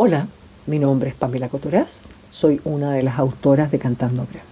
Hola, 0.00 0.28
mi 0.66 0.78
nombre 0.78 1.08
es 1.08 1.16
Pamela 1.16 1.48
Cotoraz, 1.48 2.04
soy 2.30 2.60
una 2.62 2.92
de 2.92 3.02
las 3.02 3.18
autoras 3.18 3.72
de 3.72 3.80
Cantando 3.80 4.22
Aprendo. 4.22 4.46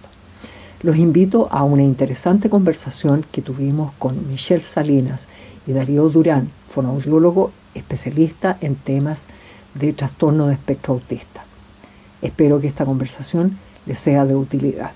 Los 0.81 0.97
invito 0.97 1.47
a 1.49 1.63
una 1.63 1.83
interesante 1.83 2.49
conversación 2.49 3.25
que 3.31 3.41
tuvimos 3.41 3.93
con 3.93 4.27
Michelle 4.27 4.61
Salinas 4.61 5.29
y 5.65 5.71
Darío 5.71 6.09
Durán, 6.09 6.51
fonoaudiólogo 6.69 7.53
especialista 7.73 8.57
en 8.59 8.75
temas 8.75 9.23
de 9.73 9.93
trastorno 9.93 10.47
de 10.47 10.55
espectro 10.55 10.95
autista. 10.95 11.45
Espero 12.21 12.59
que 12.59 12.67
esta 12.67 12.83
conversación 12.83 13.57
les 13.85 13.99
sea 13.99 14.25
de 14.25 14.35
utilidad. 14.35 14.91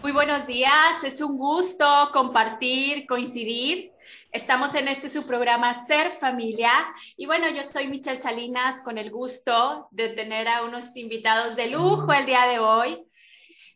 Muy 0.00 0.12
buenos 0.12 0.46
días, 0.46 1.02
es 1.02 1.20
un 1.20 1.38
gusto 1.38 1.84
compartir, 2.12 3.04
coincidir 3.08 3.95
Estamos 4.36 4.74
en 4.74 4.86
este 4.86 5.08
su 5.08 5.26
programa 5.26 5.72
Ser 5.86 6.10
Familia 6.10 6.70
y 7.16 7.24
bueno, 7.24 7.48
yo 7.48 7.64
soy 7.64 7.88
Michelle 7.88 8.20
Salinas 8.20 8.82
con 8.82 8.98
el 8.98 9.10
gusto 9.10 9.88
de 9.92 10.10
tener 10.10 10.46
a 10.46 10.62
unos 10.62 10.94
invitados 10.98 11.56
de 11.56 11.68
lujo 11.68 12.12
el 12.12 12.26
día 12.26 12.46
de 12.46 12.58
hoy. 12.58 13.02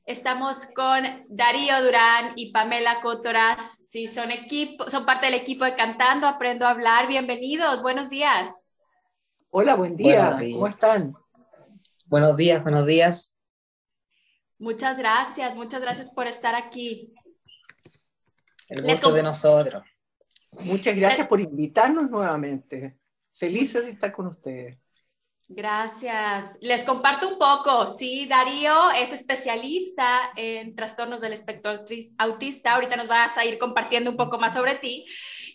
Estamos 0.04 0.66
con 0.76 1.02
Darío 1.30 1.82
Durán 1.82 2.34
y 2.36 2.52
Pamela 2.52 3.00
Cotoras. 3.00 3.86
Sí, 3.88 4.06
son 4.06 4.32
equipo, 4.32 4.90
son 4.90 5.06
parte 5.06 5.26
del 5.26 5.34
equipo 5.36 5.64
de 5.64 5.74
Cantando 5.74 6.26
Aprendo 6.26 6.66
a 6.66 6.72
Hablar. 6.72 7.08
Bienvenidos, 7.08 7.80
buenos 7.80 8.10
días. 8.10 8.68
Hola, 9.48 9.76
buen 9.76 9.96
día. 9.96 10.38
¿Cómo 10.38 10.66
están? 10.66 11.14
Buenos 12.04 12.36
días, 12.36 12.62
buenos 12.62 12.84
días. 12.84 13.34
Muchas 14.58 14.98
gracias, 14.98 15.56
muchas 15.56 15.80
gracias 15.80 16.10
por 16.10 16.26
estar 16.26 16.54
aquí. 16.54 17.14
El 18.68 18.82
gusto 18.82 19.10
de 19.10 19.22
nosotros. 19.22 19.89
Muchas 20.52 20.96
gracias 20.96 21.26
por 21.26 21.40
invitarnos 21.40 22.10
nuevamente. 22.10 22.96
Felices 23.32 23.84
de 23.84 23.92
estar 23.92 24.12
con 24.12 24.26
ustedes. 24.26 24.78
Gracias. 25.52 26.56
Les 26.60 26.84
comparto 26.84 27.28
un 27.28 27.38
poco. 27.38 27.96
Sí, 27.98 28.26
Darío 28.28 28.92
es 28.92 29.12
especialista 29.12 30.30
en 30.36 30.76
trastornos 30.76 31.20
del 31.20 31.32
espectro 31.32 31.84
autista. 32.18 32.74
Ahorita 32.74 32.96
nos 32.96 33.08
vas 33.08 33.36
a 33.36 33.44
ir 33.44 33.58
compartiendo 33.58 34.10
un 34.10 34.16
poco 34.16 34.38
más 34.38 34.54
sobre 34.54 34.76
ti. 34.76 35.04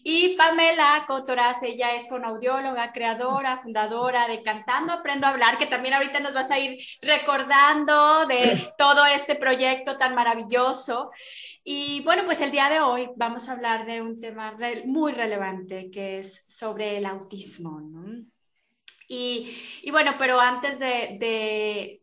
Y 0.03 0.35
Pamela 0.35 1.05
Cotoraz, 1.07 1.63
ella 1.63 1.95
es 1.95 2.07
fonaudióloga, 2.09 2.91
creadora, 2.91 3.57
fundadora 3.57 4.27
de 4.27 4.43
Cantando 4.43 4.93
Aprendo 4.93 5.25
a 5.25 5.31
Hablar, 5.31 5.57
que 5.57 5.65
también 5.65 5.95
ahorita 5.95 6.19
nos 6.19 6.33
vas 6.33 6.51
a 6.51 6.59
ir 6.59 6.77
recordando 7.01 8.27
de 8.27 8.71
todo 8.77 9.03
este 9.05 9.35
proyecto 9.35 9.97
tan 9.97 10.13
maravilloso. 10.13 11.09
Y 11.67 12.03
bueno, 12.03 12.25
pues 12.25 12.41
el 12.41 12.51
día 12.51 12.69
de 12.69 12.79
hoy 12.79 13.09
vamos 13.15 13.49
a 13.49 13.53
hablar 13.53 13.87
de 13.87 13.99
un 13.99 14.21
tema 14.21 14.55
muy 14.85 15.13
relevante 15.13 15.89
que 15.89 16.19
es 16.19 16.43
sobre 16.45 16.97
el 16.97 17.07
autismo. 17.07 17.81
¿no? 17.81 18.23
Y, 19.07 19.57
y, 19.81 19.89
bueno, 19.89 20.13
pero 20.19 20.39
antes 20.39 20.77
de, 20.77 21.17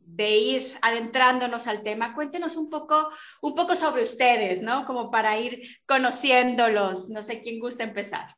de, 0.01 0.37
ir 0.37 0.65
adentrándonos 0.83 1.69
al 1.69 1.85
tema, 1.85 2.13
cuéntenos 2.13 2.57
un 2.57 2.71
poco, 2.71 3.11
un 3.41 3.55
poco 3.55 3.77
sobre 3.77 4.03
ustedes, 4.03 4.63
¿no? 4.63 4.85
Como 4.85 5.13
para 5.13 5.39
ir 5.39 5.63
conociéndolos. 5.87 7.09
No 7.11 7.23
sé 7.23 7.41
quién 7.41 7.61
gusta 7.61 7.85
empezar. 7.85 8.35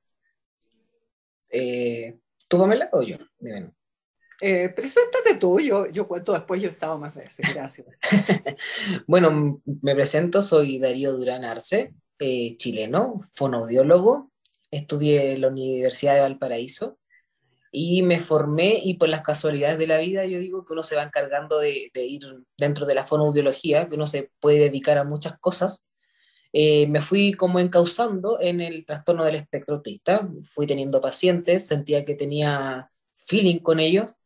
Eh, 1.48 2.19
¿Tú, 2.48 2.58
Pamela, 2.58 2.91
o 2.92 3.02
yo? 3.02 3.17
Dime. 3.39 3.72
Eh, 4.40 4.68
preséntate 4.70 5.36
tú, 5.36 5.60
yo, 5.60 5.86
yo 5.86 6.08
cuento 6.08 6.32
después, 6.32 6.60
yo 6.60 6.68
he 6.68 6.72
estado 6.72 6.98
más 6.98 7.14
veces, 7.14 7.46
gracias. 7.54 7.86
bueno, 9.06 9.62
me 9.64 9.94
presento, 9.94 10.42
soy 10.42 10.78
Darío 10.78 11.12
Durán 11.12 11.44
Arce, 11.44 11.94
eh, 12.18 12.56
chileno, 12.56 13.28
fonoaudiólogo, 13.32 14.32
estudié 14.70 15.32
en 15.32 15.42
la 15.42 15.48
Universidad 15.48 16.14
de 16.14 16.22
Valparaíso 16.22 16.98
y 17.70 18.02
me 18.02 18.20
formé 18.20 18.80
y 18.82 18.94
por 18.94 19.08
las 19.08 19.22
casualidades 19.22 19.78
de 19.78 19.86
la 19.86 19.98
vida 19.98 20.24
yo 20.27 20.38
digo 20.38 20.64
que 20.64 20.72
uno 20.72 20.82
se 20.82 20.96
va 20.96 21.02
encargando 21.02 21.58
de, 21.58 21.90
ir 21.94 22.22
dentro 22.56 22.86
de 22.86 22.94
la 22.94 23.06
fonoaudiología, 23.06 23.88
que 23.88 23.96
uno 23.96 24.06
se 24.06 24.30
puede 24.40 24.58
dedicar 24.58 24.98
a 24.98 25.05
muchas 25.05 25.38
cosas. 25.38 25.84
Eh, 26.52 26.86
me 26.88 27.00
fui 27.00 27.32
como 27.32 27.58
encauzando 27.58 28.40
en 28.40 28.61
el 28.61 28.84
trastorno 28.84 29.24
del 29.24 29.36
espectro 29.36 29.77
autista, 29.77 30.28
fui 30.48 30.67
teniendo 30.67 31.00
pacientes, 31.00 31.67
sentía 31.67 32.05
que 32.05 32.14
tenía 32.14 32.90
feeling 33.17 33.58
con 33.58 33.80
ellos 33.80 34.17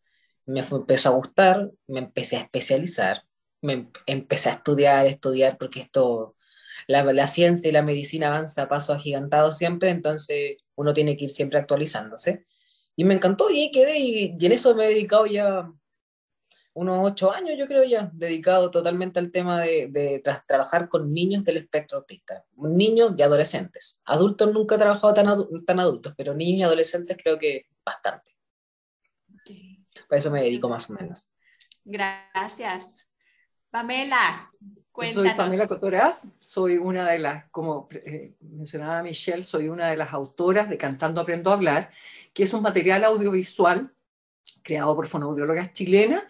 me 0.48 0.60
empezó 0.60 1.10
a 1.10 1.12
gustar, 1.12 1.70
me 1.86 2.00
empecé 2.00 2.36
a 2.38 2.40
especializar, 2.40 3.24
me 3.60 3.72
em, 3.74 3.90
empecé 4.06 4.48
a 4.50 4.54
estudiar, 4.54 5.06
estudiar, 5.06 5.58
porque 5.58 5.80
esto, 5.80 6.36
la, 6.86 7.04
la, 7.04 7.28
ciencia 7.28 7.68
y 7.68 7.72
la 7.72 7.82
medicina 7.82 8.28
avanza 8.28 8.62
a 8.62 8.68
paso 8.68 8.94
agigantado 8.94 9.52
siempre, 9.52 9.90
entonces 9.90 10.56
uno 10.74 10.94
tiene 10.94 11.16
que 11.16 11.24
ir 11.24 11.30
siempre 11.30 11.58
actualizándose. 11.58 12.46
Y 12.96 13.04
me 13.04 13.14
encantó 13.14 13.50
y 13.50 13.60
ahí 13.60 13.70
quedé 13.72 13.98
y, 13.98 14.36
en 14.40 14.52
eso 14.52 14.74
me 14.74 14.86
he 14.86 14.88
dedicado 14.88 15.26
ya 15.26 15.70
unos 16.74 16.98
ocho 17.12 17.32
años, 17.32 17.56
yo 17.58 17.66
creo 17.66 17.84
ya, 17.84 18.10
dedicado 18.14 18.70
totalmente 18.70 19.18
al 19.18 19.30
tema 19.32 19.60
de, 19.62 19.88
de 19.90 20.22
trabajar 20.46 20.88
con 20.88 21.12
niños 21.12 21.44
del 21.44 21.58
espectro 21.58 21.98
autista, 21.98 22.44
niños 22.56 23.14
y 23.18 23.22
adolescentes. 23.22 24.00
Adultos 24.04 24.52
nunca 24.52 24.76
he 24.76 24.78
trabajado 24.78 25.12
tan, 25.12 25.26
tan 25.66 25.80
adultos, 25.80 26.14
pero 26.16 26.34
niños 26.34 26.60
y 26.60 26.62
adolescentes 26.64 27.18
creo 27.22 27.38
que 27.38 27.66
bastante. 27.84 28.37
Para 30.08 30.18
eso 30.18 30.30
me 30.30 30.42
dedico 30.42 30.68
más 30.68 30.88
o 30.90 30.94
menos. 30.94 31.28
Gracias. 31.84 33.06
Pamela, 33.70 34.50
cuéntanos. 34.90 35.28
Soy 35.28 35.36
Pamela 35.36 35.68
Cotoraz, 35.68 36.26
soy 36.40 36.78
una 36.78 37.08
de 37.10 37.18
las, 37.18 37.44
como 37.50 37.88
eh, 37.90 38.34
mencionaba 38.40 39.02
Michelle, 39.02 39.42
soy 39.42 39.68
una 39.68 39.90
de 39.90 39.96
las 39.96 40.12
autoras 40.12 40.70
de 40.70 40.78
Cantando 40.78 41.20
Aprendo 41.20 41.50
a 41.50 41.54
Hablar, 41.54 41.90
que 42.32 42.44
es 42.44 42.52
un 42.54 42.62
material 42.62 43.04
audiovisual 43.04 43.92
creado 44.62 44.96
por 44.96 45.06
fonoaudiólogas 45.06 45.72
chilenas 45.72 46.24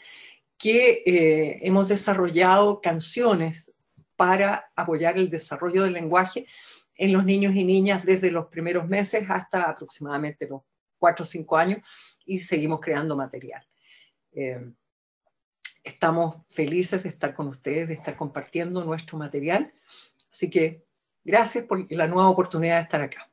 que 0.56 1.02
eh, 1.06 1.58
hemos 1.62 1.88
desarrollado 1.88 2.80
canciones 2.80 3.72
para 4.16 4.70
apoyar 4.74 5.16
el 5.16 5.30
desarrollo 5.30 5.84
del 5.84 5.92
lenguaje 5.92 6.46
en 6.96 7.12
los 7.12 7.24
niños 7.24 7.54
y 7.54 7.64
niñas 7.64 8.04
desde 8.04 8.32
los 8.32 8.46
primeros 8.46 8.88
meses 8.88 9.30
hasta 9.30 9.70
aproximadamente 9.70 10.48
los 10.48 10.62
cuatro 10.98 11.24
o 11.24 11.26
cinco 11.26 11.56
años 11.56 11.80
y 12.24 12.40
seguimos 12.40 12.80
creando 12.80 13.16
material. 13.16 13.66
Eh, 14.32 14.72
estamos 15.84 16.36
felices 16.50 17.02
de 17.02 17.08
estar 17.08 17.34
con 17.34 17.48
ustedes, 17.48 17.88
de 17.88 17.94
estar 17.94 18.16
compartiendo 18.16 18.84
nuestro 18.84 19.16
material. 19.18 19.72
Así 20.30 20.50
que 20.50 20.84
gracias 21.24 21.64
por 21.64 21.90
la 21.90 22.06
nueva 22.06 22.28
oportunidad 22.28 22.76
de 22.76 22.82
estar 22.82 23.02
acá. 23.02 23.30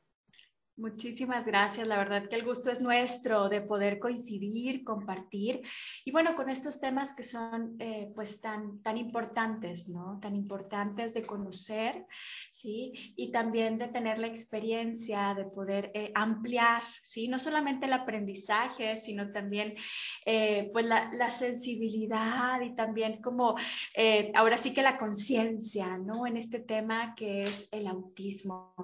Muchísimas 0.78 1.46
gracias, 1.46 1.88
la 1.88 1.98
verdad 1.98 2.28
que 2.28 2.36
el 2.36 2.44
gusto 2.44 2.70
es 2.70 2.82
nuestro 2.82 3.48
de 3.48 3.62
poder 3.62 3.98
coincidir, 3.98 4.84
compartir 4.84 5.62
y 6.04 6.12
bueno, 6.12 6.36
con 6.36 6.50
estos 6.50 6.82
temas 6.82 7.14
que 7.14 7.24
son 7.24 7.78
eh, 7.80 8.12
pues 8.14 8.42
tan, 8.42 8.82
tan 8.82 8.98
importantes, 8.98 9.88
¿no? 9.88 10.20
Tan 10.22 10.36
importantes 10.36 11.14
de 11.14 11.26
conocer, 11.26 12.06
¿sí? 12.52 12.92
Y 13.16 13.32
también 13.32 13.78
de 13.78 13.88
tener 13.88 14.20
la 14.20 14.28
experiencia, 14.28 15.34
de 15.34 15.46
poder 15.46 15.92
eh, 15.94 16.12
ampliar, 16.14 16.84
¿sí? 17.04 17.30
No 17.30 17.40
solamente 17.40 17.86
el 17.86 17.94
aprendizaje, 17.94 18.98
sino 18.98 19.32
también 19.32 19.76
eh, 20.26 20.72
pues 20.74 20.86
la, 20.86 21.10
la, 21.14 21.30
sensibilidad 21.30 22.60
y 22.60 22.76
también 22.76 23.22
como 23.22 23.56
ahora 24.34 24.58
sí 24.58 24.74
que 24.74 24.82
la 24.82 24.98
conciencia, 24.98 25.98
¿no? 25.98 26.28
En 26.28 26.36
este 26.36 26.60
tema 26.60 27.16
que 27.16 27.44
es 27.44 27.70
el 27.72 27.88
autismo. 27.88 28.76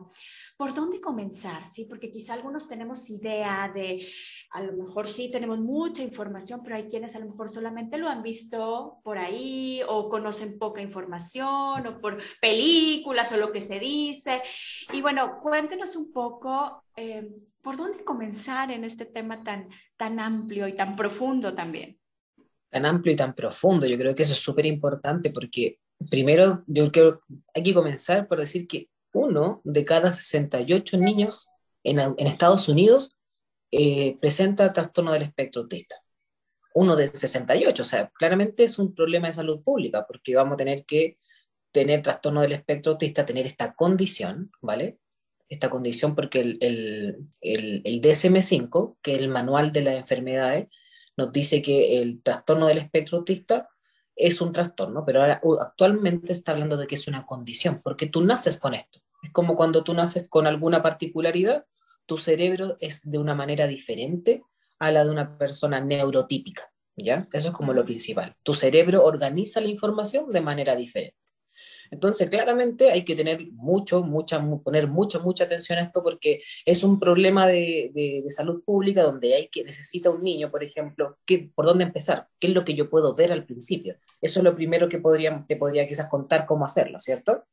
¿Por 0.56 0.74
dónde 0.74 1.02
comenzar? 1.02 1.68
¿sí? 1.68 1.81
Porque 1.86 2.12
quizá 2.12 2.34
algunos 2.34 2.68
tenemos 2.68 3.10
idea 3.10 3.72
de, 3.74 4.08
a 4.52 4.62
lo 4.64 4.74
mejor 4.74 5.08
sí 5.08 5.32
tenemos 5.32 5.60
mucha 5.60 6.04
información, 6.04 6.62
pero 6.64 6.76
hay 6.76 6.88
quienes 6.88 7.16
a 7.16 7.20
lo 7.20 7.28
mejor 7.28 7.50
solamente 7.50 7.98
lo 7.98 8.10
han 8.10 8.22
visto 8.22 9.00
por 9.04 9.18
ahí 9.18 9.82
o 9.88 10.10
conocen 10.10 10.58
poca 10.58 10.82
información 10.82 11.88
o 11.88 12.02
por 12.02 12.18
películas 12.40 13.32
o 13.32 13.38
lo 13.38 13.52
que 13.52 13.62
se 13.62 13.80
dice. 13.80 14.42
Y 14.94 15.02
bueno, 15.02 15.40
cuéntenos 15.42 15.96
un 15.96 16.12
poco 16.12 16.84
eh, 16.96 17.30
por 17.62 17.78
dónde 17.78 18.04
comenzar 18.04 18.72
en 18.72 18.84
este 18.84 19.06
tema 19.06 19.44
tan, 19.44 19.70
tan 19.98 20.20
amplio 20.20 20.68
y 20.68 20.74
tan 20.74 20.96
profundo 20.96 21.54
también. 21.54 22.00
Tan 22.70 22.86
amplio 22.86 23.14
y 23.14 23.18
tan 23.18 23.36
profundo, 23.36 23.86
yo 23.86 23.98
creo 23.98 24.16
que 24.16 24.24
eso 24.24 24.34
es 24.34 24.40
súper 24.40 24.66
importante 24.66 25.32
porque 25.32 25.80
primero 26.10 26.64
yo 26.68 26.92
creo 26.92 27.22
hay 27.54 27.64
que 27.64 27.74
comenzar 27.74 28.28
por 28.28 28.40
decir 28.40 28.68
que 28.68 28.90
uno 29.14 29.62
de 29.64 29.84
cada 29.84 30.12
68 30.12 30.98
niños 30.98 31.51
en, 31.84 32.00
Estados 32.28 32.68
Unidos 32.70 33.18
eh, 33.72 34.18
presenta 34.20 34.74
trastorno 34.74 35.14
del 35.14 35.24
espectro 35.24 35.64
autista. 35.64 35.96
Uno 36.74 36.96
de 36.96 37.08
68, 37.08 37.82
o 37.82 37.86
sea, 37.86 38.10
claramente 38.10 38.64
es 38.64 38.80
un 38.80 38.94
problema 38.94 39.28
de 39.28 39.34
salud 39.34 39.62
pública, 39.64 40.06
porque 40.08 40.36
vamos 40.36 40.56
a 40.56 40.58
tener 40.58 40.86
que 40.86 41.18
tener 41.72 42.02
trastorno 42.02 42.42
del 42.42 42.54
espectro 42.54 42.94
autista, 42.94 43.26
tener 43.26 43.46
esta 43.46 43.74
condición, 43.74 44.52
¿vale? 44.62 45.00
Esta 45.50 45.70
condición 45.70 46.16
porque 46.16 46.42
el, 46.42 46.58
el, 46.62 47.18
el, 47.42 47.82
el 47.84 48.02
DSM5, 48.02 48.98
que 49.02 49.16
es 49.16 49.20
el 49.20 49.30
manual 49.30 49.72
de 49.72 49.82
las 49.82 49.96
enfermedades, 49.96 50.68
nos 51.18 51.32
dice 51.32 51.62
que 51.62 52.02
el 52.02 52.22
trastorno 52.22 52.68
del 52.68 52.78
espectro 52.78 53.18
autista 53.18 53.70
es 54.16 54.42
un 54.42 54.54
trastorno, 54.54 55.04
pero 55.06 55.22
ahora 55.22 55.42
actualmente 55.62 56.32
está 56.32 56.52
hablando 56.52 56.78
de 56.78 56.88
que 56.88 56.96
es 56.96 57.08
una 57.08 57.26
condición, 57.26 57.82
porque 57.84 58.08
tú 58.08 58.22
naces 58.22 58.58
con 58.58 58.74
esto. 58.74 59.00
Es 59.22 59.32
como 59.32 59.56
cuando 59.56 59.84
tú 59.84 59.94
naces 59.94 60.28
con 60.28 60.48
alguna 60.48 60.82
particularidad, 60.82 61.66
tu 62.06 62.18
cerebro 62.18 62.78
es 62.80 63.10
de 63.10 63.18
una 63.18 63.36
manera 63.36 63.68
diferente 63.68 64.44
a 64.80 64.92
la 64.92 65.04
de 65.04 65.12
una 65.12 65.38
persona 65.38 65.80
neurotípica. 65.80 66.72
¿Ya? 66.96 67.28
Eso 67.32 67.50
es 67.50 67.54
como 67.54 67.74
lo 67.74 67.86
principal. 67.86 68.36
Tu 68.44 68.54
cerebro 68.54 69.04
organiza 69.06 69.62
la 69.62 69.68
información 69.68 70.32
de 70.32 70.42
manera 70.42 70.76
diferente. 70.76 71.16
Entonces, 71.92 72.30
claramente 72.30 72.90
hay 72.90 73.04
que 73.04 73.16
tener 73.16 73.52
mucho, 73.52 74.02
mucha, 74.02 74.42
poner 74.64 74.88
mucha, 74.88 75.20
mucha 75.20 75.44
atención 75.44 75.78
a 75.78 75.82
esto 75.82 76.02
porque 76.02 76.42
es 76.66 76.84
un 76.84 77.00
problema 77.00 77.46
de, 77.48 78.24
salud 78.30 78.64
pública 78.64 79.04
donde 79.04 79.36
hay 79.36 79.50
que, 79.50 79.66
necesita 79.66 80.10
un 80.10 80.24
niño, 80.24 80.50
por 80.50 80.64
ejemplo, 80.64 81.18
que, 81.26 81.52
por 81.54 81.66
dónde 81.66 81.84
empezar, 81.84 82.30
qué 82.40 82.48
es 82.48 82.54
lo 82.54 82.64
que 82.64 82.76
yo 82.76 82.90
puedo 82.90 83.14
ver 83.14 83.34
al 83.34 83.46
principio. 83.46 83.98
Eso 84.22 84.40
es 84.40 84.44
lo 84.44 84.56
primero 84.56 84.88
que 84.88 85.00
podría, 85.00 85.44
te 85.46 85.58
podría 85.58 85.86
quizás 85.86 86.10
contar 86.10 86.46
cómo 86.46 86.64
hacerlo, 86.64 86.98
¿cierto? 87.02 87.44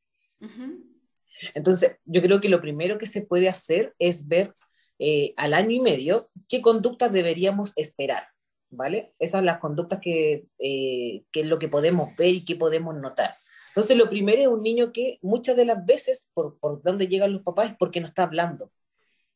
Entonces, 1.54 1.98
yo 2.04 2.22
creo 2.22 2.40
que 2.40 2.48
lo 2.48 2.60
primero 2.60 2.98
que 2.98 3.06
se 3.06 3.22
puede 3.22 3.48
hacer 3.48 3.94
es 3.98 4.28
ver 4.28 4.54
eh, 4.98 5.34
al 5.36 5.54
año 5.54 5.70
y 5.70 5.80
medio 5.80 6.30
qué 6.48 6.60
conductas 6.60 7.12
deberíamos 7.12 7.72
esperar, 7.76 8.28
¿vale? 8.70 9.14
Esas 9.18 9.38
son 9.38 9.46
las 9.46 9.58
conductas 9.58 10.00
que, 10.00 10.46
eh, 10.58 11.24
que 11.30 11.40
es 11.40 11.46
lo 11.46 11.58
que 11.58 11.68
podemos 11.68 12.14
ver 12.16 12.34
y 12.34 12.44
que 12.44 12.56
podemos 12.56 12.96
notar. 12.96 13.36
Entonces, 13.68 13.96
lo 13.96 14.10
primero 14.10 14.42
es 14.42 14.48
un 14.48 14.62
niño 14.62 14.92
que 14.92 15.18
muchas 15.22 15.56
de 15.56 15.64
las 15.64 15.84
veces, 15.84 16.28
por, 16.34 16.58
por 16.58 16.82
donde 16.82 17.06
llegan 17.06 17.32
los 17.32 17.42
papás, 17.42 17.70
es 17.70 17.76
porque 17.76 18.00
no 18.00 18.06
está 18.06 18.24
hablando. 18.24 18.72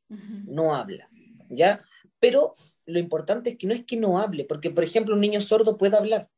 No 0.08 0.74
habla, 0.74 1.08
¿ya? 1.48 1.82
Pero 2.18 2.56
lo 2.84 2.98
importante 2.98 3.50
es 3.50 3.56
que 3.56 3.66
no 3.66 3.72
es 3.72 3.84
que 3.84 3.96
no 3.96 4.18
hable, 4.18 4.44
porque, 4.44 4.70
por 4.70 4.84
ejemplo, 4.84 5.14
un 5.14 5.20
niño 5.20 5.40
sordo 5.40 5.78
puede 5.78 5.96
hablar. 5.96 6.28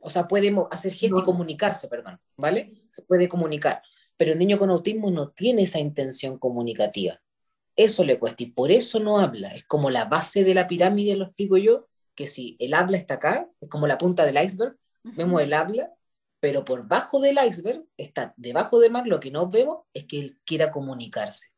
O 0.00 0.10
sea, 0.10 0.28
puede 0.28 0.54
hacer 0.70 0.92
gesto 0.92 1.18
y 1.18 1.22
comunicarse, 1.22 1.88
perdón, 1.88 2.20
¿vale? 2.36 2.74
Puede 3.08 3.28
comunicar. 3.28 3.82
Pero 4.22 4.34
el 4.34 4.38
niño 4.38 4.56
con 4.56 4.70
autismo 4.70 5.10
no 5.10 5.30
tiene 5.30 5.62
esa 5.62 5.80
intención 5.80 6.38
comunicativa. 6.38 7.20
Eso 7.74 8.04
le 8.04 8.20
cuesta 8.20 8.44
y 8.44 8.52
por 8.52 8.70
eso 8.70 9.00
no 9.00 9.18
habla. 9.18 9.48
Es 9.48 9.64
como 9.64 9.90
la 9.90 10.04
base 10.04 10.44
de 10.44 10.54
la 10.54 10.68
pirámide, 10.68 11.16
lo 11.16 11.24
explico 11.24 11.56
yo, 11.56 11.88
que 12.14 12.28
si 12.28 12.56
el 12.60 12.72
habla 12.72 12.98
está 12.98 13.14
acá, 13.14 13.50
es 13.60 13.68
como 13.68 13.88
la 13.88 13.98
punta 13.98 14.24
del 14.24 14.40
iceberg, 14.40 14.76
vemos 15.02 15.42
el 15.42 15.52
habla, 15.52 15.92
pero 16.38 16.64
por 16.64 16.86
bajo 16.86 17.18
del 17.18 17.36
iceberg, 17.44 17.84
está 17.96 18.32
debajo 18.36 18.78
de 18.78 18.90
mar, 18.90 19.08
lo 19.08 19.18
que 19.18 19.32
no 19.32 19.50
vemos 19.50 19.78
es 19.92 20.04
que 20.04 20.20
él 20.20 20.38
quiera 20.44 20.70
comunicarse. 20.70 21.48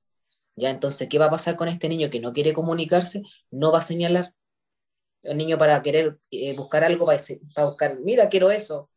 ¿Ya? 0.57 0.71
Entonces, 0.71 1.07
¿qué 1.11 1.19
va 1.19 1.27
a 1.27 1.31
pasar 1.31 1.57
con 1.57 1.69
este 1.69 1.91
niño 1.91 2.09
que 2.09 2.21
no 2.21 2.33
quiere 2.33 2.55
comunicarse? 2.55 3.21
No 3.51 3.73
va 3.73 3.81
a 3.81 3.83
señalar. 3.83 4.33
El 5.21 5.37
niño 5.37 5.59
para 5.59 5.83
querer 5.83 6.19
eh, 6.31 6.57
buscar 6.57 6.83
algo 6.83 7.05
va 7.05 7.17
a, 7.57 7.65
buscar, 7.67 8.01
mira, 8.01 8.31
quiero 8.31 8.51
eso. 8.51 8.89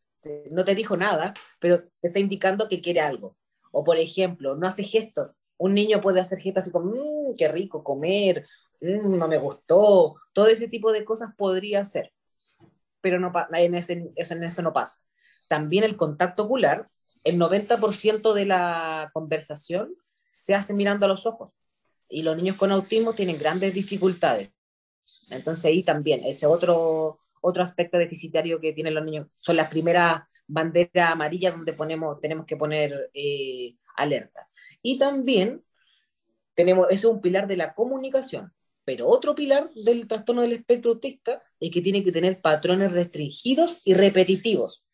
No 0.52 0.64
te 0.64 0.74
dijo 0.74 0.96
nada, 0.96 1.34
pero 1.60 1.84
te 2.00 2.08
está 2.08 2.20
indicando 2.20 2.70
que 2.70 2.80
quiere 2.80 3.02
algo. 3.02 3.37
O 3.78 3.84
por 3.84 4.00
ejemplo, 4.00 4.56
no 4.56 4.66
hace 4.66 4.82
gestos. 4.82 5.38
Un 5.56 5.76
niño 5.76 6.02
puede 6.02 6.20
hacer 6.20 6.40
gestos 6.40 6.64
así 6.64 6.72
como, 6.72 6.90
mmm, 6.90 7.36
qué 7.38 7.48
rico 7.48 7.84
comer, 7.84 8.48
mmm, 8.82 9.16
no 9.16 9.28
me 9.28 9.38
gustó. 9.38 10.16
Todo 10.34 10.48
ese 10.48 10.68
tipo 10.68 10.92
de 10.92 11.06
cosas 11.06 11.36
podría 11.38 11.86
ser. 11.86 12.12
Pero 13.02 13.20
no, 13.20 13.32
en, 13.54 13.76
ese, 13.76 13.94
en 14.16 14.44
eso 14.44 14.62
no 14.64 14.74
pasa. 14.74 14.98
También 15.48 15.84
el 15.84 15.96
contacto 15.96 16.46
ocular, 16.46 16.90
el 17.24 17.38
90% 17.38 18.34
de 18.34 18.46
la 18.46 19.12
conversación 19.14 19.94
se 20.32 20.56
hace 20.56 20.74
mirando 20.74 21.06
a 21.06 21.10
los 21.10 21.28
ojos. 21.28 21.52
Y 22.10 22.24
los 22.24 22.36
niños 22.36 22.56
con 22.56 22.72
autismo 22.72 23.14
tienen 23.14 23.38
grandes 23.38 23.76
dificultades. 23.76 24.56
Entonces 25.30 25.66
ahí 25.66 25.84
también, 25.84 26.24
ese 26.26 26.48
otro, 26.48 27.20
otro 27.42 27.62
aspecto 27.62 28.00
deficitario 28.00 28.60
que 28.60 28.74
tienen 28.74 28.96
los 28.96 29.06
niños, 29.06 29.28
son 29.40 29.56
las 29.56 29.70
primeras 29.70 30.24
banderas 30.48 31.12
amarillas 31.12 31.56
donde 31.56 31.74
ponemos, 31.74 32.20
tenemos 32.20 32.46
que 32.46 32.58
poner 32.58 33.10
eh, 33.14 33.76
alerta. 33.96 34.50
Y 34.82 34.98
también 34.98 35.64
tenemos, 36.56 36.88
ese 36.88 37.08
es 37.08 37.14
un 37.14 37.22
pilar 37.22 37.48
de 37.48 37.58
la 37.58 37.74
comunicación, 37.74 38.54
pero 38.86 39.08
otro 39.08 39.36
pilar 39.36 39.70
del 39.74 40.08
trastorno 40.08 40.42
del 40.42 40.54
espectro 40.54 40.92
autista 40.92 41.44
es 41.60 41.72
que 41.72 41.82
tiene 41.82 42.04
que 42.04 42.12
tener 42.12 42.42
patrones 42.42 42.94
restringidos 42.94 43.82
y 43.84 43.94
repetitivos. 43.94 44.86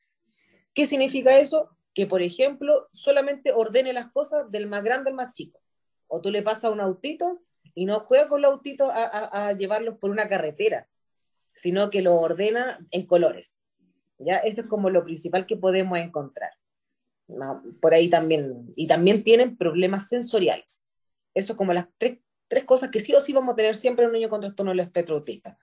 ¿Qué 0.73 0.87
significa 0.87 1.37
eso? 1.37 1.69
Que, 1.93 2.07
por 2.07 2.23
ejemplo, 2.23 2.89
solamente 2.91 3.51
ordene 3.51 3.93
las 3.93 4.11
cosas 4.11 4.49
del 4.49 4.65
más 4.67 4.83
grande 4.83 5.11
al 5.11 5.15
más 5.15 5.31
chico. 5.31 5.61
O 6.07 6.21
tú 6.21 6.31
le 6.31 6.41
pasas 6.41 6.71
un 6.71 6.81
autito 6.81 7.43
y 7.75 7.85
no 7.85 7.99
juega 8.01 8.27
con 8.27 8.41
los 8.41 8.51
autitos 8.51 8.89
a, 8.91 9.53
llevarlos 9.53 9.97
por 9.99 10.09
una 10.09 10.27
carretera, 10.27 10.87
sino 11.53 11.89
que 11.89 12.01
lo 12.01 12.15
ordena 12.15 12.79
en 12.91 13.05
colores. 13.05 13.57
Eso 14.43 14.61
es 14.61 14.67
como 14.67 14.89
lo 14.89 15.03
principal 15.03 15.45
que 15.45 15.57
podemos 15.57 15.97
encontrar. 15.97 16.51
Por 17.81 17.93
ahí 17.93 18.09
también. 18.09 18.73
Y 18.75 18.87
también 18.87 19.23
tienen 19.23 19.57
problemas 19.57 20.09
sensoriales. 20.09 20.85
Eso 21.33 21.53
es 21.53 21.57
como 21.57 21.73
las 21.73 21.87
tres, 21.97 22.19
tres 22.47 22.65
cosas 22.65 22.91
que 22.91 22.99
sí 22.99 23.13
o 23.13 23.19
sí 23.19 23.33
vamos 23.33 23.53
a 23.53 23.55
tener 23.55 23.75
siempre 23.75 24.05
un 24.05 24.13
niño 24.13 24.29
con 24.29 24.41
trastorno 24.41 24.71
del 24.71 24.81
espectro 24.81 25.15
autista. 25.15 25.57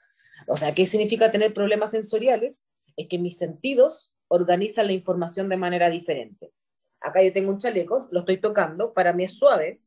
O 0.46 0.56
sea, 0.56 0.74
¿qué 0.74 0.86
significa 0.86 1.30
tener 1.30 1.54
problemas 1.54 1.90
sensoriales? 1.92 2.64
Es 2.96 3.08
que 3.08 3.18
mis 3.18 3.38
sentidos 3.38 4.14
organizan 4.28 4.86
la 4.86 4.92
información 4.92 5.48
de 5.48 5.56
manera 5.56 5.90
diferente. 5.90 6.52
Acá 7.00 7.22
yo 7.22 7.32
tengo 7.32 7.50
un 7.50 7.58
chaleco, 7.58 8.08
lo 8.10 8.20
estoy 8.20 8.38
tocando, 8.38 8.92
para 8.92 9.12
mí 9.12 9.24
es 9.24 9.32
suave, 9.32 9.80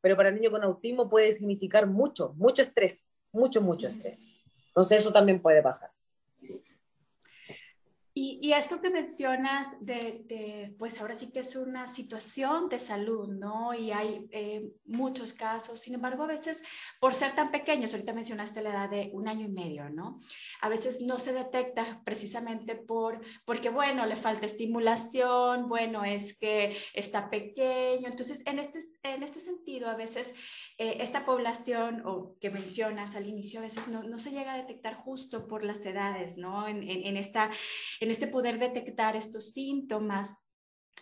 pero 0.00 0.16
para 0.16 0.28
el 0.30 0.34
niño 0.34 0.50
con 0.50 0.64
autismo 0.64 1.08
puede 1.08 1.32
significar 1.32 1.86
mucho, 1.86 2.34
mucho 2.36 2.62
estrés, 2.62 3.10
mucho, 3.32 3.62
mucho 3.62 3.88
estrés. 3.88 4.26
Entonces 4.68 5.00
eso 5.00 5.12
también 5.12 5.40
puede 5.40 5.62
pasar. 5.62 5.90
Y, 8.18 8.54
esto 8.54 8.80
que 8.80 8.88
mencionas 8.88 9.76
de, 9.84 10.74
pues 10.78 10.98
ahora 11.02 11.18
sí 11.18 11.30
que 11.30 11.40
es 11.40 11.54
una 11.54 11.86
situación 11.86 12.70
de 12.70 12.78
salud, 12.78 13.28
¿no? 13.28 13.74
Y 13.74 13.92
hay 13.92 14.26
eh, 14.30 14.70
muchos 14.86 15.34
casos, 15.34 15.80
sin 15.80 15.96
embargo, 15.96 16.22
a 16.22 16.28
veces 16.28 16.62
por 16.98 17.12
ser 17.12 17.34
tan 17.34 17.50
pequeños, 17.50 17.92
ahorita 17.92 18.14
mencionaste 18.14 18.62
la 18.62 18.70
edad 18.70 18.88
de 18.88 19.10
un 19.12 19.28
año 19.28 19.44
y 19.44 19.50
medio, 19.50 19.90
¿no? 19.90 20.22
A 20.62 20.70
veces 20.70 21.02
no 21.02 21.18
se 21.18 21.34
detecta 21.34 22.00
precisamente 22.06 22.74
por, 22.74 23.20
porque, 23.44 23.68
bueno, 23.68 24.06
le 24.06 24.16
falta 24.16 24.46
estimulación, 24.46 25.68
bueno, 25.68 26.02
es 26.02 26.38
que 26.38 26.74
está 26.94 27.28
pequeño. 27.28 28.08
Entonces, 28.08 28.46
en 28.46 28.60
este, 28.60 28.78
en 29.02 29.24
este 29.24 29.40
sentido, 29.40 29.90
a 29.90 29.94
veces 29.94 30.34
eh, 30.78 30.98
esta 31.00 31.24
población 31.24 32.02
o 32.04 32.36
que 32.38 32.50
mencionas 32.50 33.16
al 33.16 33.26
inicio 33.26 33.60
a 33.60 33.62
veces 33.62 33.88
no, 33.88 34.02
no, 34.02 34.18
se 34.18 34.30
llega 34.30 34.52
a 34.52 34.58
detectar 34.58 34.94
justo 34.94 35.46
por 35.48 35.64
las 35.64 35.84
edades, 35.86 36.36
¿no? 36.36 36.68
En, 36.68 36.82
en, 36.82 37.16
esta, 37.16 37.50
en 38.00 38.10
este 38.10 38.26
poder 38.26 38.58
detectar 38.58 39.16
estos 39.16 39.52
síntomas 39.52 40.46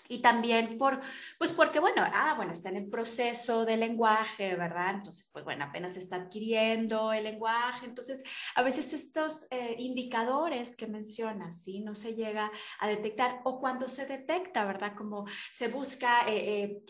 y 0.09 0.21
también 0.21 0.77
por, 0.77 1.01
pues 1.39 1.53
porque, 1.53 1.81
bueno, 1.81 2.03
ah, 2.05 2.35
bueno, 2.37 2.53
está 2.53 2.69
en 2.69 2.77
el 2.77 2.89
proceso 2.91 3.65
del 3.65 3.81
lenguaje, 3.81 4.55
¿verdad? 4.55 4.97
Entonces, 4.97 5.31
pues 5.33 5.45
bueno, 5.45 5.65
apenas 5.65 5.97
está 5.97 6.17
adquiriendo 6.17 7.13
el 7.13 7.25
lenguaje. 7.25 7.87
Entonces, 7.87 8.23
a 8.55 8.63
veces 8.63 8.93
estos 8.93 9.47
eh, 9.51 9.77
indicadores 9.79 10.77
que 10.77 10.87
mencionas, 10.87 11.63
¿sí? 11.63 11.81
No 11.81 11.95
se 11.95 12.15
llega 12.15 12.53
a 12.81 12.89
detectar 12.89 13.41
o 13.45 13.59
cuando 13.59 13.89
se 13.89 14.07
detecta, 14.07 14.65
¿verdad? 14.65 14.95
Como 14.95 15.25
se 15.53 15.69
busca... 15.69 16.27
Eh, 16.29 16.83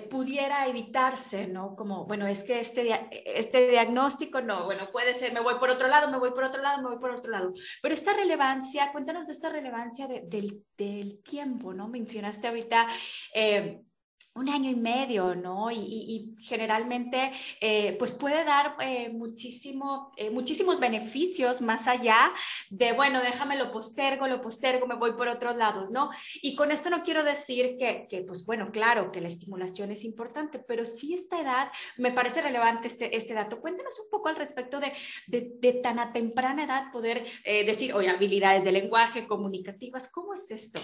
pudiera 0.00 0.66
evitarse, 0.66 1.46
¿no? 1.48 1.76
Como, 1.76 2.06
bueno, 2.06 2.26
es 2.26 2.44
que 2.44 2.60
este, 2.60 2.88
este 3.38 3.68
diagnóstico 3.68 4.40
no, 4.40 4.64
bueno, 4.64 4.90
puede 4.90 5.14
ser, 5.14 5.34
me 5.34 5.40
voy 5.40 5.56
por 5.56 5.68
otro 5.68 5.88
lado, 5.88 6.10
me 6.10 6.18
voy 6.18 6.30
por 6.30 6.44
otro 6.44 6.62
lado, 6.62 6.80
me 6.82 6.88
voy 6.88 6.98
por 6.98 7.10
otro 7.10 7.30
lado. 7.30 7.52
Pero 7.82 7.94
esta 7.94 8.14
relevancia, 8.14 8.90
cuéntanos 8.92 9.26
de 9.26 9.32
esta 9.32 9.50
relevancia 9.50 10.06
del, 10.06 10.64
del, 10.78 11.22
tiempo, 11.22 11.74
¿no? 11.74 11.88
Mencionaste 11.88 12.48
ahorita... 12.48 12.88
Eh, 13.34 13.82
un 14.34 14.48
año 14.48 14.70
y 14.70 14.76
medio, 14.76 15.34
¿no? 15.34 15.70
Y, 15.70 16.34
generalmente, 16.38 17.32
eh, 17.60 17.96
pues 17.98 18.12
puede 18.12 18.44
dar 18.44 18.76
eh, 18.80 19.10
muchísimo, 19.10 20.12
eh, 20.16 20.30
muchísimos 20.30 20.80
beneficios 20.80 21.60
más 21.60 21.86
allá 21.86 22.32
de, 22.70 22.92
bueno, 22.92 23.20
déjame 23.22 23.56
lo 23.56 23.70
postergo, 23.70 24.26
lo 24.26 24.40
postergo, 24.40 24.86
me 24.86 24.96
voy 24.96 25.12
por 25.12 25.28
otros 25.28 25.56
lados, 25.56 25.90
¿no? 25.90 26.10
Y 26.40 26.56
con 26.56 26.70
esto 26.70 26.90
no 26.90 27.02
quiero 27.02 27.22
decir 27.22 27.76
que, 27.78 28.06
que 28.08 28.22
pues 28.22 28.46
bueno, 28.46 28.70
claro, 28.72 29.12
que 29.12 29.20
la 29.20 29.28
estimulación 29.28 29.90
es 29.90 30.04
importante, 30.04 30.58
pero 30.58 30.86
sí 30.86 31.14
esta 31.14 31.40
edad, 31.40 31.70
me 31.98 32.12
parece 32.12 32.42
relevante 32.42 32.88
este, 32.88 33.16
este 33.16 33.34
dato. 33.34 33.60
Cuéntanos 33.60 33.98
un 34.00 34.10
poco 34.10 34.28
al 34.28 34.36
respecto 34.36 34.80
de, 34.80 34.92
de, 35.26 35.52
de 35.60 35.72
tan 35.74 35.98
a 35.98 36.12
temprana 36.12 36.64
edad 36.64 36.90
poder 36.92 37.26
decir, 37.44 37.94
oye, 37.94 38.08
habilidades 38.08 38.64
de 38.64 38.72
lenguaje, 38.72 39.26
comunicativas, 39.26 40.10
¿cómo 40.10 40.34
es 40.34 40.50
esto? 40.50 40.80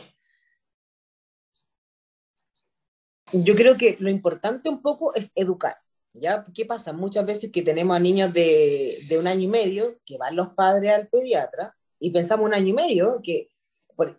Yo 3.33 3.55
creo 3.55 3.77
que 3.77 3.97
lo 4.01 4.11
importante 4.11 4.69
un 4.69 4.83
poco 4.83 5.15
es 5.15 5.33
educar. 5.35 5.77
¿Ya? 6.15 6.45
¿Qué 6.53 6.65
pasa? 6.65 6.93
Muchas 6.93 7.25
veces 7.25 7.53
que 7.53 7.63
tenemos 7.63 7.97
a 7.97 8.01
niños 8.01 8.33
de, 8.33 8.99
de 9.09 9.19
un 9.19 9.27
año 9.29 9.43
y 9.43 9.47
medio 9.47 9.99
que 10.05 10.17
van 10.19 10.35
los 10.35 10.49
padres 10.49 10.93
al 10.93 11.07
pediatra 11.07 11.77
y 12.01 12.11
pensamos 12.11 12.47
un 12.47 12.55
año 12.55 12.69
y 12.69 12.73
medio 12.73 13.21
que 13.23 13.51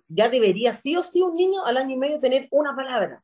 ya 0.07 0.29
debería 0.29 0.73
sí 0.73 0.95
o 0.95 1.03
sí 1.03 1.21
un 1.21 1.35
niño 1.35 1.65
al 1.65 1.77
año 1.77 1.95
y 1.95 1.97
medio 1.97 2.19
tener 2.19 2.47
una 2.51 2.75
palabra, 2.75 3.23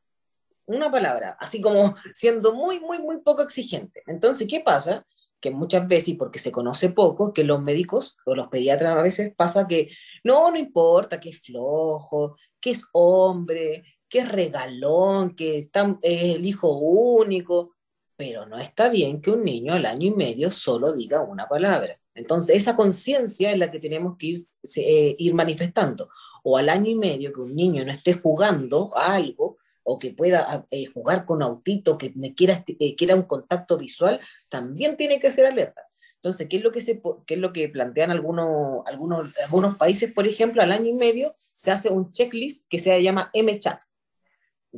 una 0.64 0.90
palabra, 0.90 1.36
así 1.38 1.60
como 1.60 1.94
siendo 2.14 2.54
muy, 2.54 2.80
muy, 2.80 2.98
muy 2.98 3.18
poco 3.18 3.42
exigente. 3.42 4.02
Entonces, 4.06 4.46
¿qué 4.48 4.60
pasa? 4.60 5.06
Que 5.40 5.50
muchas 5.50 5.86
veces, 5.86 6.08
y 6.08 6.14
porque 6.14 6.38
se 6.38 6.52
conoce 6.52 6.90
poco, 6.90 7.32
que 7.32 7.44
los 7.44 7.62
médicos 7.62 8.16
o 8.24 8.34
los 8.34 8.48
pediatras 8.48 8.96
a 8.96 9.02
veces 9.02 9.34
pasa 9.36 9.68
que 9.68 9.90
no, 10.24 10.50
no 10.50 10.56
importa, 10.56 11.20
que 11.20 11.30
es 11.30 11.40
flojo, 11.40 12.36
que 12.60 12.70
es 12.70 12.86
hombre, 12.92 13.84
que 14.08 14.24
regalón, 14.24 15.34
que 15.34 15.58
es 15.58 15.70
el 16.02 16.46
hijo 16.46 16.76
único, 16.78 17.74
pero 18.16 18.46
no 18.46 18.58
está 18.58 18.88
bien 18.88 19.20
que 19.20 19.30
un 19.30 19.44
niño 19.44 19.74
al 19.74 19.86
año 19.86 20.08
y 20.08 20.14
medio 20.14 20.50
solo 20.50 20.92
diga 20.92 21.20
una 21.20 21.46
palabra. 21.46 21.98
Entonces, 22.14 22.56
esa 22.56 22.74
conciencia 22.74 23.52
es 23.52 23.58
la 23.58 23.70
que 23.70 23.78
tenemos 23.78 24.16
que 24.16 24.26
ir, 24.26 24.40
eh, 24.76 25.16
ir 25.18 25.34
manifestando. 25.34 26.08
O 26.42 26.56
al 26.56 26.70
año 26.70 26.90
y 26.90 26.94
medio 26.94 27.32
que 27.32 27.40
un 27.40 27.54
niño 27.54 27.84
no 27.84 27.92
esté 27.92 28.14
jugando 28.14 28.96
a 28.96 29.14
algo, 29.14 29.58
o 29.88 29.98
que 29.98 30.10
pueda 30.10 30.66
eh, 30.70 30.86
jugar 30.86 31.24
con 31.24 31.42
autito, 31.42 31.96
que 31.96 32.12
me 32.16 32.34
quiera, 32.34 32.64
eh, 32.66 32.96
quiera 32.96 33.14
un 33.14 33.22
contacto 33.22 33.76
visual, 33.76 34.18
también 34.48 34.96
tiene 34.96 35.20
que 35.20 35.30
ser 35.30 35.46
alerta. 35.46 35.82
Entonces, 36.16 36.48
¿qué 36.48 36.56
es 36.56 36.64
lo 36.64 36.72
que, 36.72 36.80
se, 36.80 37.00
qué 37.24 37.34
es 37.34 37.40
lo 37.40 37.52
que 37.52 37.68
plantean 37.68 38.10
algunos, 38.10 38.84
algunos, 38.86 39.36
algunos 39.44 39.76
países, 39.76 40.12
por 40.12 40.26
ejemplo, 40.26 40.60
al 40.60 40.72
año 40.72 40.86
y 40.86 40.94
medio 40.94 41.32
se 41.54 41.70
hace 41.70 41.88
un 41.88 42.10
checklist 42.10 42.66
que 42.68 42.78
se 42.78 43.00
llama 43.00 43.30
MChat, 43.32 43.80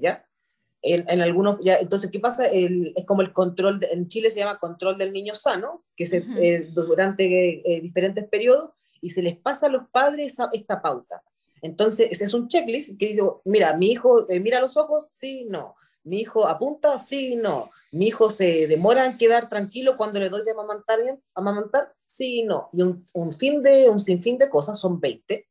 ¿ya? 0.00 0.24
En, 0.80 1.08
en 1.08 1.20
algunos, 1.20 1.58
ya, 1.62 1.74
entonces, 1.74 2.10
¿qué 2.10 2.20
pasa? 2.20 2.46
es 2.46 3.04
como 3.04 3.22
el 3.22 3.32
control, 3.32 3.80
en 3.90 4.06
Chile 4.08 4.30
se 4.30 4.38
llama 4.38 4.58
control 4.58 4.96
del 4.96 5.12
niño 5.12 5.34
sano, 5.34 5.84
que 5.96 6.06
se, 6.06 6.24
eh, 6.38 6.68
durante 6.72 7.80
diferentes 7.82 8.28
periodos, 8.28 8.70
y 9.00 9.10
se 9.10 9.22
les 9.22 9.36
pasa 9.36 9.66
a 9.66 9.70
los 9.70 9.88
padres 9.90 10.36
esta 10.52 10.80
pauta. 10.80 11.22
Entonces, 11.62 12.08
ese 12.10 12.24
es 12.24 12.34
un 12.34 12.48
checklist 12.48 12.98
que 12.98 13.08
dice, 13.08 13.22
mira, 13.44 13.76
mi 13.76 13.92
hijo 13.92 14.28
eh, 14.30 14.40
mira 14.40 14.60
los 14.60 14.76
ojos, 14.76 15.06
sí, 15.16 15.46
no. 15.48 15.74
Mi 16.04 16.20
hijo 16.20 16.46
apunta, 16.46 16.98
sí, 16.98 17.36
no. 17.36 17.70
Mi 17.90 18.08
hijo 18.08 18.30
se 18.30 18.66
demora 18.66 19.06
en 19.06 19.18
quedar 19.18 19.48
tranquilo 19.48 19.96
cuando 19.96 20.20
le 20.20 20.28
doy 20.28 20.44
de 20.44 20.52
amamantar, 20.52 20.98
amamantar 21.34 21.92
sí, 22.06 22.42
no. 22.42 22.70
Y 22.72 22.82
un, 22.82 23.04
un, 23.12 23.32
fin 23.32 23.62
de, 23.62 23.88
un 23.88 24.00
sinfín 24.00 24.38
de 24.38 24.48
cosas 24.48 24.78
son 24.78 25.00
20. 25.00 25.46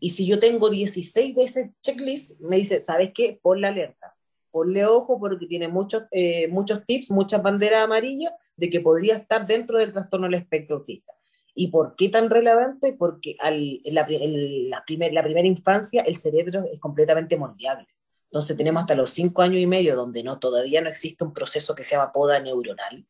Y 0.00 0.10
si 0.10 0.26
yo 0.26 0.38
tengo 0.38 0.70
16 0.70 1.34
de 1.34 1.44
ese 1.44 1.74
checklist, 1.80 2.40
me 2.40 2.56
dice, 2.56 2.80
¿sabes 2.80 3.12
qué? 3.14 3.38
Ponle 3.40 3.68
alerta. 3.68 4.14
Ponle 4.50 4.86
ojo 4.86 5.18
porque 5.18 5.46
tiene 5.46 5.68
muchos, 5.68 6.04
eh, 6.10 6.48
muchos 6.48 6.84
tips, 6.86 7.10
muchas 7.10 7.42
banderas 7.42 7.84
amarillas 7.84 8.32
de 8.56 8.70
que 8.70 8.80
podría 8.80 9.14
estar 9.14 9.46
dentro 9.46 9.78
del 9.78 9.92
trastorno 9.92 10.26
del 10.26 10.40
espectro 10.40 10.76
autista. 10.76 11.12
¿Y 11.54 11.68
por 11.68 11.94
qué 11.96 12.08
tan 12.08 12.30
relevante? 12.30 12.92
Porque 12.92 13.36
al, 13.40 13.80
en, 13.84 13.94
la, 13.94 14.06
la, 14.08 14.84
primer, 14.84 15.12
la, 15.12 15.22
primera 15.22 15.46
infancia 15.46 16.02
el 16.02 16.16
cerebro 16.16 16.64
es 16.72 16.80
completamente 16.80 17.36
moldeable. 17.36 17.86
Entonces 18.24 18.56
tenemos 18.56 18.80
hasta 18.80 18.96
los 18.96 19.10
cinco 19.10 19.42
años 19.42 19.60
y 19.60 19.66
medio 19.66 19.94
donde 19.94 20.24
no, 20.24 20.40
todavía 20.40 20.80
no 20.80 20.88
existe 20.88 21.22
un 21.22 21.32
proceso 21.32 21.74
que 21.74 21.84
se 21.84 21.94
llama 21.94 22.12
poda 22.12 22.40
neuronal, 22.40 23.06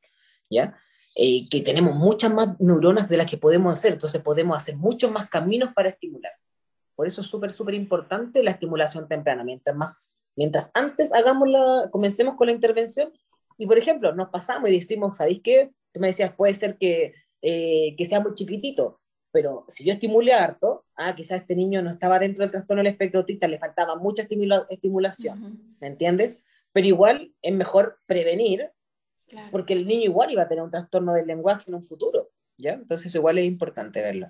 ¿ya? 0.51 0.79
Eh, 1.17 1.49
que 1.49 1.63
tenemos 1.63 1.95
muchas 1.95 2.33
más 2.35 2.61
neuronas 2.61 3.09
de 3.09 3.17
las 3.17 3.31
que 3.31 3.39
podemos 3.39 3.73
hacer, 3.73 3.95
entonces 3.95 4.21
podemos 4.21 4.59
hacer 4.59 4.77
muchos 4.77 5.11
más 5.11 5.31
caminos 5.31 5.71
para 5.73 5.89
estimular. 5.89 6.33
Por 6.95 7.07
eso 7.07 7.21
es 7.21 7.27
súper, 7.27 7.53
súper 7.53 7.75
importante 7.75 8.43
la 8.43 8.53
estimulación 8.53 9.09
temprana. 9.09 9.45
Mientras, 9.45 9.77
más, 9.77 9.99
mientras 10.37 10.71
antes 10.75 11.13
hagamos 11.13 11.49
la, 11.49 11.89
comencemos 11.91 12.37
con 12.37 12.47
la 12.47 12.53
intervención, 12.53 13.13
y 13.57 13.67
por 13.67 13.79
ejemplo, 13.79 14.15
nos 14.15 14.29
pasamos 14.29 14.69
y 14.71 14.75
decimos, 14.75 15.17
¿sabéis 15.17 15.41
qué? 15.43 15.71
Tú 15.93 16.01
me 16.01 16.09
decías, 16.09 16.35
puede 16.35 16.55
ser 16.55 16.77
que 16.77 17.15
eh, 17.47 17.95
que 17.99 18.07
sea 18.07 18.21
muy 18.21 18.33
chiquitito, 18.33 19.03
pero 19.31 19.67
si 19.69 19.85
yo 19.85 19.93
estimulé 19.93 20.33
harto, 20.33 20.87
ah, 20.97 21.15
quizás 21.15 21.43
este 21.43 21.55
niño 21.55 21.83
no 21.83 21.91
estaba 21.91 22.19
dentro 22.19 22.41
del 22.41 22.51
trastorno 22.51 22.83
del 22.83 22.91
espectro 22.91 23.21
autista, 23.21 23.47
le 23.47 23.59
faltaba 23.59 23.97
mucha 23.97 24.23
estimulación, 24.23 25.77
¿me 25.79 25.89
entiendes? 25.89 26.43
Pero 26.73 26.87
igual 26.87 27.35
es 27.43 27.53
mejor 27.53 27.99
prevenir, 28.07 28.71
porque 29.51 29.75
el 29.75 29.87
niño 29.87 30.05
igual 30.05 30.33
iba 30.33 30.45
a 30.45 30.49
tener 30.49 30.65
un 30.65 30.71
trastorno 30.71 31.13
del 31.13 31.27
lenguaje 31.27 31.65
en 31.67 31.75
un 31.75 31.83
futuro, 31.83 32.31
¿ya? 32.57 32.73
Entonces 32.73 33.15
igual 33.15 33.37
es 33.37 33.45
importante 33.45 34.01
verlo. 34.01 34.29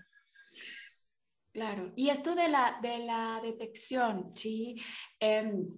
Claro, 1.54 1.92
y 1.94 2.08
esto 2.10 2.34
de 2.34 2.48
la, 2.48 2.80
de 2.82 2.98
la 2.98 3.40
detección, 3.40 4.32
¿sí? 4.34 4.74
Em, 5.20 5.68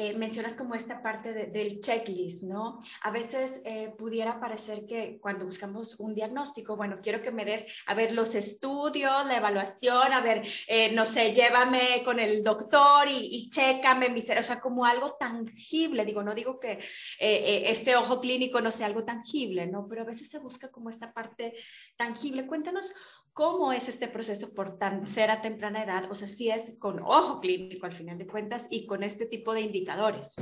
eh, 0.00 0.14
mencionas 0.14 0.52
como 0.52 0.76
esta 0.76 1.02
parte 1.02 1.32
del 1.32 1.80
checklist, 1.80 2.44
¿no? 2.44 2.80
A 3.02 3.10
veces 3.10 3.62
eh, 3.64 3.92
pudiera 3.98 4.38
parecer 4.38 4.86
que 4.86 5.18
cuando 5.20 5.44
buscamos 5.44 5.98
un 5.98 6.14
diagnóstico, 6.14 6.76
bueno, 6.76 6.94
quiero 7.02 7.20
que 7.20 7.32
me 7.32 7.44
des, 7.44 7.66
a 7.84 7.94
ver, 7.94 8.12
los 8.12 8.36
estudios, 8.36 9.26
la 9.26 9.38
evaluación, 9.38 10.12
a 10.12 10.20
ver, 10.20 10.46
eh, 10.68 10.92
no 10.92 11.04
sé, 11.04 11.32
llévame 11.32 12.02
con 12.04 12.20
el 12.20 12.44
doctor 12.44 13.08
y, 13.08 13.26
y 13.28 13.50
chécame 13.50 14.08
mi 14.10 14.20
o 14.20 14.44
sea, 14.44 14.60
como 14.60 14.84
algo 14.84 15.16
tangible, 15.18 16.04
digo, 16.04 16.22
no 16.22 16.32
digo 16.32 16.60
que 16.60 16.78
este 17.18 17.96
ojo 17.96 18.20
clínico 18.20 18.60
no 18.60 18.70
sea 18.70 18.86
algo 18.86 19.02
tangible, 19.02 19.66
¿no? 19.66 19.88
Pero 19.88 20.02
a 20.02 20.04
veces 20.04 20.30
se 20.30 20.38
busca 20.38 20.70
como 20.70 20.90
esta 20.90 21.12
parte 21.12 21.54
tangible. 21.96 22.46
Cuéntanos 22.46 22.94
¿Cómo 23.38 23.72
es 23.72 23.88
este 23.88 24.08
proceso 24.08 24.52
por 24.52 24.78
tan, 24.78 25.08
ser 25.08 25.30
a 25.30 25.40
temprana 25.40 25.84
edad? 25.84 26.10
O 26.10 26.16
sea, 26.16 26.26
si 26.26 26.50
es 26.50 26.76
con 26.80 26.98
ojo 26.98 27.40
clínico 27.40 27.86
al 27.86 27.92
final 27.92 28.18
de 28.18 28.26
cuentas 28.26 28.66
y 28.68 28.84
con 28.84 29.04
este 29.04 29.26
tipo 29.26 29.54
de 29.54 29.60
indicadores. 29.88 30.34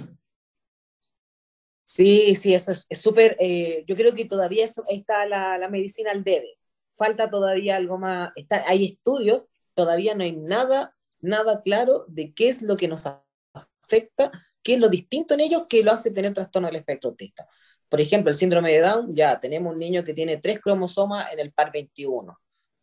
Sí, 1.85 2.35
sí, 2.35 2.53
eso 2.53 2.73
es 2.73 2.87
súper, 3.00 3.37
eh, 3.38 3.85
yo 3.87 3.95
creo 3.97 4.12
que 4.12 4.25
todavía 4.25 4.65
eso, 4.65 4.85
está 4.88 5.26
la, 5.26 5.57
la, 5.57 5.69
medicina 5.69 6.11
al 6.11 6.25
debe. 6.25 6.59
Falta 6.95 7.31
todavía 7.31 7.76
algo 7.76 7.97
más, 7.97 8.33
está, 8.35 8.65
hay 8.67 8.87
estudios, 8.87 9.47
todavía 9.75 10.15
no 10.15 10.25
hay 10.25 10.33
nada, 10.33 10.97
nada 11.21 11.62
claro 11.62 12.05
de 12.09 12.35
qué 12.35 12.49
es 12.49 12.62
lo 12.62 12.76
que 12.76 12.88
nos 12.88 13.07
afecta, 13.55 14.33
qué 14.65 14.75
es 14.75 14.81
lo 14.81 14.88
distinto 14.88 15.35
en 15.35 15.41
ellos 15.41 15.67
que 15.69 15.85
lo 15.85 15.93
hace 15.93 16.11
tener 16.11 16.35
trastorno 16.35 16.67
del 16.67 16.76
espectro 16.76 17.11
autista. 17.11 17.47
Por 17.88 18.00
ejemplo, 18.00 18.31
el 18.31 18.37
síndrome 18.37 18.73
de 18.73 18.81
Down, 18.81 19.15
ya 19.15 19.38
tenemos 19.38 19.73
un 19.73 19.79
niño 19.79 20.03
que 20.03 20.15
tiene 20.15 20.38
tres 20.38 20.59
cromosomas 20.59 21.33
en 21.33 21.38
el 21.38 21.53
par 21.53 21.71
21 21.73 22.37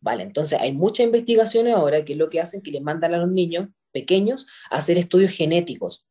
Vale, 0.04 0.22
entonces 0.22 0.60
hay 0.60 0.70
muchas 0.70 1.04
investigaciones 1.04 1.74
ahora 1.74 2.04
que 2.04 2.14
lo 2.14 2.28
que 2.28 2.38
hacen 2.38 2.60
que 2.60 2.70
le 2.70 2.82
mandan 2.82 3.14
a 3.14 3.16
los 3.16 3.30
niños 3.30 3.68
pequeños 3.90 4.46
a 4.70 4.76
hacer 4.76 4.98
estudios 4.98 5.32
genéticos. 5.32 6.06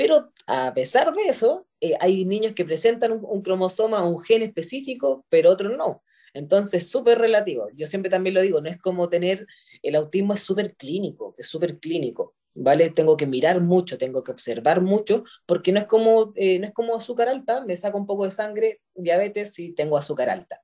Pero 0.00 0.32
a 0.46 0.72
pesar 0.72 1.12
de 1.12 1.24
eso, 1.24 1.66
eh, 1.78 1.92
hay 2.00 2.24
niños 2.24 2.54
que 2.54 2.64
presentan 2.64 3.20
un, 3.22 3.42
cromosoma, 3.42 4.02
un 4.02 4.18
gen 4.20 4.40
específico, 4.40 5.26
pero 5.28 5.50
otros 5.50 5.76
no. 5.76 6.02
Entonces, 6.32 6.90
súper 6.90 7.18
relativo. 7.18 7.68
Yo 7.76 7.84
siempre 7.84 8.10
también 8.10 8.32
lo 8.32 8.40
digo, 8.40 8.62
no 8.62 8.70
es 8.70 8.78
como 8.78 9.10
tener, 9.10 9.46
el 9.82 9.94
autismo 9.96 10.32
es 10.32 10.40
súper 10.40 10.74
clínico, 10.74 11.34
es 11.36 11.48
súper 11.48 11.78
clínico, 11.80 12.34
¿vale? 12.54 12.88
Tengo 12.88 13.14
que 13.14 13.26
mirar 13.26 13.60
mucho, 13.60 13.98
tengo 13.98 14.24
que 14.24 14.32
observar 14.32 14.80
mucho, 14.80 15.22
porque 15.44 15.70
no 15.70 15.80
es 15.80 15.86
como, 15.86 16.32
eh, 16.34 16.58
no 16.58 16.68
es 16.68 16.72
como 16.72 16.96
azúcar 16.96 17.28
alta, 17.28 17.62
me 17.66 17.76
saco 17.76 17.98
un 17.98 18.06
poco 18.06 18.24
de 18.24 18.30
sangre, 18.30 18.80
diabetes 18.94 19.58
y 19.58 19.74
tengo 19.74 19.98
azúcar 19.98 20.30
alta. 20.30 20.62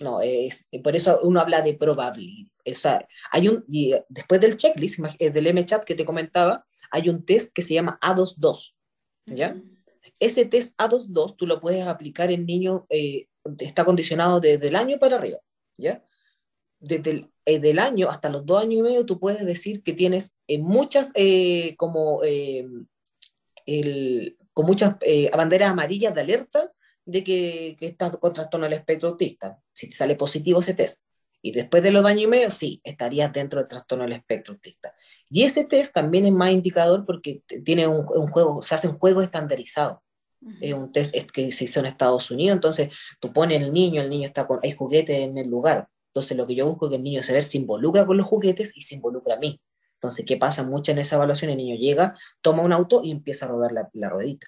No, 0.00 0.22
es, 0.22 0.66
por 0.82 0.96
eso 0.96 1.20
uno 1.24 1.40
habla 1.40 1.60
de 1.60 1.74
probabilidad. 1.74 2.50
O 2.64 2.74
sea, 2.74 3.06
hay 3.32 3.48
un, 3.48 3.66
eh, 3.70 4.02
después 4.08 4.40
del 4.40 4.56
checklist, 4.56 5.00
eh, 5.18 5.28
del 5.28 5.52
MChat 5.52 5.84
que 5.84 5.94
te 5.94 6.06
comentaba, 6.06 6.64
hay 6.90 7.10
un 7.10 7.26
test 7.26 7.52
que 7.52 7.60
se 7.60 7.74
llama 7.74 7.98
A22, 8.00 8.77
¿ya? 9.34 9.60
Ese 10.20 10.46
test 10.46 10.76
A22 10.78 11.36
tú 11.36 11.46
lo 11.46 11.60
puedes 11.60 11.86
aplicar 11.86 12.30
en 12.30 12.46
niños, 12.46 12.82
eh, 12.90 13.26
está 13.58 13.84
condicionado 13.84 14.40
desde 14.40 14.68
el 14.68 14.76
año 14.76 14.98
para 14.98 15.16
arriba, 15.16 15.38
¿ya? 15.76 16.04
Desde 16.80 17.10
el 17.10 17.30
del 17.60 17.78
año 17.78 18.10
hasta 18.10 18.28
los 18.28 18.44
dos 18.44 18.62
años 18.62 18.80
y 18.80 18.82
medio 18.82 19.06
tú 19.06 19.18
puedes 19.18 19.46
decir 19.46 19.82
que 19.82 19.94
tienes 19.94 20.36
muchas, 20.58 21.14
como, 21.78 22.20
el, 22.22 22.86
con 24.52 24.66
muchas 24.66 24.96
banderas 25.34 25.70
amarillas 25.70 26.14
de 26.14 26.20
alerta 26.20 26.70
de 27.06 27.24
que, 27.24 27.74
que 27.80 27.86
estás 27.86 28.18
con 28.18 28.34
trastorno 28.34 28.66
del 28.66 28.74
espectro 28.74 29.08
autista, 29.08 29.58
si 29.72 29.88
te 29.88 29.96
sale 29.96 30.14
positivo 30.14 30.60
ese 30.60 30.74
test. 30.74 31.00
Y 31.40 31.52
después 31.52 31.82
de 31.82 31.92
los 31.92 32.04
años 32.04 32.24
y 32.24 32.26
medio, 32.26 32.50
sí, 32.50 32.80
estarías 32.82 33.32
dentro 33.32 33.60
del 33.60 33.68
trastorno 33.68 34.04
del 34.04 34.14
espectro 34.14 34.54
autista. 34.54 34.94
Y 35.30 35.44
ese 35.44 35.64
test 35.64 35.94
también 35.94 36.26
es 36.26 36.32
más 36.32 36.50
indicador 36.50 37.04
porque 37.06 37.42
tiene 37.64 37.86
un, 37.86 38.04
un 38.08 38.28
juego, 38.28 38.60
se 38.62 38.74
hace 38.74 38.88
un 38.88 38.98
juego 38.98 39.22
estandarizado. 39.22 40.02
Es 40.60 40.72
un 40.72 40.92
test 40.92 41.14
que 41.32 41.50
se 41.50 41.64
hizo 41.64 41.80
en 41.80 41.86
Estados 41.86 42.30
Unidos, 42.30 42.54
entonces 42.54 42.90
tú 43.20 43.32
pones 43.32 43.62
el 43.62 43.72
niño, 43.72 44.02
el 44.02 44.10
niño 44.10 44.26
está 44.26 44.46
con, 44.46 44.60
hay 44.62 44.72
juguetes 44.72 45.18
en 45.18 45.36
el 45.36 45.48
lugar. 45.48 45.88
Entonces 46.08 46.36
lo 46.36 46.46
que 46.46 46.54
yo 46.54 46.66
busco 46.66 46.86
es 46.86 46.90
que 46.90 46.96
el 46.96 47.02
niño 47.02 47.22
se 47.22 47.32
ve, 47.32 47.42
se 47.42 47.58
involucra 47.58 48.06
con 48.06 48.16
los 48.16 48.26
juguetes 48.26 48.76
y 48.76 48.82
se 48.82 48.94
involucra 48.94 49.34
a 49.34 49.38
mí. 49.38 49.60
Entonces, 49.94 50.24
¿qué 50.24 50.36
pasa 50.36 50.62
mucho 50.62 50.92
en 50.92 50.98
esa 50.98 51.16
evaluación? 51.16 51.50
El 51.50 51.56
niño 51.56 51.76
llega, 51.76 52.14
toma 52.40 52.62
un 52.62 52.72
auto 52.72 53.02
y 53.02 53.10
empieza 53.10 53.46
a 53.46 53.48
rodar 53.48 53.72
la, 53.72 53.90
la 53.94 54.08
ruedita. 54.08 54.46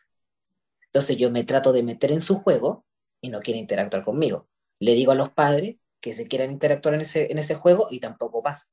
Entonces 0.87 1.16
yo 1.16 1.30
me 1.30 1.44
trato 1.44 1.73
de 1.73 1.82
meter 1.82 2.12
en 2.12 2.20
su 2.20 2.37
juego 2.37 2.85
y 3.20 3.30
no 3.30 3.40
quiere 3.40 3.59
interactuar 3.59 4.04
conmigo. 4.04 4.49
Le 4.78 4.94
digo 4.94 5.11
a 5.12 5.16
los 5.16 5.30
padres 5.30 5.76
que 6.00 6.14
se 6.14 6.26
quieran 6.26 6.50
interactuar 6.50 6.95
en 6.95 7.02
ese, 7.02 7.30
en 7.30 7.38
ese 7.38 7.54
juego 7.54 7.88
y 7.90 8.00
tampoco 8.00 8.42
pasa. 8.42 8.66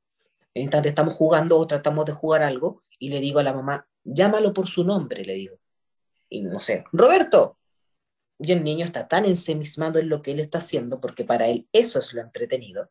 En 0.53 0.63
instante 0.63 0.89
estamos 0.89 1.15
jugando 1.15 1.57
o 1.57 1.67
tratamos 1.67 2.05
de 2.05 2.13
jugar 2.13 2.41
algo 2.41 2.83
y 2.99 3.09
le 3.09 3.19
digo 3.19 3.39
a 3.39 3.43
la 3.43 3.53
mamá, 3.53 3.87
llámalo 4.03 4.53
por 4.53 4.67
su 4.67 4.83
nombre, 4.83 5.23
le 5.23 5.33
digo. 5.33 5.57
Y 6.29 6.41
no 6.41 6.59
sé, 6.59 6.83
Roberto. 6.91 7.57
Y 8.39 8.51
el 8.51 8.63
niño 8.63 8.85
está 8.85 9.07
tan 9.07 9.25
ensemismado 9.25 9.99
en 9.99 10.09
lo 10.09 10.21
que 10.21 10.31
él 10.31 10.39
está 10.39 10.59
haciendo 10.59 10.99
porque 10.99 11.25
para 11.25 11.47
él 11.47 11.67
eso 11.71 11.99
es 11.99 12.13
lo 12.13 12.21
entretenido. 12.21 12.89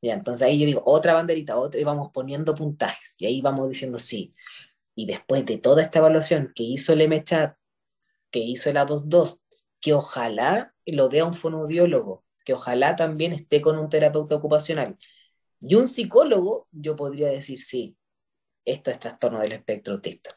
Y 0.00 0.10
entonces 0.10 0.46
ahí 0.46 0.58
yo 0.58 0.66
digo, 0.66 0.82
otra 0.84 1.14
banderita, 1.14 1.56
otra, 1.56 1.80
y 1.80 1.84
vamos 1.84 2.10
poniendo 2.12 2.54
puntajes. 2.54 3.16
Y 3.18 3.26
ahí 3.26 3.40
vamos 3.40 3.68
diciendo 3.68 3.98
sí. 3.98 4.34
Y 4.94 5.06
después 5.06 5.46
de 5.46 5.58
toda 5.58 5.82
esta 5.82 6.00
evaluación 6.00 6.52
que 6.54 6.62
hizo 6.62 6.92
el 6.92 7.08
MChat, 7.08 7.56
que 8.30 8.40
hizo 8.40 8.68
el 8.68 8.76
A22, 8.76 9.40
que 9.80 9.94
ojalá 9.94 10.74
lo 10.86 11.08
vea 11.08 11.24
un 11.24 11.34
fonoaudiólogo, 11.34 12.23
que 12.44 12.54
ojalá 12.54 12.96
también 12.96 13.32
esté 13.32 13.60
con 13.60 13.78
un 13.78 13.88
terapeuta 13.88 14.36
ocupacional. 14.36 14.96
Y 15.60 15.74
un 15.76 15.88
psicólogo, 15.88 16.68
yo 16.72 16.94
podría 16.94 17.28
decir, 17.28 17.62
sí, 17.62 17.96
esto 18.64 18.90
es 18.90 18.98
trastorno 18.98 19.40
del 19.40 19.52
espectro 19.52 19.94
autista. 19.94 20.30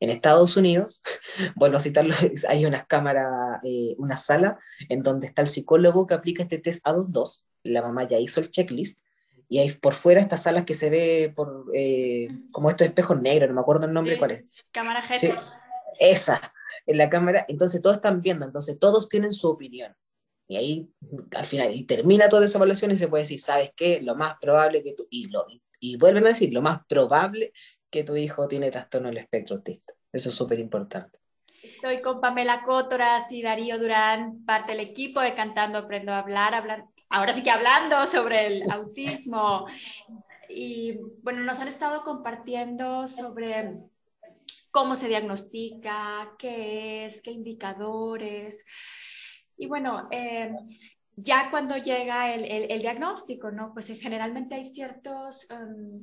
En 0.00 0.10
Estados 0.10 0.56
Unidos, 0.56 1.02
vuelvo 1.56 1.76
a 1.76 1.80
citarlo, 1.80 2.14
hay 2.48 2.66
una 2.66 2.84
cámara, 2.86 3.60
eh, 3.64 3.94
una 3.98 4.16
sala 4.16 4.58
en 4.88 5.02
donde 5.02 5.26
está 5.26 5.42
el 5.42 5.48
psicólogo 5.48 6.06
que 6.06 6.14
aplica 6.14 6.42
este 6.42 6.58
test 6.58 6.84
A22, 6.86 7.44
la 7.64 7.82
mamá 7.82 8.06
ya 8.08 8.18
hizo 8.18 8.40
el 8.40 8.50
checklist, 8.50 9.00
y 9.48 9.58
hay 9.58 9.70
por 9.72 9.94
fuera 9.94 10.20
estas 10.20 10.44
salas 10.44 10.64
que 10.64 10.74
se 10.74 10.88
ve 10.88 11.32
por, 11.36 11.66
eh, 11.74 12.28
como 12.52 12.70
estos 12.70 12.86
espejos 12.86 13.20
negros, 13.20 13.48
no 13.48 13.54
me 13.54 13.60
acuerdo 13.60 13.86
el 13.86 13.92
nombre 13.92 14.18
cuál 14.18 14.30
es. 14.30 14.52
Cámara 14.70 15.02
G. 15.02 15.38
esa, 16.00 16.52
en 16.86 16.98
la 16.98 17.10
cámara, 17.10 17.44
entonces 17.48 17.82
todos 17.82 17.96
están 17.96 18.22
viendo, 18.22 18.46
entonces 18.46 18.78
todos 18.78 19.08
tienen 19.08 19.32
su 19.32 19.48
opinión. 19.48 19.94
Y 20.48 20.56
ahí, 20.56 20.90
al 21.36 21.46
final, 21.46 21.70
y 21.72 21.84
termina 21.84 22.28
toda 22.28 22.44
esa 22.44 22.58
evaluación 22.58 22.90
y 22.90 22.96
se 22.96 23.08
puede 23.08 23.22
decir, 23.22 23.40
¿sabes 23.40 23.70
qué? 23.74 24.00
Lo 24.02 24.14
más 24.14 24.36
probable 24.40 24.82
que 24.82 24.92
tú, 24.92 25.06
y, 25.08 25.28
lo, 25.28 25.46
y, 25.80 25.96
vuelven 25.96 26.26
a 26.26 26.30
decir, 26.30 26.52
lo 26.52 26.62
más 26.62 26.84
probable 26.86 27.52
que 27.90 28.04
tu 28.04 28.16
hijo 28.16 28.48
tiene 28.48 28.70
trastorno 28.70 29.08
del 29.08 29.18
espectro 29.18 29.56
autista. 29.56 29.94
Eso 30.12 30.30
es 30.30 30.34
súper 30.34 30.58
importante. 30.58 31.18
Estoy 31.62 32.02
con 32.02 32.20
Pamela 32.20 32.64
Cótoras 32.64 33.30
y 33.30 33.40
Darío 33.40 33.78
Durán, 33.78 34.44
parte 34.44 34.72
del 34.72 34.80
equipo 34.80 35.20
de 35.20 35.34
Cantando 35.34 35.78
Aprendo 35.78 36.12
a 36.12 36.18
Hablar, 36.18 36.54
hablar 36.54 36.84
ahora 37.12 37.34
sí 37.34 37.42
que 37.42 37.50
hablando 37.50 38.06
sobre 38.06 38.46
el 38.46 38.62
autismo. 38.70 39.66
Y 40.48 40.98
bueno, 41.22 41.42
nos 41.42 41.60
han 41.60 41.68
estado 41.68 42.02
compartiendo 42.02 43.06
sobre 43.06 43.74
cómo 44.70 44.96
se 44.96 45.08
diagnostica, 45.08 46.34
qué 46.38 47.06
es, 47.06 47.22
qué 47.22 47.30
indicadores. 47.30 48.64
Y 49.56 49.66
bueno, 49.66 50.08
eh, 50.10 50.52
ya 51.16 51.50
cuando 51.50 51.76
llega 51.76 52.34
el, 52.34 52.70
el, 52.70 52.80
diagnóstico, 52.80 53.50
¿no? 53.50 53.72
Pues 53.72 53.86
generalmente 54.00 54.54
hay 54.54 54.64
ciertos... 54.64 55.48
Um, 55.50 56.00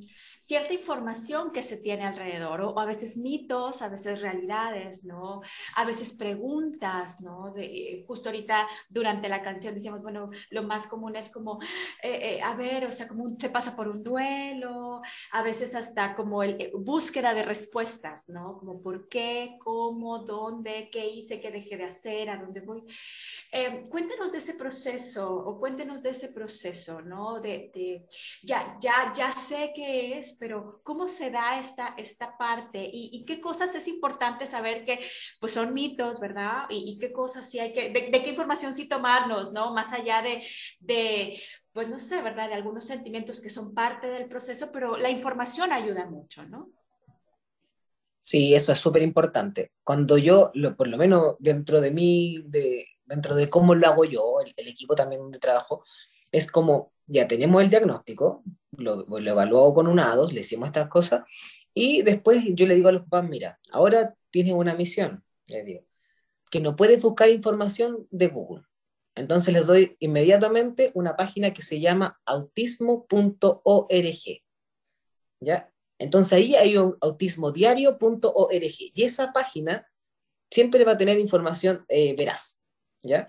cierta 0.50 0.74
información 0.74 1.52
que 1.52 1.62
se 1.62 1.76
tiene 1.76 2.04
alrededor, 2.04 2.60
o, 2.62 2.80
a 2.80 2.84
veces 2.84 3.16
mitos, 3.16 3.82
a 3.82 3.88
veces 3.88 4.20
realidades, 4.20 5.04
¿no? 5.04 5.42
A 5.76 5.84
veces 5.84 6.12
preguntas, 6.12 7.20
¿no? 7.20 7.52
De, 7.52 8.02
justo 8.04 8.30
ahorita 8.30 8.66
durante 8.88 9.28
la 9.28 9.42
canción 9.42 9.74
decíamos, 9.76 10.02
bueno, 10.02 10.28
lo 10.50 10.64
más 10.64 10.88
común 10.88 11.14
es 11.14 11.30
como, 11.30 11.62
eh, 12.02 12.18
eh, 12.30 12.42
a 12.42 12.56
ver, 12.56 12.84
o 12.86 12.90
sea, 12.90 13.06
como 13.06 13.28
se 13.38 13.48
pasa 13.50 13.76
por 13.76 13.86
un 13.86 14.02
duelo, 14.02 15.02
a 15.30 15.42
veces 15.42 15.76
hasta 15.76 16.16
como 16.16 16.42
el, 16.42 16.60
eh, 16.60 16.72
búsqueda 16.74 17.32
de 17.32 17.44
respuestas, 17.44 18.28
¿no? 18.28 18.58
Como 18.58 18.82
por 18.82 19.08
qué, 19.08 19.56
cómo, 19.60 20.18
dónde, 20.18 20.90
qué 20.90 21.06
hice, 21.06 21.40
qué 21.40 21.52
dejé 21.52 21.76
de 21.76 21.84
hacer, 21.84 22.28
a 22.28 22.38
dónde 22.38 22.60
voy. 22.60 22.82
cuéntenos 23.88 24.32
de 24.32 24.38
ese 24.38 24.54
proceso, 24.54 25.32
o 25.32 25.60
cuéntenos 25.60 26.02
de 26.02 26.10
ese 26.10 26.28
proceso, 26.30 27.02
¿no? 27.02 27.40
De 27.40 28.04
ya, 28.42 28.76
ya, 28.80 29.12
ya 29.14 29.32
sé 29.36 29.72
qué 29.76 30.18
es, 30.18 30.39
pero 30.40 30.80
¿cómo 30.84 31.06
se 31.06 31.30
da 31.30 31.60
esta, 31.60 31.94
esta 31.98 32.38
parte? 32.38 32.88
¿Y, 32.90 33.26
qué 33.26 33.42
cosas 33.42 33.74
es 33.74 33.86
importante 33.86 34.46
saber 34.46 34.86
que 34.86 35.00
pues 35.38 35.52
son 35.52 35.74
mitos, 35.74 36.18
¿verdad? 36.18 36.64
¿Y, 36.70 36.98
qué 36.98 37.12
cosas 37.12 37.50
sí 37.50 37.60
hay 37.60 37.74
que, 37.74 37.92
de, 37.92 38.10
qué 38.10 38.30
información 38.30 38.74
sí 38.74 38.88
tomarnos, 38.88 39.52
¿no? 39.52 39.74
Más 39.74 39.92
allá 39.92 40.22
de, 40.22 40.42
de, 40.80 41.38
pues 41.74 41.90
no 41.90 41.98
sé, 41.98 42.22
¿verdad? 42.22 42.48
De 42.48 42.54
algunos 42.54 42.86
sentimientos 42.86 43.42
que 43.42 43.50
son 43.50 43.74
parte 43.74 44.06
del 44.06 44.28
proceso, 44.28 44.70
pero 44.72 44.96
la 44.96 45.10
información 45.10 45.72
ayuda 45.72 46.08
mucho, 46.08 46.42
¿no? 46.48 46.70
Sí, 48.22 48.54
eso 48.54 48.72
es 48.72 48.78
súper 48.78 49.02
importante. 49.02 49.72
Cuando 49.84 50.16
yo, 50.16 50.50
lo, 50.54 50.74
por 50.74 50.88
lo 50.88 50.96
menos 50.96 51.36
dentro 51.38 51.82
de 51.82 51.90
mí, 51.90 52.42
de, 52.46 52.86
dentro 53.04 53.34
de 53.34 53.50
cómo 53.50 53.74
lo 53.74 53.86
hago 53.86 54.06
yo, 54.06 54.40
el, 54.40 54.54
el 54.56 54.68
equipo 54.68 54.94
también 54.94 55.30
de 55.30 55.38
trabajo, 55.38 55.84
es 56.32 56.50
como, 56.50 56.94
ya 57.06 57.28
tenemos 57.28 57.62
el 57.62 57.68
diagnóstico, 57.68 58.42
lo, 58.72 59.06
lo 59.08 59.30
evaluó 59.30 59.74
con 59.74 59.86
un 59.86 59.98
A2, 59.98 60.32
le 60.32 60.40
hicimos 60.40 60.68
estas 60.68 60.88
cosas, 60.88 61.22
y 61.74 62.02
después 62.02 62.44
yo 62.54 62.66
le 62.66 62.74
digo 62.74 62.88
a 62.88 62.92
los 62.92 63.02
papás, 63.02 63.28
mira, 63.28 63.60
ahora 63.70 64.14
tienes 64.30 64.54
una 64.54 64.74
misión, 64.74 65.24
les 65.46 65.64
digo, 65.64 65.84
que 66.50 66.60
no 66.60 66.76
puedes 66.76 67.00
buscar 67.00 67.28
información 67.28 68.06
de 68.10 68.28
Google. 68.28 68.64
Entonces 69.14 69.52
les 69.52 69.66
doy 69.66 69.96
inmediatamente 69.98 70.92
una 70.94 71.16
página 71.16 71.52
que 71.52 71.62
se 71.62 71.80
llama 71.80 72.20
autismo.org. 72.24 73.92
¿Ya? 75.40 75.72
Entonces 75.98 76.32
ahí 76.32 76.54
hay 76.54 76.76
un 76.76 76.96
autismodiario.org 77.00 78.74
y 78.78 79.02
esa 79.02 79.32
página 79.32 79.86
siempre 80.50 80.84
va 80.84 80.92
a 80.92 80.98
tener 80.98 81.18
información 81.18 81.84
eh, 81.88 82.14
veraz. 82.16 82.60
¿Ya? 83.02 83.28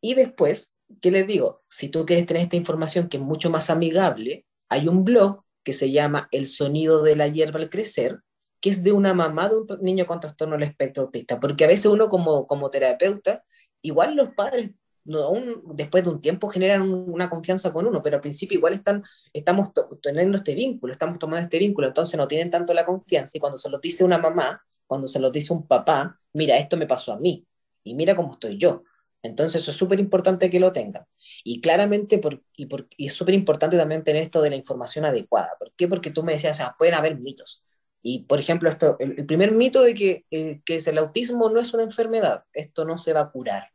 Y 0.00 0.14
después 0.14 0.72
¿qué 1.00 1.10
les 1.10 1.26
digo? 1.26 1.64
Si 1.68 1.88
tú 1.88 2.04
quieres 2.06 2.26
tener 2.26 2.42
esta 2.42 2.56
información 2.56 3.08
que 3.08 3.16
es 3.16 3.22
mucho 3.22 3.50
más 3.50 3.70
amigable, 3.70 4.45
hay 4.68 4.88
un 4.88 5.04
blog 5.04 5.42
que 5.64 5.72
se 5.72 5.90
llama 5.90 6.28
El 6.30 6.48
sonido 6.48 7.02
de 7.02 7.16
la 7.16 7.28
hierba 7.28 7.58
al 7.60 7.70
crecer, 7.70 8.20
que 8.60 8.70
es 8.70 8.82
de 8.82 8.92
una 8.92 9.14
mamá 9.14 9.48
de 9.48 9.56
un 9.56 9.66
niño 9.80 10.06
con 10.06 10.20
trastorno 10.20 10.54
del 10.54 10.68
espectro 10.68 11.04
autista, 11.04 11.38
porque 11.40 11.64
a 11.64 11.68
veces 11.68 11.86
uno 11.86 12.08
como, 12.08 12.46
como 12.46 12.70
terapeuta, 12.70 13.42
igual 13.82 14.16
los 14.16 14.30
padres 14.30 14.72
aún 15.14 15.62
después 15.74 16.04
de 16.04 16.10
un 16.10 16.20
tiempo 16.20 16.48
generan 16.48 16.82
una 16.82 17.30
confianza 17.30 17.72
con 17.72 17.86
uno, 17.86 18.02
pero 18.02 18.16
al 18.16 18.22
principio 18.22 18.58
igual 18.58 18.74
están, 18.74 19.04
estamos 19.32 19.70
teniendo 20.02 20.38
este 20.38 20.54
vínculo, 20.54 20.92
estamos 20.92 21.18
tomando 21.18 21.44
este 21.44 21.58
vínculo, 21.58 21.88
entonces 21.88 22.16
no 22.18 22.26
tienen 22.26 22.50
tanto 22.50 22.74
la 22.74 22.84
confianza 22.84 23.36
y 23.36 23.40
cuando 23.40 23.58
se 23.58 23.70
lo 23.70 23.78
dice 23.78 24.04
una 24.04 24.18
mamá, 24.18 24.60
cuando 24.86 25.06
se 25.06 25.20
lo 25.20 25.30
dice 25.30 25.52
un 25.52 25.66
papá, 25.66 26.18
mira, 26.32 26.58
esto 26.58 26.76
me 26.76 26.86
pasó 26.86 27.12
a 27.12 27.18
mí 27.18 27.46
y 27.84 27.94
mira 27.94 28.16
cómo 28.16 28.32
estoy 28.32 28.56
yo. 28.56 28.82
Entonces 29.22 29.62
eso 29.62 29.70
es 29.70 29.76
súper 29.76 29.98
importante 30.00 30.50
que 30.50 30.60
lo 30.60 30.72
tengan. 30.72 31.04
Y 31.44 31.60
claramente, 31.60 32.18
por, 32.18 32.42
y, 32.56 32.66
por, 32.66 32.88
y, 32.96 33.08
es 33.08 33.14
súper 33.14 33.34
importante 33.34 33.76
también 33.76 34.04
tener 34.04 34.22
esto 34.22 34.42
de 34.42 34.50
la 34.50 34.56
información 34.56 35.04
adecuada. 35.04 35.50
¿Por 35.58 35.72
qué? 35.74 35.88
Porque 35.88 36.10
tú 36.10 36.22
me 36.22 36.32
decías, 36.32 36.56
o 36.56 36.58
sea, 36.58 36.74
pueden 36.78 36.94
haber 36.94 37.18
mitos. 37.18 37.64
Y, 38.02 38.22
por 38.24 38.38
ejemplo, 38.38 38.68
esto, 38.68 38.96
el, 39.00 39.26
primer 39.26 39.52
mito 39.52 39.82
de 39.82 39.94
que, 39.94 40.26
eh, 40.30 40.60
que 40.64 40.76
el 40.76 40.98
autismo 40.98 41.50
no 41.50 41.60
es 41.60 41.74
una 41.74 41.82
enfermedad. 41.82 42.44
Esto 42.52 42.84
no 42.84 42.98
se 42.98 43.12
va 43.12 43.22
a 43.22 43.30
curar. 43.30 43.70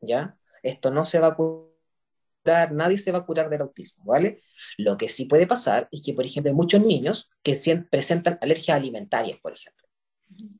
¿Ya? 0.00 0.36
Esto 0.62 0.90
no 0.90 1.06
se 1.06 1.18
va 1.18 1.28
a 1.28 1.34
curar, 1.34 2.72
nadie 2.72 2.98
se 2.98 3.12
va 3.12 3.20
a 3.20 3.26
curar 3.26 3.48
del 3.48 3.62
autismo, 3.62 4.04
¿vale? 4.04 4.42
Lo 4.76 4.96
que 4.96 5.08
sí 5.08 5.24
puede 5.26 5.46
pasar 5.46 5.88
es 5.90 6.02
que, 6.02 6.12
por 6.12 6.26
ejemplo, 6.26 6.52
muchos 6.52 6.80
niños 6.84 7.30
que 7.42 7.56
presentan 7.90 8.38
alergias 8.40 8.76
alimentarias, 8.76 9.38
por 9.40 9.54
ejemplo, 9.54 9.86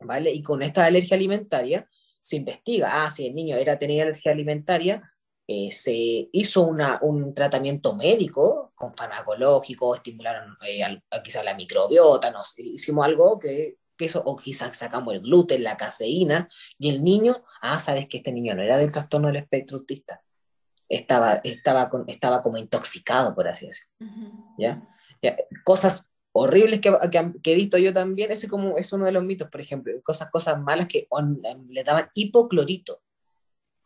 ¿vale? 0.00 0.32
Y 0.32 0.42
con 0.42 0.62
esta 0.62 0.86
alergia 0.86 1.16
alimentaria 1.16 1.88
se 2.24 2.36
investiga, 2.36 3.04
ah, 3.04 3.10
si 3.10 3.26
el 3.26 3.34
niño 3.34 3.54
era 3.58 3.78
tenía 3.78 4.02
alergia 4.02 4.32
alimentaria, 4.32 5.12
eh, 5.46 5.70
se 5.70 6.30
hizo 6.32 6.62
una, 6.62 6.98
un 7.02 7.34
tratamiento 7.34 7.94
médico 7.94 8.72
con 8.74 8.94
farmacológico, 8.94 9.94
estimularon 9.94 10.56
eh, 10.66 11.02
quizás 11.22 11.44
la 11.44 11.54
microbiota, 11.54 12.30
nos 12.30 12.58
hicimos 12.58 13.04
algo 13.04 13.38
que, 13.38 13.76
que, 13.94 14.06
eso, 14.06 14.22
o 14.24 14.36
quizás 14.36 14.74
sacamos 14.74 15.12
el 15.12 15.20
gluten, 15.20 15.62
la 15.62 15.76
caseína, 15.76 16.48
y 16.78 16.88
el 16.88 17.04
niño, 17.04 17.44
ah, 17.60 17.78
sabes 17.78 18.08
que 18.08 18.16
este 18.16 18.32
niño 18.32 18.54
no 18.54 18.62
era 18.62 18.78
del 18.78 18.90
trastorno 18.90 19.26
del 19.26 19.36
espectro 19.36 19.76
autista, 19.76 20.22
estaba, 20.88 21.34
estaba, 21.44 21.90
con, 21.90 22.04
estaba 22.08 22.40
como 22.40 22.56
intoxicado, 22.56 23.34
por 23.34 23.48
así 23.48 23.66
decirlo. 23.66 23.92
¿ya? 24.56 24.82
¿ya? 25.20 25.36
Cosas 25.62 26.06
horribles 26.36 26.80
que, 26.80 26.92
que, 27.42 27.52
he 27.52 27.54
visto 27.54 27.78
yo 27.78 27.92
también, 27.92 28.32
ese 28.32 28.48
como, 28.48 28.76
es 28.76 28.92
uno 28.92 29.06
de 29.06 29.12
los 29.12 29.22
mitos, 29.22 29.48
por 29.48 29.60
ejemplo, 29.60 29.92
cosas, 30.02 30.30
cosas 30.30 30.60
malas 30.60 30.88
que 30.88 31.06
le 31.68 31.84
daban 31.84 32.10
hipoclorito, 32.12 33.00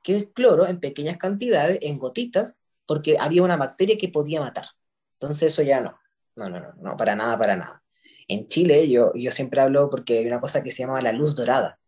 que 0.02 0.16
es 0.16 0.26
cloro 0.32 0.66
en 0.66 0.80
pequeñas 0.80 1.18
cantidades, 1.18 1.78
en 1.82 1.98
gotitas, 1.98 2.58
porque 2.86 3.18
había 3.20 3.42
una 3.42 3.58
bacteria 3.58 3.98
que 3.98 4.08
podía 4.08 4.40
matar. 4.40 4.64
Entonces 5.20 5.52
eso 5.52 5.60
ya 5.60 5.82
no, 5.82 5.98
no, 6.36 6.48
no, 6.48 6.58
no, 6.58 6.72
no 6.80 6.96
para 6.96 7.14
nada, 7.14 7.38
para 7.38 7.54
nada. 7.54 7.82
En 8.26 8.48
Chile 8.48 8.88
yo, 8.88 9.12
yo 9.14 9.30
siempre 9.30 9.60
hablo 9.60 9.90
porque 9.90 10.20
hay 10.20 10.26
una 10.26 10.40
cosa 10.40 10.62
que 10.62 10.70
se 10.70 10.84
llama 10.84 11.02
la 11.02 11.12
luz 11.12 11.36
dorada, 11.36 11.78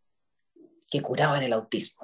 que 0.90 1.00
curaban 1.00 1.42
el 1.42 1.52
autismo. 1.52 2.02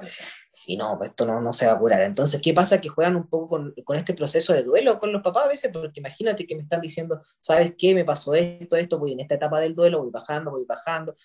Y 0.66 0.76
no, 0.76 0.96
pues 0.96 1.10
esto 1.10 1.26
no, 1.26 1.40
no 1.40 1.52
se 1.52 1.66
va 1.66 1.72
a 1.72 1.78
curar. 1.78 2.02
Entonces, 2.02 2.40
¿qué 2.40 2.54
pasa? 2.54 2.80
Que 2.80 2.88
juegan 2.88 3.16
un 3.16 3.28
poco 3.28 3.48
con, 3.48 3.74
con, 3.84 3.96
este 3.96 4.14
proceso 4.14 4.52
de 4.52 4.62
duelo 4.62 5.00
con 5.00 5.12
los 5.12 5.22
papás 5.22 5.44
a 5.44 5.48
veces, 5.48 5.70
porque 5.72 6.00
imagínate 6.00 6.46
que 6.46 6.54
me 6.54 6.62
están 6.62 6.80
diciendo, 6.80 7.20
¿sabes 7.40 7.74
qué? 7.76 7.94
Me 7.94 8.04
pasó 8.04 8.34
esto, 8.34 8.76
esto, 8.76 8.98
voy 8.98 9.12
en 9.12 9.20
esta 9.20 9.34
etapa 9.34 9.60
del 9.60 9.74
duelo, 9.74 10.02
voy 10.02 10.10
bajando, 10.12 10.52
voy 10.52 10.64
bajando, 10.64 11.16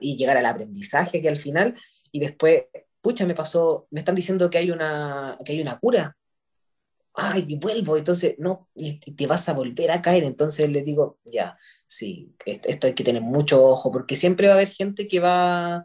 y 0.00 0.16
llegar 0.16 0.36
al 0.36 0.46
aprendizaje 0.46 1.20
que 1.20 1.28
al 1.28 1.36
final, 1.36 1.76
y 2.12 2.20
después, 2.20 2.64
pucha, 3.00 3.26
me 3.26 3.34
pasó, 3.34 3.88
me 3.90 4.00
están 4.00 4.14
diciendo 4.14 4.48
que 4.48 4.58
hay 4.58 4.70
una, 4.70 5.36
que 5.44 5.52
hay 5.52 5.60
una 5.60 5.78
cura. 5.78 6.16
Ay, 7.14 7.46
y 7.48 7.56
vuelvo, 7.56 7.96
entonces, 7.96 8.36
no, 8.38 8.68
te 9.16 9.26
vas 9.26 9.48
a 9.48 9.52
volver 9.52 9.90
a 9.90 10.00
caer. 10.00 10.22
Entonces 10.22 10.70
les 10.70 10.84
digo, 10.84 11.18
ya, 11.24 11.58
sí, 11.84 12.32
esto 12.46 12.86
hay 12.86 12.94
que 12.94 13.02
tener 13.02 13.22
mucho 13.22 13.64
ojo, 13.64 13.90
porque 13.90 14.14
siempre 14.14 14.46
va 14.46 14.52
a 14.52 14.56
haber 14.56 14.68
gente 14.68 15.08
que 15.08 15.18
va 15.18 15.84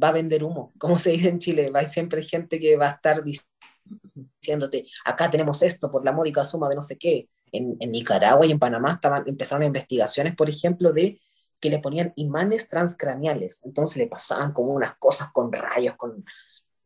va 0.00 0.08
a 0.08 0.12
vender 0.12 0.44
humo, 0.44 0.72
como 0.78 0.98
se 0.98 1.10
dice 1.10 1.28
en 1.28 1.38
Chile, 1.38 1.70
va 1.70 1.82
siempre 1.82 2.22
gente 2.22 2.58
que 2.58 2.76
va 2.76 2.86
a 2.86 2.90
estar 2.92 3.22
diciéndote, 3.22 4.86
acá 5.04 5.30
tenemos 5.30 5.62
esto 5.62 5.90
por 5.90 6.04
la 6.04 6.12
módica 6.12 6.44
suma 6.44 6.68
de 6.68 6.76
no 6.76 6.82
sé 6.82 6.98
qué. 6.98 7.28
En, 7.50 7.76
Nicaragua 7.78 8.46
y 8.46 8.50
en 8.50 8.58
Panamá 8.58 8.92
estaban, 8.92 9.24
empezaron 9.26 9.64
investigaciones, 9.64 10.34
por 10.34 10.48
ejemplo, 10.48 10.92
de 10.92 11.20
que 11.60 11.68
le 11.68 11.80
ponían 11.80 12.12
imanes 12.16 12.68
transcraniales, 12.68 13.60
entonces 13.64 13.98
le 13.98 14.06
pasaban 14.06 14.52
como 14.52 14.72
unas 14.72 14.96
cosas 14.98 15.28
con 15.32 15.52
rayos, 15.52 15.96
con... 15.96 16.24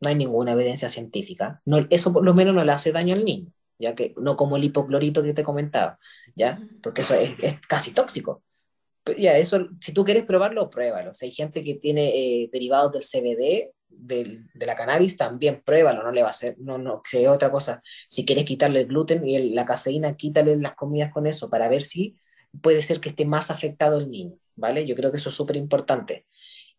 no 0.01 0.09
hay 0.09 0.17
ninguna 0.17 0.53
evidencia 0.53 0.89
científica. 0.89 1.63
No, 1.65 1.87
eso 1.89 2.13
por 2.13 2.25
lo 2.25 2.35
menos 2.35 2.55
no 2.55 2.65
le 2.65 2.73
hace 2.73 2.91
daño 2.93 3.15
al 3.15 3.25
niño, 3.25 3.53
ya 3.79 3.95
que 3.95 4.13
no 4.19 4.37
como 4.37 4.57
el 4.57 4.65
hipoclorito 4.65 5.23
que 5.23 5.35
te 5.35 5.45
comentaba, 5.45 5.99
¿ya? 6.35 6.61
Porque 6.83 7.03
eso 7.03 7.15
es, 7.15 7.39
es 7.43 7.61
casi 7.61 7.93
tóxico. 7.93 8.43
Ya, 9.19 9.37
eso, 9.37 9.69
si 9.81 9.93
tú 9.93 10.05
quieres 10.05 10.25
probarlo, 10.25 10.71
pruébalo. 10.71 11.13
Si 11.15 11.27
hay 11.27 11.33
gente 11.33 11.63
que 11.63 11.75
tiene 11.75 12.09
eh, 12.09 12.51
derivados 12.53 12.93
del 12.93 13.03
CBD, 13.03 13.73
del, 13.89 14.47
de 14.53 14.67
la 14.67 14.77
cannabis, 14.77 15.17
también 15.17 15.63
pruébalo, 15.65 16.03
no 16.03 16.13
le 16.13 16.23
va 16.23 16.29
a 16.29 16.31
hacer, 16.31 16.57
no, 16.59 16.79
no, 16.79 17.03
que 17.03 17.29
otra 17.29 17.51
cosa. 17.51 17.83
Si 18.09 18.25
quieres 18.25 18.45
quitarle 18.45 18.81
el 18.81 18.87
gluten 18.87 19.27
y 19.27 19.51
la 19.51 19.65
caseína, 19.65 20.17
quítale 20.17 20.57
las 20.57 20.75
comidas 20.75 21.13
con 21.13 21.27
eso 21.27 21.49
para 21.49 21.69
ver 21.69 21.83
si 21.83 22.17
puede 22.61 22.83
ser 22.83 23.01
que 23.01 23.11
esté 23.11 23.25
más 23.25 23.51
afectado 23.51 23.99
el 23.99 24.11
niño, 24.11 24.39
¿vale? 24.55 24.87
Yo 24.87 24.95
creo 24.95 25.11
que 25.11 25.19
eso 25.19 25.29
es 25.29 25.35
súper 25.35 25.57
importante. 25.57 26.27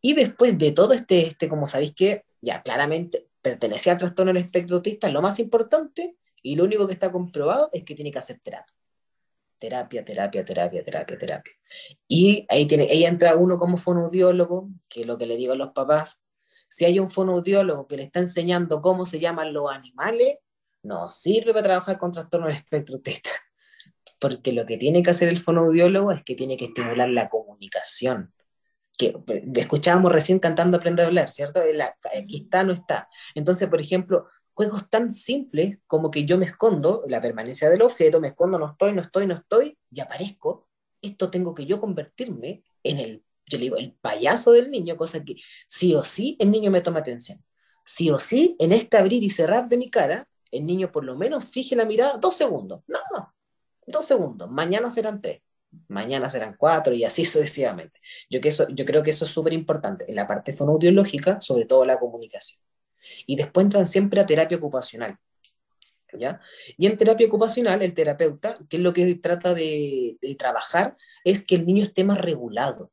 Y 0.02 0.14
después 0.14 0.58
de 0.58 0.72
todo 0.72 0.94
este, 0.94 1.26
este, 1.26 1.50
como 1.50 1.68
sabéis 1.68 1.94
que 1.94 2.26
ya 2.42 2.62
claramente 2.62 3.28
pertenece 3.42 3.90
al 3.90 3.98
trastorno 3.98 4.34
del 4.34 4.44
espectro 4.44 4.78
autista, 4.78 5.10
lo 5.10 5.22
más 5.22 5.40
importante 5.40 6.16
y 6.42 6.56
lo 6.56 6.66
único 6.66 6.88
que 6.88 6.94
está 6.94 7.12
comprobado 7.12 7.70
es 7.74 7.84
que 7.84 7.96
tiene 7.96 8.12
que 8.12 8.20
hacer 8.20 8.40
terapia. 8.40 8.77
Terapia, 9.60 10.06
terapia, 10.06 10.46
terapia, 10.46 10.84
terapia, 10.84 11.18
terapia. 11.18 11.54
Y 12.08 12.46
ahí, 12.50 12.66
tiene, 12.66 12.84
ahí 12.90 13.06
entra 13.06 13.36
uno 13.36 13.58
como 13.58 13.78
fonoaudiólogo, 13.78 14.70
que 14.88 15.02
es 15.02 15.08
lo 15.08 15.18
que 15.18 15.26
le 15.26 15.36
digo 15.36 15.54
a 15.54 15.58
los 15.58 15.72
papás, 15.72 16.22
si 16.70 16.86
hay 16.86 17.00
un 17.00 17.10
fonoaudiólogo 17.10 17.88
que 17.88 17.98
le 17.98 18.04
está 18.04 18.20
enseñando 18.20 18.82
cómo 18.82 19.06
se 19.06 19.20
llaman 19.20 19.54
los 19.54 19.72
animales, 19.72 20.38
no 20.84 21.10
sirve 21.10 21.54
para 21.54 21.64
trabajar 21.64 21.98
con 21.98 22.12
trastorno 22.12 22.48
del 22.48 22.58
espectro 22.58 22.96
autista. 22.96 23.30
Porque 24.20 24.52
lo 24.52 24.66
que 24.66 24.78
tiene 24.78 25.04
que 25.04 25.12
hacer 25.12 25.30
el 25.30 25.44
fonoaudiólogo 25.44 26.12
es 26.12 26.24
que 26.24 26.36
tiene 26.36 26.58
que 26.58 26.66
estimular 26.66 27.10
la 27.10 27.30
comunicación. 27.30 28.34
Que 28.98 29.16
escuchábamos 29.56 30.12
recién 30.12 30.40
cantando 30.40 30.78
Aprende 30.78 31.04
a 31.04 31.08
hablar, 31.08 31.30
¿cierto? 31.30 31.62
aquí 32.18 32.44
está, 32.44 32.64
no 32.64 32.74
está. 32.74 33.08
Entonces, 33.36 33.70
por 33.70 33.80
ejemplo, 33.80 34.28
juegos 34.58 34.90
tan 34.90 35.12
simples 35.12 35.78
como 35.86 36.10
que 36.10 36.26
yo 36.26 36.36
me 36.40 36.46
escondo, 36.48 37.04
la 37.08 37.22
permanencia 37.22 37.70
del 37.70 37.84
objeto, 37.84 38.20
me 38.20 38.30
escondo, 38.30 38.58
no 38.58 38.72
estoy, 38.72 38.92
no 38.92 39.04
estoy, 39.04 39.28
no 39.28 39.36
estoy, 39.36 39.78
y 39.92 40.00
aparezco. 40.00 40.68
Esto 41.00 41.30
tengo 41.30 41.54
que 41.54 41.68
yo 41.68 41.80
convertirme 41.80 42.64
en 42.82 42.98
el 42.98 43.24
yo 43.50 43.58
le 43.60 43.66
digo, 43.66 43.78
el 43.78 43.94
payaso 43.94 44.52
del 44.52 44.72
niño, 44.72 44.98
cosa 44.98 45.24
que 45.24 45.36
sí 45.70 45.94
o 45.96 46.04
sí 46.04 46.36
el 46.40 46.50
niño 46.50 46.72
me 46.72 46.82
toma 46.82 47.00
atención. 47.00 47.42
Sí 47.86 48.10
o 48.10 48.18
sí, 48.18 48.56
en 48.60 48.74
este 48.74 48.98
abrir 48.98 49.24
y 49.24 49.30
cerrar 49.30 49.70
de 49.70 49.78
mi 49.78 49.90
cara, 49.90 50.28
el 50.52 50.66
niño 50.66 50.92
por 50.92 51.06
lo 51.06 51.16
menos 51.16 51.46
fije 51.46 51.76
la 51.76 51.86
mirada 51.86 52.18
dos 52.18 52.36
segundos. 52.36 52.82
No, 52.88 53.00
dos 53.86 54.06
segundos. 54.06 54.50
Mañana 54.50 54.90
serán 54.90 55.22
tres. 55.22 55.44
Mañana 55.88 56.30
serán 56.32 56.56
cuatro 56.58 56.94
y 56.96 57.04
así 57.04 57.26
sucesivamente. 57.26 58.00
Yo, 58.30 58.42
que 58.42 58.50
eso, 58.50 58.68
yo 58.70 58.86
creo 58.86 59.04
que 59.04 59.12
eso 59.12 59.26
es 59.26 59.32
súper 59.32 59.54
importante. 59.54 60.06
En 60.10 60.16
la 60.16 60.28
parte 60.28 60.52
fonoaudiológica, 60.52 61.40
sobre 61.40 61.66
todo 61.66 61.86
la 61.86 62.00
comunicación. 62.00 62.60
Y 63.26 63.36
después 63.36 63.66
entran 63.66 63.88
siempre 63.88 64.20
a 64.20 64.26
terapia 64.26 64.58
ocupacional. 64.58 65.18
¿Ya? 66.14 66.40
Y 66.78 66.88
en 66.88 66.98
terapia 66.98 67.28
ocupacional, 67.28 67.82
el 67.82 67.94
terapeuta, 67.94 68.58
que 68.70 68.78
es 68.78 68.84
lo 68.84 68.94
que 68.94 69.16
trata 69.16 69.54
de, 69.54 70.18
trabajar, 70.40 70.96
es 71.24 71.44
que 71.44 71.56
el 71.56 71.66
niño 71.66 71.84
esté 71.84 72.04
más 72.04 72.20
regulado 72.20 72.92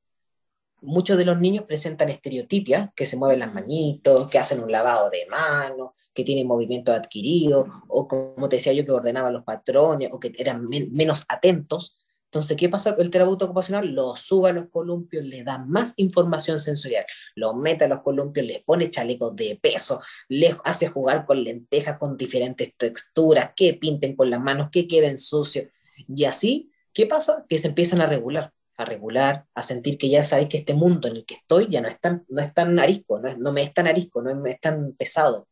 muchos 0.84 1.16
de 1.16 1.24
los 1.24 1.40
niños 1.40 1.64
presentan 1.64 2.10
estereotipias, 2.10 2.90
que 2.94 3.06
se 3.06 3.16
mueven 3.16 3.40
las 3.40 3.52
manitos, 3.52 4.28
que 4.28 4.38
hacen 4.38 4.62
un 4.62 4.70
lavado 4.70 5.10
de 5.10 5.26
manos, 5.30 5.92
que 6.12 6.24
tienen 6.24 6.46
movimiento 6.46 6.92
adquirido, 6.92 7.66
o 7.88 8.06
como 8.06 8.48
te 8.48 8.56
decía 8.56 8.72
yo, 8.72 8.84
que 8.84 8.92
ordenaban 8.92 9.32
los 9.32 9.44
patrones, 9.44 10.10
o 10.12 10.20
que 10.20 10.32
eran 10.36 10.68
menos 10.68 11.24
atentos. 11.28 11.96
Entonces, 12.34 12.56
¿qué 12.56 12.68
pasa? 12.68 12.96
El 12.98 13.10
terapeuta 13.10 13.44
ocupacional 13.44 13.94
lo 13.94 14.16
sube 14.16 14.50
a 14.50 14.52
los 14.52 14.68
columpios, 14.68 15.24
le 15.24 15.44
da 15.44 15.58
más 15.58 15.94
información 15.98 16.58
sensorial, 16.58 17.06
lo 17.36 17.54
mete 17.54 17.84
a 17.84 17.88
los 17.88 18.02
columpios, 18.02 18.44
le 18.44 18.64
pone 18.66 18.90
chalecos 18.90 19.36
de 19.36 19.56
peso, 19.62 20.00
le 20.28 20.56
hace 20.64 20.88
jugar 20.88 21.26
con 21.26 21.44
lentejas 21.44 21.96
con 21.96 22.16
diferentes 22.16 22.74
texturas, 22.76 23.52
que 23.54 23.74
pinten 23.74 24.16
con 24.16 24.30
las 24.30 24.40
manos, 24.40 24.68
que 24.72 24.88
queden 24.88 25.16
sucios. 25.16 25.66
Y 26.08 26.24
así, 26.24 26.72
¿qué 26.92 27.06
pasa? 27.06 27.46
Que 27.48 27.56
se 27.56 27.68
empiezan 27.68 28.00
a 28.00 28.06
regular 28.06 28.52
a 28.76 28.84
regular, 28.84 29.46
a 29.54 29.62
sentir 29.62 29.96
que 29.96 30.08
ya 30.08 30.24
sabéis 30.24 30.48
que 30.48 30.58
este 30.58 30.74
mundo 30.74 31.06
en 31.06 31.14
el 31.14 31.24
que 31.24 31.34
estoy 31.34 31.68
ya 31.70 31.80
no 31.80 31.86
es 31.86 32.00
tan, 32.00 32.24
no 32.26 32.42
es 32.42 32.52
tan 32.52 32.76
arisco, 32.80 33.20
no, 33.20 33.28
es, 33.28 33.38
no 33.38 33.52
me 33.52 33.62
es 33.62 33.72
tan 33.72 33.86
arisco, 33.86 34.20
no 34.20 34.44
es, 34.46 34.60
tan 34.60 34.94
pesado. 34.94 35.46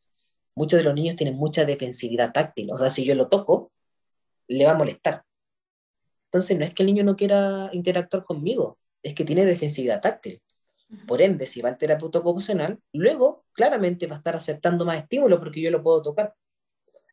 Muchos 0.57 0.79
de 0.79 0.83
los 0.83 0.95
niños 0.95 1.15
tienen 1.15 1.37
mucha 1.37 1.65
defensividad 1.65 2.33
táctil, 2.33 2.73
o 2.73 2.77
sea, 2.77 2.91
si 2.91 3.05
yo 3.05 3.15
lo 3.15 3.29
toco, 3.29 3.71
le 4.49 4.65
va 4.65 4.73
a 4.73 4.77
molestar. 4.77 5.23
Entonces, 6.33 6.59
no 6.59 6.65
es 6.65 6.73
que 6.73 6.83
el 6.83 6.87
niño 6.87 7.05
no 7.05 7.15
quiera 7.15 7.69
interactuar 7.73 8.25
conmigo, 8.25 8.79
es 9.03 9.13
que 9.13 9.23
tiene 9.23 9.45
defensividad 9.45 10.01
táctil. 10.01 10.41
Por 11.07 11.21
ende, 11.21 11.47
si 11.47 11.61
va 11.61 11.69
al 11.69 11.77
terapeuta 11.77 12.21
ocupacional, 12.21 12.79
luego 12.95 13.45
claramente 13.53 14.07
va 14.07 14.15
a 14.15 14.19
estar 14.19 14.35
aceptando 14.35 14.87
más 14.87 14.97
estímulos 14.97 15.39
porque 15.39 15.61
yo 15.61 15.71
lo 15.71 15.83
puedo 15.83 16.01
tocar. 16.01 16.35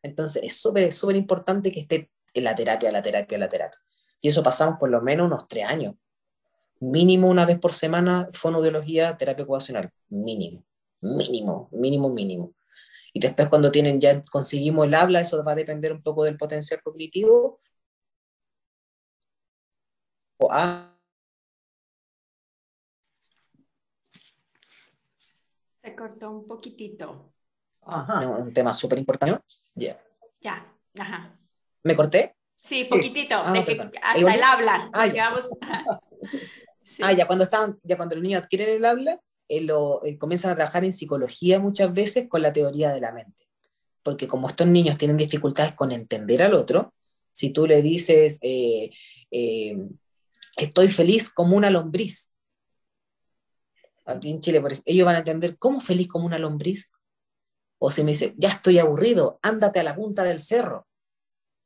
Entonces, 0.02 0.42
es 0.42 0.56
súper, 0.56 0.90
súper 0.94 1.16
importante 1.16 1.70
que 1.70 1.80
esté 1.80 2.10
en 2.32 2.44
la 2.44 2.54
terapia, 2.54 2.90
la 2.90 3.02
terapia, 3.02 3.36
la 3.36 3.48
terapia. 3.50 3.78
Y 4.22 4.28
eso 4.28 4.42
pasamos 4.42 4.78
por 4.78 4.88
lo 4.88 5.02
menos 5.02 5.26
unos 5.26 5.46
tres 5.46 5.66
años. 5.66 5.96
Mínimo 6.80 7.28
una 7.28 7.44
vez 7.44 7.58
por 7.58 7.74
semana, 7.74 8.30
fonoaudiología, 8.32 9.18
terapia 9.18 9.44
ocupacional. 9.44 9.90
Mínimo, 10.08 10.64
mínimo, 11.02 11.68
mínimo, 11.72 12.08
mínimo. 12.08 12.54
Y 13.12 13.20
después 13.20 13.48
cuando 13.48 13.70
tienen, 13.70 14.00
ya 14.00 14.22
conseguimos 14.22 14.86
el 14.86 14.94
habla, 14.94 15.20
eso 15.20 15.44
va 15.44 15.52
a 15.52 15.56
depender 15.56 15.92
un 15.92 16.02
poco 16.02 16.24
del 16.24 16.38
potencial 16.38 16.80
cognitivo. 16.82 17.60
O 20.40 20.50
a... 20.50 20.96
Se 25.82 25.94
cortó 25.94 26.30
un 26.30 26.46
poquitito. 26.46 27.32
Ajá. 27.82 28.26
un 28.26 28.52
tema 28.52 28.74
súper 28.74 28.98
importante. 28.98 29.42
Ya, 30.40 30.74
ajá. 30.98 31.38
¿Me 31.82 31.94
corté? 31.94 32.36
Sí, 32.62 32.84
poquitito, 32.84 33.34
ah, 33.36 33.52
de 33.52 33.64
que 33.64 33.90
hasta 34.02 34.34
el 34.34 34.42
habla. 34.42 34.90
Ah, 34.92 35.06
ya. 35.06 35.34
ah, 37.02 37.12
ya 37.12 37.26
cuando 37.26 37.44
estaban, 37.44 37.76
ya 37.84 37.96
cuando 37.96 38.14
los 38.14 38.22
niños 38.22 38.42
adquieren 38.42 38.76
el 38.76 38.84
habla, 38.84 39.20
eh, 39.48 39.62
lo, 39.62 40.04
eh, 40.04 40.18
comienzan 40.18 40.52
a 40.52 40.56
trabajar 40.56 40.84
en 40.84 40.92
psicología 40.92 41.58
muchas 41.58 41.92
veces 41.92 42.28
con 42.28 42.42
la 42.42 42.52
teoría 42.52 42.92
de 42.92 43.00
la 43.00 43.12
mente. 43.12 43.48
Porque 44.02 44.26
como 44.28 44.48
estos 44.48 44.66
niños 44.66 44.96
tienen 44.96 45.16
dificultades 45.16 45.72
con 45.74 45.92
entender 45.92 46.42
al 46.42 46.54
otro, 46.54 46.94
si 47.32 47.50
tú 47.50 47.66
le 47.66 47.82
dices, 47.82 48.38
eh, 48.42 48.90
estoy 50.60 50.88
feliz 50.88 51.30
como 51.30 51.56
una 51.56 51.70
lombriz, 51.70 52.30
aquí 54.10 54.30
en 54.30 54.40
Chile, 54.40 54.62
ellos 54.84 55.06
van 55.06 55.16
a 55.16 55.20
entender, 55.20 55.56
¿cómo 55.58 55.80
feliz 55.80 56.08
como 56.08 56.26
una 56.26 56.38
lombriz? 56.38 56.90
O 57.78 57.90
si 57.90 58.04
me 58.04 58.12
dice, 58.12 58.34
ya 58.36 58.50
estoy 58.50 58.78
aburrido, 58.78 59.38
ándate 59.42 59.80
a 59.80 59.82
la 59.82 59.94
punta 59.94 60.24
del 60.24 60.40
cerro. 60.40 60.86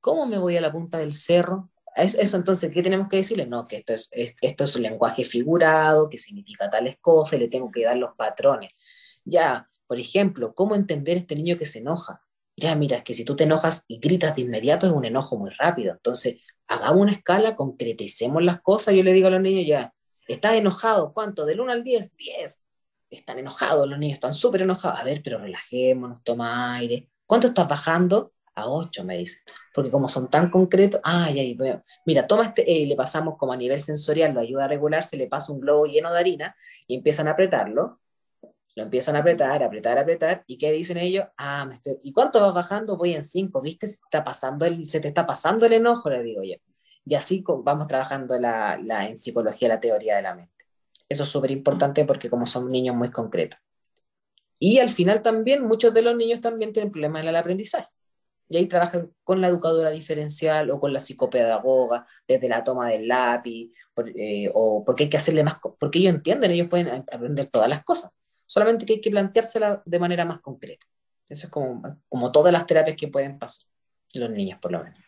¿Cómo 0.01 0.27
me 0.27 0.39
voy 0.39 0.57
a 0.57 0.61
la 0.61 0.71
punta 0.71 0.99
del 0.99 1.15
cerro? 1.15 1.71
Eso 1.97 2.37
entonces, 2.37 2.73
¿qué 2.73 2.83
tenemos 2.83 3.09
que 3.09 3.19
decirle? 3.19 3.47
No, 3.47 3.67
que 3.67 3.77
esto 3.77 3.95
es, 3.95 4.11
esto 4.11 4.65
es 4.65 4.77
un 4.77 4.83
lenguaje 4.83 5.25
figurado, 5.25 6.09
que 6.09 6.19
significa 6.19 6.71
tales 6.71 6.97
cosas, 7.01 7.39
le 7.39 7.49
tengo 7.49 7.71
que 7.71 7.85
dar 7.85 7.97
los 7.97 8.15
patrones. 8.17 8.73
Ya, 9.25 9.69
por 9.87 9.99
ejemplo, 9.99 10.55
¿cómo 10.55 10.75
entender 10.75 11.17
este 11.17 11.37
niño 11.37 11.57
que 11.57 11.67
se 11.67 11.79
enoja? 11.79 12.21
Ya, 12.57 12.75
mira, 12.75 12.99
es 12.99 13.05
que 13.05 13.15
si 13.15 13.25
tú 13.25 13.35
te 13.37 13.45
enojas 13.45 13.85
y 13.89 13.99
gritas 13.99 14.35
de 14.37 14.43
inmediato 14.43 14.87
es 14.87 14.93
un 14.93 15.05
enojo 15.05 15.37
muy 15.37 15.51
rápido. 15.51 15.93
Entonces, 15.93 16.41
hagamos 16.69 17.03
una 17.03 17.13
escala, 17.13 17.57
concreticemos 17.57 18.43
las 18.43 18.61
cosas. 18.61 18.95
Yo 18.95 19.03
le 19.03 19.13
digo 19.13 19.29
a 19.29 19.31
los 19.31 19.41
niños, 19.41 19.67
ya, 19.67 19.95
¿estás 20.29 20.55
enojado? 20.55 21.13
¿Cuánto? 21.13 21.45
¿Del 21.45 21.61
1 21.61 21.73
al 21.73 21.85
10? 21.85 22.17
10. 22.17 22.63
Están 23.11 23.39
enojados 23.39 23.89
los 23.89 23.99
niños, 23.99 24.15
están 24.15 24.35
súper 24.35 24.63
enojados. 24.63 24.99
A 24.99 25.05
ver, 25.05 25.23
pero 25.23 25.39
relajémonos, 25.39 26.23
toma 26.25 26.75
aire. 26.77 27.11
¿Cuánto 27.27 27.49
estás 27.49 27.69
bajando? 27.69 28.33
A 28.55 28.69
8, 28.69 29.05
me 29.05 29.19
dicen 29.19 29.43
porque 29.75 29.91
como 29.91 30.09
son 30.09 30.31
tan 30.31 30.51
concretos, 30.51 31.01
ay, 31.03 31.41
ay, 31.41 31.59
mira, 32.07 32.27
toma 32.29 32.45
este, 32.45 32.63
eh, 32.83 32.87
le 32.87 32.95
pasamos 32.95 33.37
como 33.37 33.53
a 33.53 33.57
nivel 33.57 33.81
sensorial, 33.81 34.33
lo 34.33 34.41
ayuda 34.41 34.67
a 34.67 34.69
regularse, 34.69 35.17
le 35.17 35.27
pasa 35.27 35.53
un 35.53 35.59
globo 35.59 35.87
lleno 35.87 36.13
de 36.13 36.19
harina 36.21 36.57
y 36.87 36.95
empiezan 36.95 37.27
a 37.27 37.33
apretarlo, 37.33 37.99
lo 38.75 38.83
empiezan 38.85 39.17
a 39.17 39.21
apretar, 39.21 39.63
apretar, 39.63 39.99
apretar, 39.99 40.45
y 40.47 40.59
¿qué 40.59 40.73
dicen 40.73 40.99
ellos? 40.99 41.27
Ah, 41.37 41.65
me 41.67 41.75
estoy, 41.75 41.99
¿y 42.03 42.13
cuánto 42.13 42.41
vas 42.41 42.55
bajando? 42.55 42.97
Voy 42.97 43.15
en 43.15 43.25
5, 43.25 43.61
¿viste? 43.61 43.87
Se, 43.87 43.95
está 43.95 44.25
pasando 44.25 44.67
el, 44.67 44.89
se 44.89 45.01
te 45.01 45.09
está 45.09 45.27
pasando 45.27 45.67
el 45.67 45.75
enojo, 45.75 46.11
le 46.11 46.23
digo 46.23 46.43
yo. 46.43 46.57
Y 47.07 47.15
así 47.15 47.45
vamos 47.47 47.87
trabajando 47.87 48.39
la, 48.39 48.79
la, 48.83 49.09
en 49.09 49.19
psicología 49.19 49.69
la 49.69 49.81
teoría 49.81 50.17
de 50.17 50.23
la 50.23 50.35
mente. 50.35 50.53
Eso 51.09 51.25
es 51.25 51.29
súper 51.29 51.51
importante 51.51 52.05
porque 52.05 52.31
como 52.31 52.47
son 52.47 52.71
niños 52.71 52.97
muy 52.97 53.11
concretos. 53.11 53.61
Y 54.59 54.79
al 54.79 54.91
final 54.91 55.23
también 55.23 55.65
muchos 55.65 55.93
de 55.93 56.03
los 56.03 56.17
niños 56.17 56.41
también 56.41 56.73
tienen 56.73 56.91
problemas 56.91 57.23
en 57.23 57.29
el 57.29 57.37
aprendizaje 57.37 57.89
y 58.49 58.57
ahí 58.57 58.67
trabajan 58.67 59.11
con 59.23 59.41
la 59.41 59.49
educadora 59.49 59.91
diferencial 59.91 60.71
o 60.71 60.81
con 60.81 60.93
la 60.93 61.01
psicopedagoga, 61.01 62.07
desde 62.29 62.49
la 62.49 62.63
toma 62.63 62.91
del 62.91 63.09
lápiz, 63.09 63.73
eh, 64.17 64.51
o 64.55 64.85
porque 64.85 65.05
hay 65.05 65.11
que 65.11 65.17
hacerle 65.17 65.43
más, 65.43 65.57
porque 65.79 65.99
ellos 65.99 66.15
entienden, 66.15 66.51
ellos 66.51 66.69
pueden 66.69 66.89
aprender 66.89 67.47
todas 67.47 67.69
las 67.69 67.85
cosas, 67.85 68.13
solamente 68.47 68.87
que 68.87 68.95
hay 68.95 69.01
que 69.01 69.11
planteársela 69.11 69.83
de 69.85 69.99
manera 69.99 70.25
más 70.25 70.41
concreta. 70.41 70.87
Eso 71.29 71.47
es 71.47 71.53
como, 71.53 71.83
como 72.09 72.33
todas 72.33 72.53
las 72.53 72.67
terapias 72.67 72.97
que 72.97 73.09
pueden 73.09 73.39
pasar 73.39 73.67
los 74.15 74.31
niños, 74.31 74.59
por 74.61 74.73
lo 74.73 74.83
menos. 74.83 74.99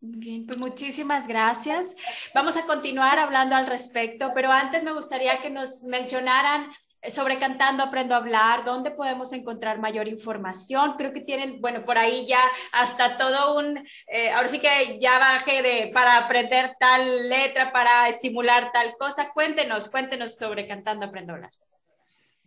Bien, 0.00 0.46
pues 0.46 0.58
muchísimas 0.58 1.26
gracias. 1.26 1.86
Vamos 2.34 2.56
a 2.56 2.66
continuar 2.66 3.18
hablando 3.18 3.56
al 3.56 3.66
respecto, 3.66 4.32
pero 4.34 4.52
antes 4.52 4.82
me 4.82 4.92
gustaría 4.92 5.40
que 5.40 5.50
nos 5.50 5.84
mencionaran 5.84 6.70
sobre 7.10 7.38
Cantando 7.38 7.84
Aprendo 7.84 8.14
a 8.14 8.18
Hablar, 8.18 8.64
dónde 8.64 8.90
podemos 8.90 9.32
encontrar 9.32 9.78
mayor 9.78 10.08
información. 10.08 10.94
Creo 10.96 11.12
que 11.12 11.20
tienen, 11.20 11.60
bueno, 11.60 11.84
por 11.84 11.98
ahí 11.98 12.26
ya 12.26 12.40
hasta 12.72 13.16
todo 13.16 13.58
un, 13.58 13.86
eh, 14.08 14.30
ahora 14.30 14.48
sí 14.48 14.58
que 14.58 14.98
ya 15.00 15.18
bajé 15.18 15.62
de 15.62 15.90
para 15.92 16.18
aprender 16.18 16.76
tal 16.78 17.28
letra, 17.28 17.72
para 17.72 18.08
estimular 18.08 18.70
tal 18.72 18.94
cosa. 18.98 19.32
Cuéntenos, 19.32 19.88
cuéntenos 19.88 20.36
sobre 20.36 20.66
Cantando 20.66 21.06
Aprendo 21.06 21.32
a 21.32 21.36
Hablar. 21.36 21.52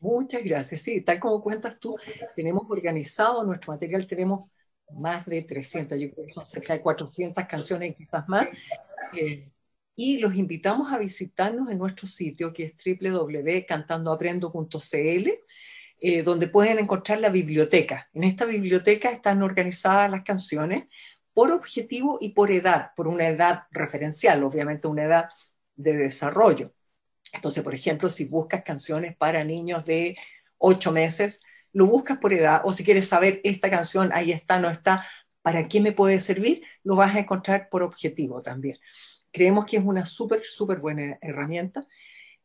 Muchas 0.02 0.44
gracias. 0.44 0.82
Sí, 0.82 1.02
tal 1.02 1.20
como 1.20 1.42
cuentas 1.42 1.80
tú, 1.80 1.98
tenemos 2.36 2.64
organizado 2.70 3.44
nuestro 3.44 3.74
material, 3.74 4.06
tenemos 4.08 4.50
más 4.92 5.26
de 5.26 5.42
300, 5.44 6.00
yo 6.00 6.12
creo 6.12 6.26
que 6.26 6.34
son 6.34 6.46
cerca 6.46 6.74
de 6.74 6.82
400 6.82 7.46
canciones 7.46 7.96
quizás 7.96 8.28
más. 8.28 8.48
Eh, 9.14 9.50
y 9.96 10.18
los 10.20 10.36
invitamos 10.36 10.92
a 10.94 10.98
visitarnos 10.98 11.70
en 11.70 11.78
nuestro 11.78 12.08
sitio 12.08 12.52
que 12.54 12.64
es 12.64 12.76
www.cantandoaprendo.cl, 12.76 15.30
eh, 16.02 16.24
donde 16.24 16.48
pueden 16.48 16.80
encontrar 16.80 17.20
la 17.20 17.28
biblioteca. 17.30 18.10
En 18.14 18.24
esta 18.24 18.46
biblioteca 18.46 19.12
están 19.12 19.44
organizadas 19.44 20.10
las 20.10 20.24
canciones 20.24 20.86
por 21.34 21.52
objetivo 21.52 22.18
y 22.22 22.30
por 22.30 22.52
edad, 22.52 22.92
por 22.96 23.10
una 23.10 23.28
edad 23.28 23.64
referencial, 23.72 24.44
obviamente 24.44 24.88
una 24.88 25.04
edad 25.04 25.30
de 25.76 25.98
desarrollo. 25.98 26.74
Entonces, 27.34 27.64
por 27.64 27.76
ejemplo, 27.76 28.10
si 28.10 28.26
buscas 28.26 28.64
canciones 28.64 29.16
para 29.16 29.44
niños 29.44 29.86
de 29.86 30.18
8 30.58 30.92
meses, 30.92 31.42
lo 31.72 31.86
buscas 31.86 32.18
por 32.18 32.34
edad, 32.34 32.62
o 32.66 32.74
si 32.74 32.84
quieres 32.84 33.08
saber 33.08 33.42
esta 33.44 33.70
canción, 33.70 34.12
ahí 34.14 34.32
está, 34.32 34.60
no 34.60 34.70
está, 34.70 35.06
¿para 35.42 35.68
qué 35.68 35.82
me 35.82 35.92
puede 35.92 36.20
servir? 36.20 36.62
Lo 36.84 36.96
vas 36.96 37.16
a 37.16 37.20
encontrar 37.20 37.70
por 37.70 37.84
objetivo 37.84 38.42
también. 38.42 38.78
Creemos 39.32 39.66
que 39.66 39.78
es 39.78 39.84
una 39.84 40.06
súper, 40.06 40.44
súper 40.44 40.80
buena 40.80 41.18
herramienta. 41.22 41.88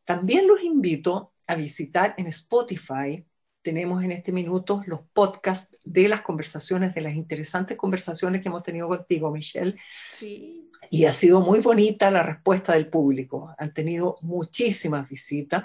También 0.03 0.47
los 0.47 0.63
invito 0.63 1.33
a 1.47 1.55
visitar 1.55 2.13
en 2.17 2.27
Spotify. 2.27 3.25
Tenemos 3.65 4.03
en 4.03 4.11
este 4.11 4.31
minuto 4.31 4.83
los 4.85 4.99
podcasts 5.11 5.75
de 5.83 6.07
las 6.07 6.21
conversaciones, 6.21 6.93
de 6.93 7.01
las 7.01 7.15
interesantes 7.15 7.75
conversaciones 7.75 8.43
que 8.43 8.47
hemos 8.47 8.61
tenido 8.61 8.87
contigo, 8.87 9.31
Michelle. 9.31 9.75
Sí. 10.19 10.69
Y 10.91 11.05
ha 11.05 11.11
sido 11.11 11.41
muy 11.41 11.61
bonita 11.61 12.11
la 12.11 12.21
respuesta 12.21 12.73
del 12.73 12.89
público. 12.89 13.55
Han 13.57 13.73
tenido 13.73 14.17
muchísimas 14.21 15.09
visitas. 15.09 15.63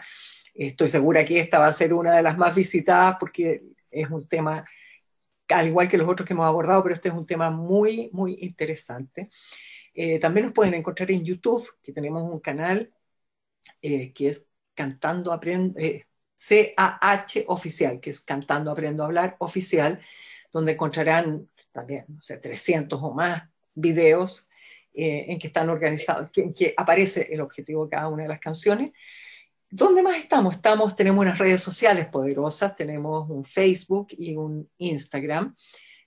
Estoy 0.55 0.89
segura 0.89 1.27
que 1.27 1.41
esta 1.41 1.59
va 1.59 1.67
a 1.67 1.75
ser 1.75 1.93
una 1.93 2.17
de 2.17 2.23
las 2.23 2.39
más 2.39 2.55
visitadas 2.55 3.17
porque 3.21 3.65
es 3.91 4.09
un 4.09 4.27
tema, 4.27 4.65
al 5.49 5.67
igual 5.67 5.91
que 5.91 5.99
los 5.99 6.09
otros 6.09 6.27
que 6.27 6.33
hemos 6.33 6.47
abordado, 6.47 6.83
pero 6.83 6.95
este 6.95 7.11
es 7.11 7.15
un 7.15 7.27
tema 7.27 7.51
muy, 7.51 8.09
muy 8.15 8.39
interesante. 8.41 9.29
Eh, 9.93 10.19
también 10.19 10.47
nos 10.47 10.55
pueden 10.55 10.73
encontrar 10.73 11.11
en 11.11 11.23
YouTube, 11.23 11.69
que 11.83 11.93
tenemos 11.93 12.23
un 12.23 12.41
canal 12.41 12.95
eh, 13.83 14.15
que 14.15 14.31
es 14.31 14.49
Cantando 14.75 15.35
Aprendo, 15.35 15.79
eh, 15.79 16.07
CAH 16.49 17.45
Oficial, 17.47 18.01
que 18.01 18.11
es 18.11 18.21
Cantando 18.21 18.71
Aprendo 18.71 19.03
a 19.03 19.07
Hablar 19.07 19.37
Oficial, 19.39 20.01
donde 20.53 20.73
encontrarán 20.73 21.49
también, 21.73 22.05
no 22.09 22.21
sé, 22.23 22.39
300 22.39 23.01
o 23.03 23.13
más 23.13 23.45
videos 23.75 24.49
en 24.93 25.39
que 25.39 25.47
están 25.47 25.71
organizados, 25.71 26.31
en 26.35 26.53
que 26.53 26.75
aparece 26.77 27.29
el 27.33 27.41
objetivo 27.41 27.85
de 27.85 27.91
cada 27.91 28.09
una 28.09 28.25
de 28.25 28.29
las 28.29 28.41
canciones. 28.41 28.93
¿Dónde 29.73 30.03
más 30.03 30.17
estamos? 30.17 30.57
Estamos, 30.57 30.97
tenemos 30.97 31.23
unas 31.23 31.39
redes 31.39 31.61
sociales 31.61 32.07
poderosas, 32.07 32.75
tenemos 32.75 33.31
un 33.31 33.45
Facebook 33.45 34.09
y 34.19 34.35
un 34.35 34.69
Instagram. 34.79 35.55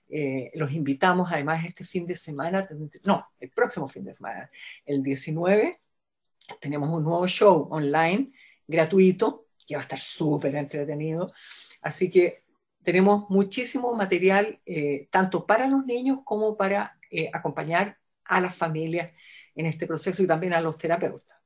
Eh, 0.06 0.50
los 0.54 0.70
invitamos 0.72 1.30
además 1.32 1.64
este 1.64 1.82
fin 1.82 2.06
de 2.06 2.14
semana, 2.14 2.68
no, 3.04 3.26
el 3.40 3.50
próximo 3.50 3.88
fin 3.88 4.04
de 4.04 4.12
semana, 4.12 4.50
el 4.84 5.02
19, 5.02 5.80
tenemos 6.60 6.90
un 6.90 7.04
nuevo 7.04 7.26
show 7.26 7.68
online 7.70 8.32
gratuito 8.66 9.43
que 9.66 9.74
va 9.74 9.80
a 9.80 9.84
estar 9.84 10.00
súper 10.00 10.54
entretenido. 10.56 11.32
Así 11.82 12.10
que 12.10 12.44
tenemos 12.82 13.28
muchísimo 13.30 13.94
material, 13.94 14.60
eh, 14.66 15.08
tanto 15.10 15.46
para 15.46 15.66
los 15.66 15.84
niños 15.86 16.20
como 16.24 16.56
para 16.56 16.98
eh, 17.10 17.30
acompañar 17.32 17.98
a 18.24 18.40
las 18.40 18.54
familias 18.54 19.12
en 19.54 19.66
este 19.66 19.86
proceso 19.86 20.22
y 20.22 20.26
también 20.26 20.52
a 20.52 20.60
los 20.60 20.78
terapeutas. 20.78 21.43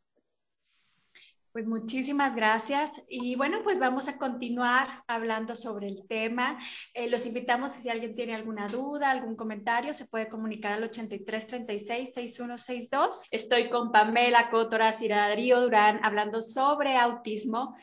Pues 1.58 1.66
muchísimas 1.66 2.36
gracias. 2.36 3.02
Y 3.08 3.34
bueno, 3.34 3.62
pues 3.64 3.80
vamos 3.80 4.06
a 4.06 4.16
continuar 4.16 5.02
hablando 5.08 5.56
sobre 5.56 5.88
el 5.88 6.06
tema. 6.06 6.56
Eh, 6.94 7.10
los 7.10 7.26
invitamos, 7.26 7.72
si 7.72 7.88
alguien 7.88 8.14
tiene 8.14 8.36
alguna 8.36 8.68
duda, 8.68 9.10
algún 9.10 9.34
comentario, 9.34 9.92
se 9.92 10.06
puede 10.06 10.28
comunicar 10.28 10.74
al 10.74 10.88
8336-6162. 10.88 13.26
Estoy 13.32 13.70
con 13.70 13.90
Pamela 13.90 14.50
Cotoras 14.50 15.02
y 15.02 15.08
Durán 15.08 15.98
hablando 16.04 16.42
sobre 16.42 16.96
autismo. 16.96 17.74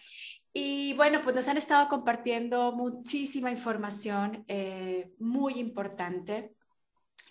Y 0.53 0.93
bueno, 0.93 1.19
pues 1.21 1.35
nos 1.35 1.49
han 1.49 1.57
estado 1.57 1.89
compartiendo 1.89 2.71
muchísima 2.71 3.51
información 3.51 4.45
eh, 4.47 5.11
muy 5.19 5.59
importante. 5.59 6.55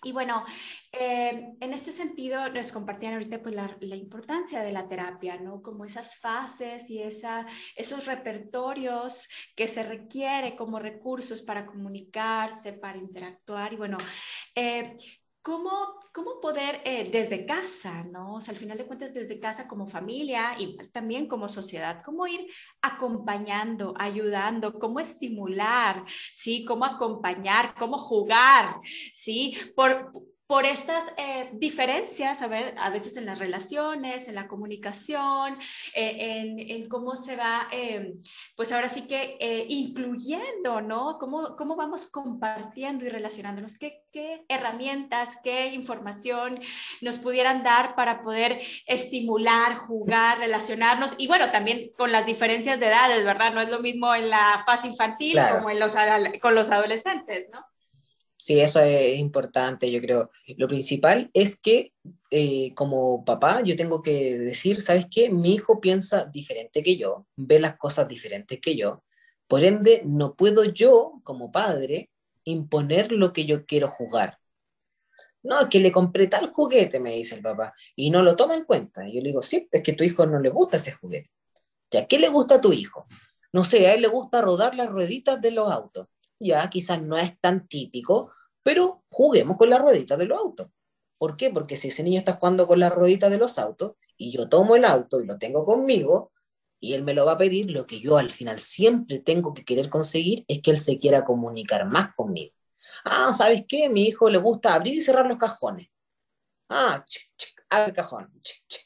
Y 0.05 0.11
bueno, 0.11 0.45
eh, 0.91 1.55
en 1.59 1.73
este 1.73 1.91
sentido 1.91 2.47
les 2.49 2.71
compartían 2.71 3.13
ahorita 3.13 3.41
pues 3.41 3.55
la, 3.55 3.95
importancia 3.95 4.61
de 4.61 4.71
la 4.71 4.87
terapia, 4.87 5.37
¿no? 5.37 5.63
Como 5.63 5.83
esas 5.83 6.17
fases 6.19 6.91
y 6.91 7.01
esa, 7.01 7.47
esos 7.75 8.05
repertorios 8.05 9.27
que 9.55 9.67
se 9.67 9.81
requiere 9.81 10.55
como 10.55 10.77
recursos 10.77 11.41
para 11.41 11.65
comunicarse, 11.65 12.73
para 12.73 12.99
interactuar. 12.99 13.73
Y 13.73 13.77
bueno, 13.77 13.97
eh, 14.53 14.95
¿Cómo, 15.45 15.99
cómo 16.11 16.41
poder 16.41 16.81
eh, 16.85 17.07
desde 17.11 17.45
casa, 17.45 18.01
¿no? 18.01 18.37
Al 18.37 18.55
final 18.55 18.79
de 18.79 18.87
cuentas, 18.87 19.13
desde 19.13 19.39
casa 19.39 19.67
como 19.67 19.85
familia 19.85 20.55
y 20.57 20.75
también 20.91 21.27
como 21.27 21.47
sociedad, 21.49 22.01
cómo 22.03 22.25
ir 22.25 22.47
acompañando, 22.81 23.93
ayudando, 23.99 24.79
cómo 24.79 24.99
estimular, 24.99 26.03
¿sí? 26.33 26.65
Cómo 26.65 26.83
acompañar, 26.83 27.75
cómo 27.77 27.99
jugar, 27.99 28.81
¿sí? 29.13 29.55
Por, 29.75 30.11
por 30.47 30.65
estas 30.65 31.03
eh, 31.17 31.49
diferencias, 31.53 32.41
a 32.41 32.47
ver, 32.47 32.75
a 32.77 32.91
veces 32.91 33.17
en 33.17 33.25
las 33.25 33.39
relaciones, 33.39 34.27
en 34.27 34.35
la 34.35 34.47
comunicación, 34.47 35.57
eh, 35.95 36.67
en, 36.69 36.87
cómo 36.87 37.15
se 37.15 37.35
va, 37.35 37.67
eh, 37.71 38.13
pues 38.55 38.71
ahora 38.71 38.89
sí 38.89 39.07
que 39.07 39.37
incluyendo, 39.69 40.81
¿no? 40.81 41.17
¿Cómo, 41.19 41.55
¿Cómo 41.55 41.75
vamos 41.75 42.05
compartiendo 42.05 43.05
y 43.05 43.09
relacionándonos? 43.09 43.79
¿Qué, 43.79 44.03
¿Qué 44.11 44.45
herramientas, 44.47 45.37
qué 45.43 45.73
información 45.73 46.59
nos 47.01 47.17
pudieran 47.17 47.63
dar 47.63 47.95
para 47.95 48.21
poder 48.21 48.61
estimular, 48.85 49.75
jugar, 49.75 50.37
relacionarnos? 50.37 51.15
Y 51.17 51.27
bueno, 51.27 51.49
también 51.49 51.91
con 51.97 52.11
las 52.11 52.25
diferencias 52.25 52.79
de 52.79 52.87
edades, 52.87 53.25
¿verdad? 53.25 53.51
No 53.51 53.61
es 53.61 53.69
lo 53.69 53.79
mismo 53.79 54.13
en 54.13 54.29
la 54.29 54.61
fase 54.65 54.87
infantil 54.87 55.39
como 55.51 55.71
en 55.71 55.79
los, 55.79 55.93
con 56.39 56.53
los 56.53 56.69
adolescentes, 56.69 57.47
¿no? 57.51 57.65
Sí, 58.45 58.59
eso 58.59 58.79
es 58.81 59.17
importante, 59.17 59.89
yo 59.91 59.99
creo. 59.99 60.29
Lo 60.57 60.67
principal 60.67 61.31
es 61.33 61.55
que 61.55 61.93
eh, 62.29 62.75
como 62.75 63.25
papá 63.25 63.63
yo 63.63 63.75
tengo 63.75 64.03
que 64.03 64.37
decir, 64.37 64.83
¿sabes 64.83 65.07
qué? 65.09 65.31
Mi 65.31 65.55
hijo 65.55 65.81
piensa 65.81 66.25
diferente 66.25 66.83
que 66.83 66.95
yo, 66.95 67.25
ve 67.35 67.59
las 67.59 67.75
cosas 67.77 68.07
diferentes 68.07 68.61
que 68.61 68.75
yo, 68.75 69.03
por 69.47 69.63
ende 69.63 70.03
no 70.05 70.35
puedo 70.35 70.63
yo 70.63 71.21
como 71.23 71.51
padre 71.51 72.11
imponer 72.43 73.11
lo 73.11 73.33
que 73.33 73.45
yo 73.47 73.65
quiero 73.65 73.89
jugar. 73.89 74.37
No, 75.41 75.67
que 75.67 75.79
le 75.79 75.91
compré 75.91 76.27
tal 76.27 76.51
juguete, 76.51 76.99
me 76.99 77.15
dice 77.15 77.33
el 77.33 77.41
papá, 77.41 77.73
y 77.95 78.11
no 78.11 78.21
lo 78.21 78.35
toma 78.35 78.55
en 78.55 78.65
cuenta. 78.65 79.07
Yo 79.07 79.21
le 79.21 79.29
digo, 79.29 79.41
sí, 79.41 79.67
es 79.71 79.81
que 79.81 79.93
tu 79.93 80.03
hijo 80.03 80.27
no 80.27 80.39
le 80.39 80.49
gusta 80.51 80.77
ese 80.77 80.91
juguete. 80.91 81.31
¿Ya 81.89 82.05
qué 82.05 82.19
le 82.19 82.29
gusta 82.29 82.55
a 82.55 82.61
tu 82.61 82.71
hijo? 82.73 83.07
No 83.51 83.63
sé, 83.63 83.87
a 83.87 83.95
él 83.95 84.03
le 84.03 84.07
gusta 84.07 84.39
rodar 84.43 84.75
las 84.75 84.89
rueditas 84.89 85.41
de 85.41 85.49
los 85.49 85.71
autos 85.71 86.09
ya 86.39 86.69
quizás 86.69 87.01
no 87.01 87.17
es 87.17 87.39
tan 87.39 87.67
típico, 87.67 88.31
pero 88.63 89.03
juguemos 89.09 89.57
con 89.57 89.69
las 89.69 89.79
rueditas 89.79 90.17
de 90.17 90.25
los 90.25 90.39
autos. 90.39 90.67
¿Por 91.17 91.37
qué? 91.37 91.49
Porque 91.49 91.77
si 91.77 91.89
ese 91.89 92.03
niño 92.03 92.19
está 92.19 92.33
jugando 92.33 92.67
con 92.67 92.79
las 92.79 92.93
rueditas 92.93 93.31
de 93.31 93.37
los 93.37 93.57
autos 93.57 93.93
y 94.17 94.31
yo 94.31 94.49
tomo 94.49 94.75
el 94.75 94.85
auto 94.85 95.21
y 95.21 95.25
lo 95.25 95.37
tengo 95.37 95.65
conmigo 95.65 96.31
y 96.79 96.93
él 96.93 97.03
me 97.03 97.13
lo 97.13 97.25
va 97.25 97.33
a 97.33 97.37
pedir, 97.37 97.71
lo 97.71 97.85
que 97.87 97.99
yo 97.99 98.17
al 98.17 98.31
final 98.31 98.59
siempre 98.59 99.19
tengo 99.19 99.53
que 99.53 99.63
querer 99.63 99.89
conseguir 99.89 100.45
es 100.47 100.61
que 100.61 100.71
él 100.71 100.79
se 100.79 100.99
quiera 100.99 101.23
comunicar 101.23 101.85
más 101.85 102.13
conmigo. 102.15 102.53
Ah, 103.03 103.33
¿sabes 103.33 103.63
qué? 103.67 103.89
Mi 103.89 104.05
hijo 104.07 104.29
le 104.29 104.37
gusta 104.37 104.73
abrir 104.73 104.93
y 104.93 105.01
cerrar 105.01 105.25
los 105.27 105.37
cajones. 105.37 105.89
Ah, 106.69 107.03
abre 107.69 107.87
el 107.87 107.93
cajón, 107.93 108.41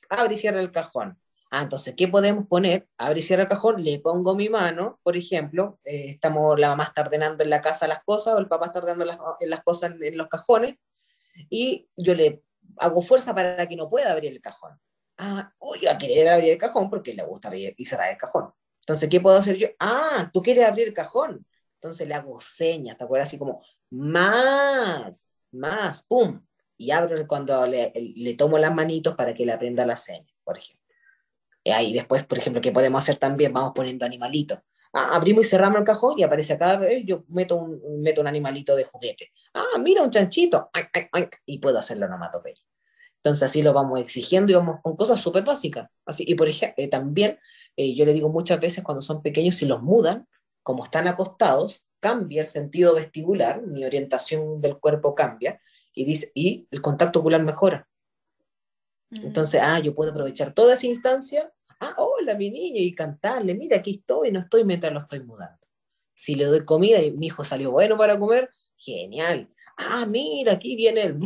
abre 0.09 0.33
y 0.33 0.37
cierra 0.37 0.61
el 0.61 0.71
cajón. 0.71 1.19
Ah, 1.51 1.63
entonces, 1.63 1.95
¿qué 1.95 2.07
podemos 2.07 2.47
poner? 2.47 2.87
Abre 2.97 3.19
y 3.19 3.23
cierra 3.23 3.43
el 3.43 3.49
cajón, 3.49 3.83
le 3.83 3.99
pongo 3.99 4.35
mi 4.35 4.49
mano, 4.49 4.99
por 5.01 5.17
ejemplo, 5.17 5.79
eh, 5.83 6.05
estamos, 6.09 6.59
la 6.59 6.69
mamá 6.69 6.83
está 6.85 7.01
ordenando 7.01 7.43
en 7.43 7.49
la 7.49 7.61
casa 7.61 7.87
las 7.87 8.03
cosas, 8.03 8.35
o 8.35 8.37
el 8.37 8.47
papá 8.47 8.67
está 8.67 8.79
ordenando 8.79 9.05
las, 9.05 9.63
cosas 9.63 9.93
en, 9.99 10.15
los 10.15 10.27
cajones, 10.27 10.75
y 11.49 11.89
yo 11.95 12.13
le 12.13 12.43
hago 12.77 13.01
fuerza 13.01 13.33
para 13.33 13.67
que 13.67 13.75
no 13.75 13.89
pueda 13.89 14.11
abrir 14.11 14.31
el 14.31 14.41
cajón. 14.41 14.79
Ah, 15.17 15.51
uy, 15.59 15.79
va 15.85 15.93
a 15.93 15.97
querer 15.97 16.29
abrir 16.29 16.51
el 16.51 16.57
cajón 16.59 16.89
porque 16.89 17.13
le 17.13 17.23
gusta 17.23 17.47
abrir 17.47 17.73
y 17.77 17.85
cerrar 17.85 18.11
el 18.11 18.17
cajón. 18.17 18.53
Entonces, 18.81 19.09
¿qué 19.09 19.19
puedo 19.19 19.37
hacer 19.37 19.57
yo? 19.57 19.67
Ah, 19.79 20.29
tú 20.31 20.41
quieres 20.41 20.65
abrir 20.65 20.87
el 20.87 20.93
cajón. 20.93 21.45
Entonces 21.75 22.07
le 22.07 22.13
hago 22.13 22.39
señas, 22.41 22.97
¿te 22.97 23.03
acuerdas? 23.05 23.27
Así 23.29 23.37
como, 23.37 23.61
más, 23.89 25.29
más, 25.51 26.03
pum. 26.03 26.41
Y 26.77 26.91
abro 26.91 27.25
cuando 27.27 27.65
le, 27.65 27.91
le 27.95 28.33
tomo 28.35 28.57
las 28.57 28.73
manitos 28.73 29.15
para 29.15 29.33
que 29.33 29.45
le 29.45 29.53
aprenda 29.53 29.85
la 29.85 29.95
seña, 29.95 30.31
por 30.43 30.57
ejemplo. 30.57 30.78
Eh, 31.63 31.73
ahí 31.73 31.93
después, 31.93 32.23
por 32.25 32.37
ejemplo, 32.37 32.61
¿qué 32.61 32.71
podemos 32.71 32.99
hacer 32.99 33.17
también? 33.17 33.53
Vamos 33.53 33.73
poniendo 33.75 34.05
animalitos. 34.05 34.59
Ah, 34.93 35.15
abrimos 35.15 35.45
y 35.45 35.49
cerramos 35.49 35.79
el 35.79 35.85
cajón 35.85 36.17
y 36.17 36.23
aparece 36.23 36.57
cada 36.57 36.77
vez, 36.77 37.03
yo 37.05 37.23
meto 37.27 37.57
un, 37.57 38.01
meto 38.01 38.21
un 38.21 38.27
animalito 38.27 38.75
de 38.75 38.85
juguete. 38.85 39.31
Ah, 39.53 39.77
mira 39.79 40.01
un 40.01 40.09
chanchito, 40.09 40.69
y 41.45 41.59
puedo 41.59 41.77
hacer 41.77 41.97
la 41.97 42.07
onomatopeya. 42.07 42.61
Entonces 43.17 43.43
así 43.43 43.61
lo 43.61 43.73
vamos 43.73 43.99
exigiendo 43.99 44.51
y 44.51 44.55
vamos 44.55 44.77
con 44.81 44.95
cosas 44.95 45.21
súper 45.21 45.43
básicas. 45.43 45.89
Así, 46.05 46.23
y 46.25 46.35
por 46.35 46.47
ejemplo, 46.47 46.75
eh, 46.77 46.87
también 46.87 47.37
eh, 47.75 47.93
yo 47.93 48.05
le 48.05 48.13
digo 48.13 48.29
muchas 48.29 48.59
veces 48.59 48.83
cuando 48.83 49.01
son 49.01 49.21
pequeños, 49.21 49.55
si 49.55 49.65
los 49.65 49.81
mudan, 49.81 50.27
como 50.63 50.85
están 50.85 51.07
acostados, 51.07 51.85
cambia 51.99 52.41
el 52.41 52.47
sentido 52.47 52.95
vestibular, 52.95 53.61
mi 53.61 53.83
orientación 53.83 54.61
del 54.61 54.79
cuerpo 54.79 55.15
cambia 55.15 55.61
y, 55.93 56.05
dice, 56.05 56.31
y 56.33 56.67
el 56.71 56.81
contacto 56.81 57.19
ocular 57.19 57.43
mejora. 57.43 57.87
Entonces, 59.11 59.61
ah, 59.63 59.79
yo 59.79 59.95
puedo 59.95 60.11
aprovechar 60.11 60.53
toda 60.53 60.75
esa 60.75 60.87
instancia, 60.87 61.51
ah, 61.79 61.95
hola 61.97 62.35
mi 62.35 62.51
niño, 62.51 62.81
y 62.81 62.93
cantarle, 62.93 63.55
mira, 63.55 63.77
aquí 63.77 63.91
estoy, 63.91 64.31
no 64.31 64.39
estoy 64.39 64.63
mientras 64.63 64.93
lo 64.93 64.99
estoy 64.99 65.21
mudando. 65.21 65.57
Si 66.13 66.35
le 66.35 66.45
doy 66.45 66.65
comida 66.65 67.01
y 67.01 67.11
mi 67.11 67.27
hijo 67.27 67.43
salió 67.43 67.71
bueno 67.71 67.97
para 67.97 68.19
comer, 68.19 68.49
genial 68.77 69.49
ah, 69.79 70.05
mira, 70.05 70.53
aquí 70.53 70.75
viene 70.75 71.01
el... 71.03 71.17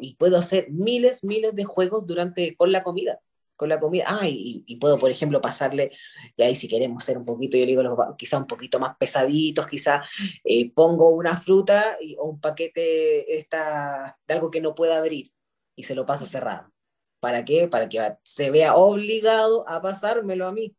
y 0.00 0.14
puedo 0.16 0.36
hacer 0.36 0.70
miles, 0.70 1.24
miles 1.24 1.54
de 1.54 1.64
juegos 1.64 2.06
durante, 2.06 2.56
con 2.56 2.70
la 2.72 2.82
comida. 2.82 3.20
Con 3.56 3.70
la 3.70 3.80
comida. 3.80 4.04
Ah, 4.06 4.28
y, 4.28 4.76
puedo, 4.76 4.98
por 4.98 5.10
ejemplo, 5.10 5.40
pasarle, 5.40 5.92
y 6.36 6.42
ahí 6.42 6.54
si 6.54 6.68
queremos 6.68 7.02
ser 7.04 7.16
un 7.16 7.24
poquito, 7.24 7.56
yo 7.56 7.64
digo, 7.64 7.82
quizá 8.18 8.38
un 8.38 8.46
poquito 8.46 8.78
más 8.78 8.96
pesaditos, 8.98 9.66
quizá 9.66 10.02
eh, 10.44 10.70
pongo 10.72 11.10
una 11.10 11.36
fruta 11.38 11.96
y, 12.00 12.16
o 12.18 12.24
un 12.24 12.40
paquete 12.40 13.48
de 13.48 14.34
algo 14.34 14.50
que 14.50 14.60
no 14.60 14.74
pueda 14.74 14.98
abrir 14.98 15.30
y 15.74 15.84
se 15.84 15.94
lo 15.94 16.04
paso 16.04 16.26
cerrado. 16.26 16.70
¿Para 17.26 17.44
qué? 17.44 17.66
Para 17.66 17.88
que 17.88 17.98
se 18.22 18.52
vea 18.52 18.76
obligado 18.76 19.68
a 19.68 19.82
pasármelo 19.82 20.46
a 20.46 20.52
mí. 20.52 20.76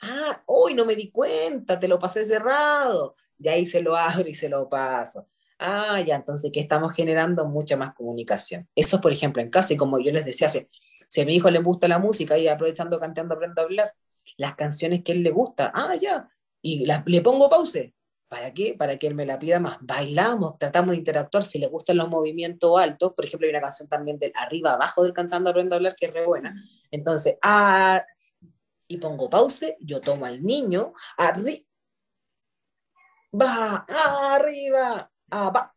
Ah, 0.00 0.44
hoy 0.46 0.72
no 0.72 0.84
me 0.84 0.94
di 0.94 1.10
cuenta, 1.10 1.80
te 1.80 1.88
lo 1.88 1.98
pasé 1.98 2.24
cerrado. 2.24 3.16
Y 3.36 3.48
ahí 3.48 3.66
se 3.66 3.82
lo 3.82 3.96
abro 3.96 4.28
y 4.28 4.32
se 4.32 4.48
lo 4.48 4.68
paso. 4.68 5.28
Ah, 5.58 6.00
ya, 6.00 6.14
entonces, 6.14 6.52
¿qué 6.54 6.60
estamos 6.60 6.92
generando? 6.92 7.46
Mucha 7.46 7.76
más 7.76 7.94
comunicación. 7.94 8.68
Eso, 8.76 9.00
por 9.00 9.10
ejemplo, 9.10 9.42
en 9.42 9.50
casa, 9.50 9.74
y 9.74 9.76
como 9.76 9.98
yo 9.98 10.12
les 10.12 10.24
decía, 10.24 10.48
si, 10.48 10.68
si 11.08 11.20
a 11.20 11.24
mi 11.24 11.34
hijo 11.34 11.50
le 11.50 11.58
gusta 11.58 11.88
la 11.88 11.98
música 11.98 12.38
y 12.38 12.46
aprovechando, 12.46 13.00
cantando, 13.00 13.34
aprendo 13.34 13.60
a 13.60 13.64
hablar, 13.64 13.92
las 14.36 14.54
canciones 14.54 15.02
que 15.02 15.10
él 15.10 15.24
le 15.24 15.32
gusta, 15.32 15.72
ah, 15.74 15.96
ya, 16.00 16.28
y 16.62 16.86
le 16.86 17.22
pongo 17.22 17.50
pause. 17.50 17.92
¿Para 18.28 18.52
qué? 18.52 18.74
Para 18.78 18.98
que 18.98 19.06
él 19.06 19.14
me 19.14 19.24
la 19.24 19.38
pida 19.38 19.58
más. 19.58 19.78
Bailamos, 19.80 20.58
tratamos 20.58 20.92
de 20.92 20.98
interactuar. 20.98 21.44
Si 21.46 21.58
le 21.58 21.66
gustan 21.66 21.96
los 21.96 22.08
movimientos 22.08 22.78
altos, 22.78 23.14
por 23.14 23.24
ejemplo, 23.24 23.46
hay 23.46 23.50
una 23.50 23.62
canción 23.62 23.88
también 23.88 24.18
de 24.18 24.32
arriba, 24.34 24.74
abajo 24.74 25.02
del 25.02 25.14
cantando, 25.14 25.50
aprendo 25.50 25.74
a 25.74 25.78
hablar, 25.78 25.96
que 25.96 26.06
es 26.06 26.12
re 26.12 26.26
buena. 26.26 26.54
Entonces, 26.90 27.38
ah, 27.42 28.04
y 28.86 28.98
pongo 28.98 29.30
pause, 29.30 29.76
yo 29.80 30.00
tomo 30.00 30.26
al 30.26 30.42
niño, 30.42 30.92
arriba, 31.16 31.64
va, 33.32 33.86
arriba, 33.88 35.10
ah, 35.30 35.74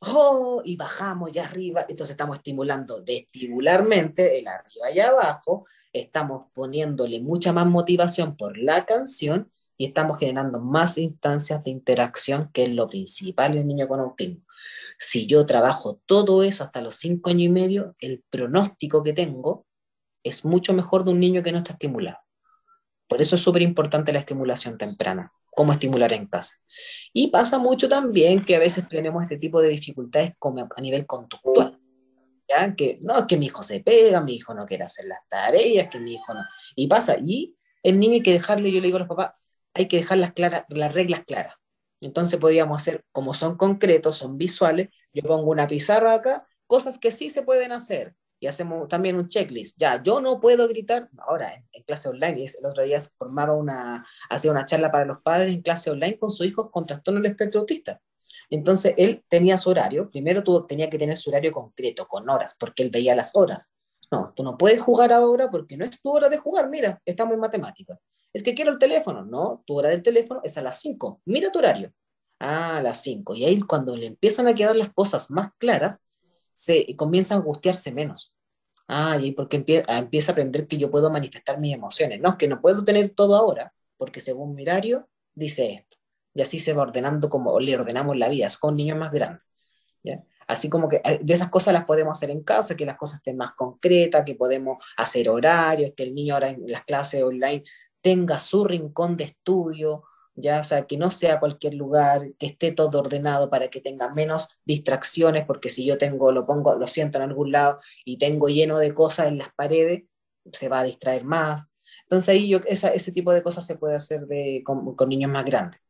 oh, 0.00 0.62
y 0.64 0.76
bajamos 0.76 1.32
ya 1.32 1.44
arriba, 1.44 1.86
entonces 1.88 2.12
estamos 2.12 2.36
estimulando 2.36 3.02
vestibularmente 3.04 4.38
el 4.38 4.48
arriba 4.48 4.90
y 4.92 5.00
abajo, 5.00 5.66
estamos 5.92 6.50
poniéndole 6.52 7.20
mucha 7.20 7.52
más 7.52 7.66
motivación 7.66 8.36
por 8.36 8.58
la 8.58 8.84
canción 8.84 9.50
y 9.76 9.86
estamos 9.86 10.18
generando 10.18 10.60
más 10.60 10.98
instancias 10.98 11.62
de 11.64 11.70
interacción, 11.70 12.50
que 12.52 12.64
es 12.64 12.70
lo 12.70 12.88
principal 12.88 13.52
en 13.52 13.58
el 13.58 13.66
niño 13.66 13.88
con 13.88 14.00
autismo. 14.00 14.42
Si 14.98 15.26
yo 15.26 15.46
trabajo 15.46 16.00
todo 16.06 16.42
eso 16.42 16.64
hasta 16.64 16.80
los 16.80 16.96
cinco 16.96 17.30
años 17.30 17.42
y 17.42 17.48
medio, 17.48 17.94
el 17.98 18.24
pronóstico 18.30 19.02
que 19.02 19.12
tengo 19.12 19.66
es 20.22 20.44
mucho 20.44 20.72
mejor 20.74 21.04
de 21.04 21.10
un 21.10 21.20
niño 21.20 21.42
que 21.42 21.52
no 21.52 21.58
está 21.58 21.72
estimulado. 21.72 22.18
Por 23.08 23.20
eso 23.20 23.36
es 23.36 23.42
súper 23.42 23.62
importante 23.62 24.12
la 24.12 24.20
estimulación 24.20 24.78
temprana 24.78 25.32
cómo 25.54 25.72
estimular 25.72 26.12
en 26.12 26.26
casa. 26.26 26.54
Y 27.12 27.28
pasa 27.28 27.58
mucho 27.58 27.88
también 27.88 28.44
que 28.44 28.56
a 28.56 28.58
veces 28.58 28.88
tenemos 28.88 29.22
este 29.22 29.38
tipo 29.38 29.62
de 29.62 29.68
dificultades 29.68 30.34
a 30.40 30.80
nivel 30.80 31.06
conductual. 31.06 31.78
¿ya? 32.48 32.74
Que 32.74 32.98
no, 33.00 33.18
es 33.18 33.24
que 33.26 33.36
mi 33.36 33.46
hijo 33.46 33.62
se 33.62 33.80
pega, 33.80 34.20
mi 34.20 34.34
hijo 34.34 34.54
no 34.54 34.66
quiere 34.66 34.84
hacer 34.84 35.06
las 35.06 35.20
tareas, 35.28 35.88
que 35.88 36.00
mi 36.00 36.14
hijo 36.14 36.34
no. 36.34 36.42
Y 36.76 36.86
pasa, 36.88 37.16
y 37.18 37.56
el 37.82 37.98
niño 37.98 38.14
hay 38.14 38.22
que 38.22 38.32
dejarle, 38.32 38.70
yo 38.70 38.80
le 38.80 38.86
digo 38.86 38.96
a 38.96 39.00
los 39.00 39.08
papás, 39.08 39.34
hay 39.74 39.88
que 39.88 39.98
dejar 39.98 40.18
las, 40.18 40.32
claras, 40.32 40.64
las 40.68 40.94
reglas 40.94 41.24
claras. 41.24 41.54
Entonces 42.00 42.38
podríamos 42.38 42.78
hacer, 42.78 43.04
como 43.12 43.34
son 43.34 43.56
concretos, 43.56 44.16
son 44.16 44.38
visuales, 44.38 44.88
yo 45.12 45.22
pongo 45.22 45.50
una 45.50 45.66
pizarra 45.66 46.14
acá, 46.14 46.46
cosas 46.66 46.98
que 46.98 47.10
sí 47.10 47.28
se 47.28 47.42
pueden 47.42 47.72
hacer, 47.72 48.14
y 48.40 48.46
hacemos 48.46 48.88
también 48.88 49.16
un 49.16 49.28
checklist. 49.28 49.78
Ya, 49.78 50.02
yo 50.02 50.20
no 50.20 50.38
puedo 50.40 50.68
gritar, 50.68 51.08
ahora 51.18 51.54
en, 51.54 51.82
clase 51.84 52.10
online, 52.10 52.44
el 52.44 52.66
otro 52.66 52.84
día 52.84 52.98
formaba 53.16 53.54
una, 53.54 54.04
hacía 54.28 54.50
una 54.50 54.66
charla 54.66 54.90
para 54.90 55.06
los 55.06 55.22
padres 55.22 55.54
en 55.54 55.62
clase 55.62 55.90
online 55.90 56.18
con 56.18 56.30
su 56.30 56.44
hijo 56.44 56.70
con 56.70 56.84
trastorno 56.84 57.20
del 57.20 57.30
espectro 57.30 57.60
autista. 57.60 58.00
Entonces 58.50 58.94
él 58.98 59.24
tenía 59.28 59.56
su 59.56 59.70
horario, 59.70 60.10
primero 60.10 60.42
tuvo, 60.42 60.66
tenía 60.66 60.90
que 60.90 60.98
tener 60.98 61.16
su 61.16 61.30
horario 61.30 61.52
concreto, 61.52 62.06
con 62.06 62.28
horas, 62.28 62.54
porque 62.58 62.82
él 62.82 62.90
veía 62.90 63.14
las 63.14 63.34
horas. 63.34 63.70
No, 64.10 64.32
tú 64.34 64.42
no 64.42 64.56
puedes 64.56 64.80
jugar 64.80 65.12
ahora 65.12 65.50
porque 65.50 65.76
no 65.76 65.84
es 65.84 66.00
tu 66.00 66.10
hora 66.10 66.28
de 66.28 66.38
jugar, 66.38 66.68
mira, 66.68 67.00
estamos 67.04 67.34
en 67.34 67.40
matemáticas. 67.40 67.98
Es 68.32 68.42
que 68.42 68.54
quiero 68.54 68.72
el 68.72 68.78
teléfono, 68.78 69.24
no, 69.24 69.62
tu 69.66 69.78
hora 69.78 69.88
del 69.90 70.02
teléfono 70.02 70.40
es 70.42 70.56
a 70.58 70.62
las 70.62 70.80
5, 70.80 71.22
mira 71.26 71.50
tu 71.50 71.58
horario. 71.60 71.92
Ah, 72.40 72.78
a 72.78 72.82
las 72.82 73.00
5. 73.02 73.34
Y 73.34 73.44
ahí 73.44 73.60
cuando 73.60 73.96
le 73.96 74.06
empiezan 74.06 74.48
a 74.48 74.54
quedar 74.54 74.76
las 74.76 74.92
cosas 74.92 75.30
más 75.30 75.50
claras, 75.58 76.02
se 76.52 76.94
comienza 76.96 77.34
a 77.34 77.38
angustiarse 77.38 77.92
menos. 77.92 78.34
Ah, 78.88 79.18
y 79.20 79.32
porque 79.32 79.56
empieza, 79.56 79.98
empieza 79.98 80.32
a 80.32 80.34
aprender 80.34 80.66
que 80.66 80.76
yo 80.76 80.90
puedo 80.90 81.10
manifestar 81.10 81.58
mis 81.58 81.74
emociones. 81.74 82.20
No, 82.20 82.30
es 82.30 82.36
que 82.36 82.48
no 82.48 82.60
puedo 82.60 82.84
tener 82.84 83.14
todo 83.14 83.36
ahora, 83.36 83.72
porque 83.96 84.20
según 84.20 84.54
mi 84.54 84.62
horario 84.62 85.08
dice 85.34 85.72
esto. 85.72 85.96
Y 86.34 86.42
así 86.42 86.58
se 86.58 86.72
va 86.74 86.82
ordenando 86.82 87.30
como 87.30 87.58
le 87.60 87.76
ordenamos 87.76 88.16
la 88.16 88.28
vida, 88.28 88.48
con 88.60 88.76
niños 88.76 88.98
más 88.98 89.12
grandes. 89.12 89.44
¿ya? 90.02 90.22
Así 90.46 90.68
como 90.68 90.88
que 90.88 90.96
eh, 91.04 91.18
de 91.22 91.34
esas 91.34 91.50
cosas 91.50 91.74
las 91.74 91.84
podemos 91.84 92.16
hacer 92.16 92.30
en 92.30 92.42
casa, 92.42 92.76
que 92.76 92.86
las 92.86 92.96
cosas 92.96 93.16
estén 93.16 93.36
más 93.36 93.54
concretas, 93.54 94.24
que 94.24 94.34
podemos 94.34 94.84
hacer 94.96 95.28
horarios, 95.28 95.92
que 95.96 96.02
el 96.02 96.14
niño 96.14 96.34
ahora 96.34 96.50
en 96.50 96.64
las 96.66 96.84
clases 96.84 97.22
online 97.22 97.64
tenga 98.00 98.38
su 98.40 98.64
rincón 98.64 99.16
de 99.16 99.24
estudio, 99.24 100.04
ya 100.34 100.62
sea 100.62 100.86
que 100.86 100.96
no 100.98 101.10
sea 101.10 101.40
cualquier 101.40 101.74
lugar, 101.74 102.32
que 102.38 102.46
esté 102.46 102.72
todo 102.72 103.00
ordenado 103.00 103.48
para 103.50 103.68
que 103.68 103.80
tenga 103.80 104.12
menos 104.12 104.60
distracciones, 104.64 105.46
porque 105.46 105.68
si 105.68 105.84
yo 105.84 105.96
tengo, 105.96 106.32
lo 106.32 106.46
pongo, 106.46 106.74
lo 106.76 106.86
siento 106.86 107.18
en 107.18 107.24
algún 107.24 107.52
lado 107.52 107.78
y 108.04 108.18
tengo 108.18 108.48
lleno 108.48 108.78
de 108.78 108.94
cosas 108.94 109.28
en 109.28 109.38
las 109.38 109.52
paredes, 109.54 110.04
se 110.52 110.68
va 110.68 110.80
a 110.80 110.84
distraer 110.84 111.24
más. 111.24 111.70
Entonces 112.02 112.28
ahí 112.30 112.48
yo, 112.48 112.58
ese 112.66 113.12
tipo 113.12 113.32
de 113.32 113.42
cosas 113.42 113.66
se 113.66 113.76
puede 113.76 113.96
hacer 113.96 114.26
con, 114.64 115.08
niños 115.08 115.30
más 115.30 115.44
grandes. 115.44 115.80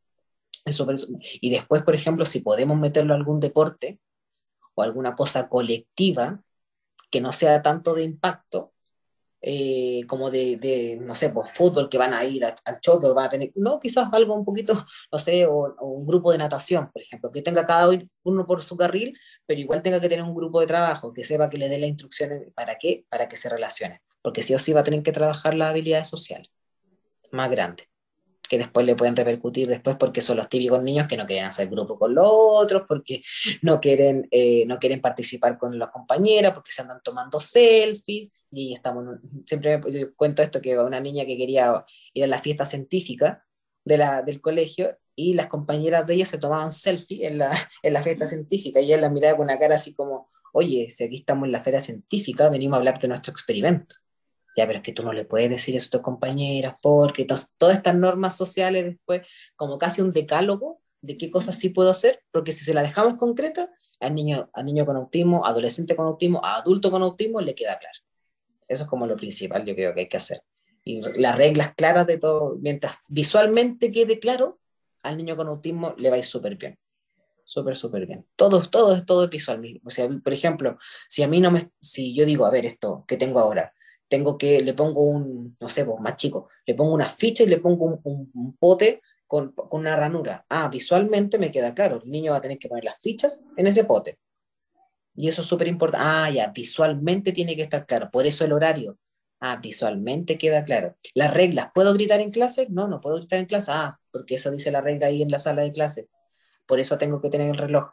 Y 1.41 1.49
después, 1.51 1.83
por 1.83 1.95
ejemplo, 1.95 2.25
si 2.25 2.39
podemos 2.39 2.77
meterlo 2.77 3.13
a 3.13 3.17
algún 3.17 3.39
deporte 3.39 3.99
o 4.75 4.83
alguna 4.83 5.15
cosa 5.15 5.49
colectiva 5.49 6.41
que 7.09 7.21
no 7.21 7.31
sea 7.31 7.61
tanto 7.61 7.93
de 7.93 8.03
impacto, 8.03 8.73
eh, 9.41 10.01
como 10.07 10.31
de, 10.31 10.97
no 11.01 11.15
sé, 11.15 11.29
pues 11.29 11.51
fútbol 11.53 11.89
que 11.89 11.97
van 11.97 12.13
a 12.13 12.23
ir 12.25 12.43
al, 12.45 12.79
choque, 12.81 13.07
van 13.07 13.25
a 13.25 13.29
tener, 13.29 13.51
no, 13.55 13.79
quizás 13.79 14.09
algo 14.11 14.33
un 14.33 14.43
poquito, 14.43 14.73
no 15.11 15.19
sé, 15.19 15.45
o, 15.45 15.75
un 15.81 16.05
grupo 16.05 16.31
de 16.31 16.39
natación, 16.39 16.91
por 16.91 17.01
ejemplo, 17.01 17.31
que 17.31 17.41
tenga 17.41 17.65
cada 17.65 17.89
uno 18.23 18.47
por 18.47 18.63
su 18.63 18.75
carril, 18.75 19.17
pero 19.45 19.59
igual 19.59 19.81
tenga 19.81 20.01
que 20.01 20.09
tener 20.09 20.25
un 20.25 20.35
grupo 20.35 20.59
de 20.61 20.67
trabajo, 20.67 21.13
que 21.13 21.23
sepa 21.23 21.49
que 21.49 21.57
le 21.57 21.69
dé 21.69 21.77
las 21.79 21.89
instrucciones, 21.89 22.51
¿para 22.55 22.77
qué? 22.77 23.05
Para 23.09 23.29
que 23.29 23.37
se 23.37 23.49
relacione, 23.49 24.01
porque 24.21 24.41
sí 24.41 24.53
o 24.55 24.59
sí 24.59 24.73
va 24.73 24.81
a 24.81 24.83
tener 24.83 25.03
que 25.03 25.11
trabajar 25.11 25.53
las 25.53 25.69
habilidades 25.69 26.07
sociales 26.07 26.49
más 27.31 27.49
grandes 27.51 27.87
que 28.47 28.57
después 28.57 28.85
le 28.85 28.95
pueden 28.95 29.15
repercutir 29.15 29.67
después 29.67 29.95
porque 29.97 30.21
son 30.21 30.37
los 30.37 30.49
típicos 30.49 30.81
niños 30.83 31.07
que 31.07 31.17
no 31.17 31.25
quieren 31.25 31.45
hacer 31.45 31.69
grupo 31.69 31.97
con 31.97 32.15
los 32.15 32.27
otros, 32.27 32.83
porque 32.87 33.23
no 33.61 33.79
quieren, 33.79 34.27
eh, 34.31 34.65
no 34.67 34.77
quieren 34.79 35.01
participar 35.01 35.57
con 35.57 35.77
las 35.77 35.89
compañeras, 35.89 36.53
porque 36.53 36.71
se 36.71 36.81
andan 36.81 37.01
tomando 37.03 37.39
selfies, 37.39 38.33
y 38.51 38.73
estamos, 38.73 39.05
siempre 39.45 39.77
me 39.77 40.07
cuento 40.13 40.41
esto, 40.41 40.61
que 40.61 40.77
una 40.77 40.99
niña 40.99 41.25
que 41.25 41.37
quería 41.37 41.85
ir 42.13 42.23
a 42.23 42.27
la 42.27 42.39
fiesta 42.39 42.65
científica 42.65 43.45
de 43.83 43.97
la, 43.97 44.21
del 44.21 44.41
colegio 44.41 44.97
y 45.15 45.33
las 45.33 45.47
compañeras 45.47 46.05
de 46.07 46.15
ella 46.15 46.25
se 46.25 46.37
tomaban 46.37 46.71
selfies 46.71 47.23
en 47.23 47.37
la, 47.37 47.51
en 47.83 47.93
la 47.93 48.03
fiesta 48.03 48.27
científica 48.27 48.79
y 48.79 48.85
ella 48.85 49.01
la 49.01 49.09
miraba 49.09 49.37
con 49.37 49.45
una 49.45 49.59
cara 49.59 49.75
así 49.75 49.93
como, 49.93 50.29
oye, 50.53 50.89
si 50.89 51.03
aquí 51.03 51.17
estamos 51.17 51.45
en 51.45 51.51
la 51.51 51.63
feria 51.63 51.81
científica, 51.81 52.49
venimos 52.49 52.75
a 52.75 52.77
hablar 52.79 52.99
de 52.99 53.07
nuestro 53.07 53.31
experimento 53.31 53.95
ya, 54.55 54.65
pero 54.65 54.79
es 54.79 54.83
que 54.83 54.93
tú 54.93 55.03
no 55.03 55.13
le 55.13 55.25
puedes 55.25 55.49
decir 55.49 55.75
eso 55.75 55.87
a 55.87 55.91
tus 55.91 56.01
compañeras, 56.01 56.75
porque 56.81 57.25
todas 57.25 57.75
estas 57.75 57.95
normas 57.95 58.37
sociales 58.37 58.85
después, 58.85 59.27
como 59.55 59.77
casi 59.77 60.01
un 60.01 60.13
decálogo 60.13 60.81
de 61.01 61.17
qué 61.17 61.29
cosas 61.29 61.57
sí 61.57 61.69
puedo 61.69 61.91
hacer, 61.91 62.23
porque 62.31 62.51
si 62.51 62.63
se 62.63 62.73
la 62.73 62.81
dejamos 62.81 63.15
concreta, 63.15 63.69
al 63.99 64.15
niño, 64.15 64.49
al 64.53 64.65
niño 64.65 64.85
con 64.85 64.95
autismo, 64.95 65.45
adolescente 65.45 65.95
con 65.95 66.05
autismo, 66.05 66.43
a 66.43 66.57
adulto 66.57 66.89
con 66.91 67.01
autismo, 67.01 67.41
le 67.41 67.55
queda 67.55 67.77
claro. 67.77 67.99
Eso 68.67 68.83
es 68.83 68.89
como 68.89 69.05
lo 69.05 69.15
principal, 69.15 69.65
yo 69.65 69.75
creo 69.75 69.93
que 69.93 70.01
hay 70.01 70.09
que 70.09 70.17
hacer. 70.17 70.41
Y 70.83 71.01
las 71.19 71.37
reglas 71.37 71.73
claras 71.75 72.07
de 72.07 72.17
todo, 72.17 72.57
mientras 72.59 73.07
visualmente 73.09 73.91
quede 73.91 74.19
claro, 74.19 74.59
al 75.03 75.17
niño 75.17 75.35
con 75.35 75.47
autismo 75.47 75.93
le 75.97 76.09
va 76.09 76.15
a 76.15 76.19
ir 76.19 76.25
súper 76.25 76.55
bien. 76.55 76.77
Súper, 77.43 77.77
súper 77.77 78.07
bien. 78.07 78.25
Todo, 78.35 78.61
todo, 78.67 79.05
todo 79.05 79.25
es 79.25 79.29
visual. 79.29 79.61
O 79.83 79.89
sea, 79.91 80.09
por 80.23 80.33
ejemplo, 80.33 80.77
si 81.07 81.21
a 81.21 81.27
mí 81.27 81.39
no 81.39 81.51
me, 81.51 81.69
si 81.79 82.15
yo 82.15 82.25
digo, 82.25 82.45
a 82.45 82.51
ver, 82.51 82.65
esto 82.65 83.05
que 83.07 83.17
tengo 83.17 83.39
ahora, 83.39 83.71
tengo 84.07 84.37
que, 84.37 84.61
le 84.61 84.73
pongo 84.73 85.03
un, 85.03 85.55
no 85.59 85.69
sé, 85.69 85.85
más 85.85 86.15
chico, 86.15 86.49
le 86.65 86.75
pongo 86.75 86.93
una 86.93 87.07
ficha 87.07 87.43
y 87.43 87.47
le 87.47 87.59
pongo 87.59 87.99
un, 88.03 88.57
pote 88.57 89.01
con, 89.27 89.51
con, 89.53 89.81
una 89.81 89.95
ranura. 89.95 90.45
Ah, 90.49 90.69
visualmente 90.69 91.39
me 91.39 91.51
queda 91.51 91.73
claro, 91.73 92.01
el 92.03 92.11
niño 92.11 92.31
va 92.31 92.37
a 92.37 92.41
tener 92.41 92.59
que 92.59 92.69
poner 92.69 92.83
las 92.83 92.99
fichas 92.99 93.41
en 93.57 93.67
ese 93.67 93.85
pote. 93.85 94.19
Y 95.15 95.29
eso 95.29 95.41
es 95.41 95.47
súper 95.47 95.67
importante. 95.67 96.05
Ah, 96.07 96.29
ya, 96.29 96.47
visualmente 96.47 97.31
tiene 97.31 97.55
que 97.55 97.63
estar 97.63 97.85
claro. 97.85 98.09
Por 98.11 98.27
eso 98.27 98.45
el 98.45 98.53
horario. 98.53 98.97
Ah, 99.39 99.57
visualmente 99.61 100.37
queda 100.37 100.63
claro. 100.65 100.97
Las 101.13 101.33
reglas, 101.33 101.69
¿puedo 101.73 101.93
gritar 101.93 102.19
en 102.21 102.31
clase? 102.31 102.67
No, 102.69 102.87
no 102.87 103.01
puedo 103.01 103.17
gritar 103.17 103.39
en 103.39 103.45
clase. 103.45 103.71
Ah, 103.73 103.99
porque 104.11 104.35
eso 104.35 104.51
dice 104.51 104.71
la 104.71 104.81
regla 104.81 105.07
ahí 105.07 105.21
en 105.21 105.31
la 105.31 105.39
sala 105.39 105.63
de 105.63 105.71
clase. 105.71 106.09
Por 106.65 106.79
eso 106.79 106.97
tengo 106.97 107.21
que 107.21 107.29
tener 107.29 107.49
el 107.49 107.57
reloj. 107.57 107.91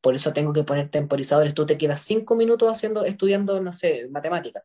Por 0.00 0.14
eso 0.14 0.32
tengo 0.32 0.52
que 0.52 0.64
poner 0.64 0.90
temporizadores. 0.90 1.54
Tú 1.54 1.64
te 1.66 1.78
quedas 1.78 2.02
cinco 2.02 2.36
minutos 2.36 2.70
haciendo, 2.70 3.04
estudiando, 3.04 3.60
no 3.60 3.72
sé, 3.72 4.08
matemática. 4.10 4.64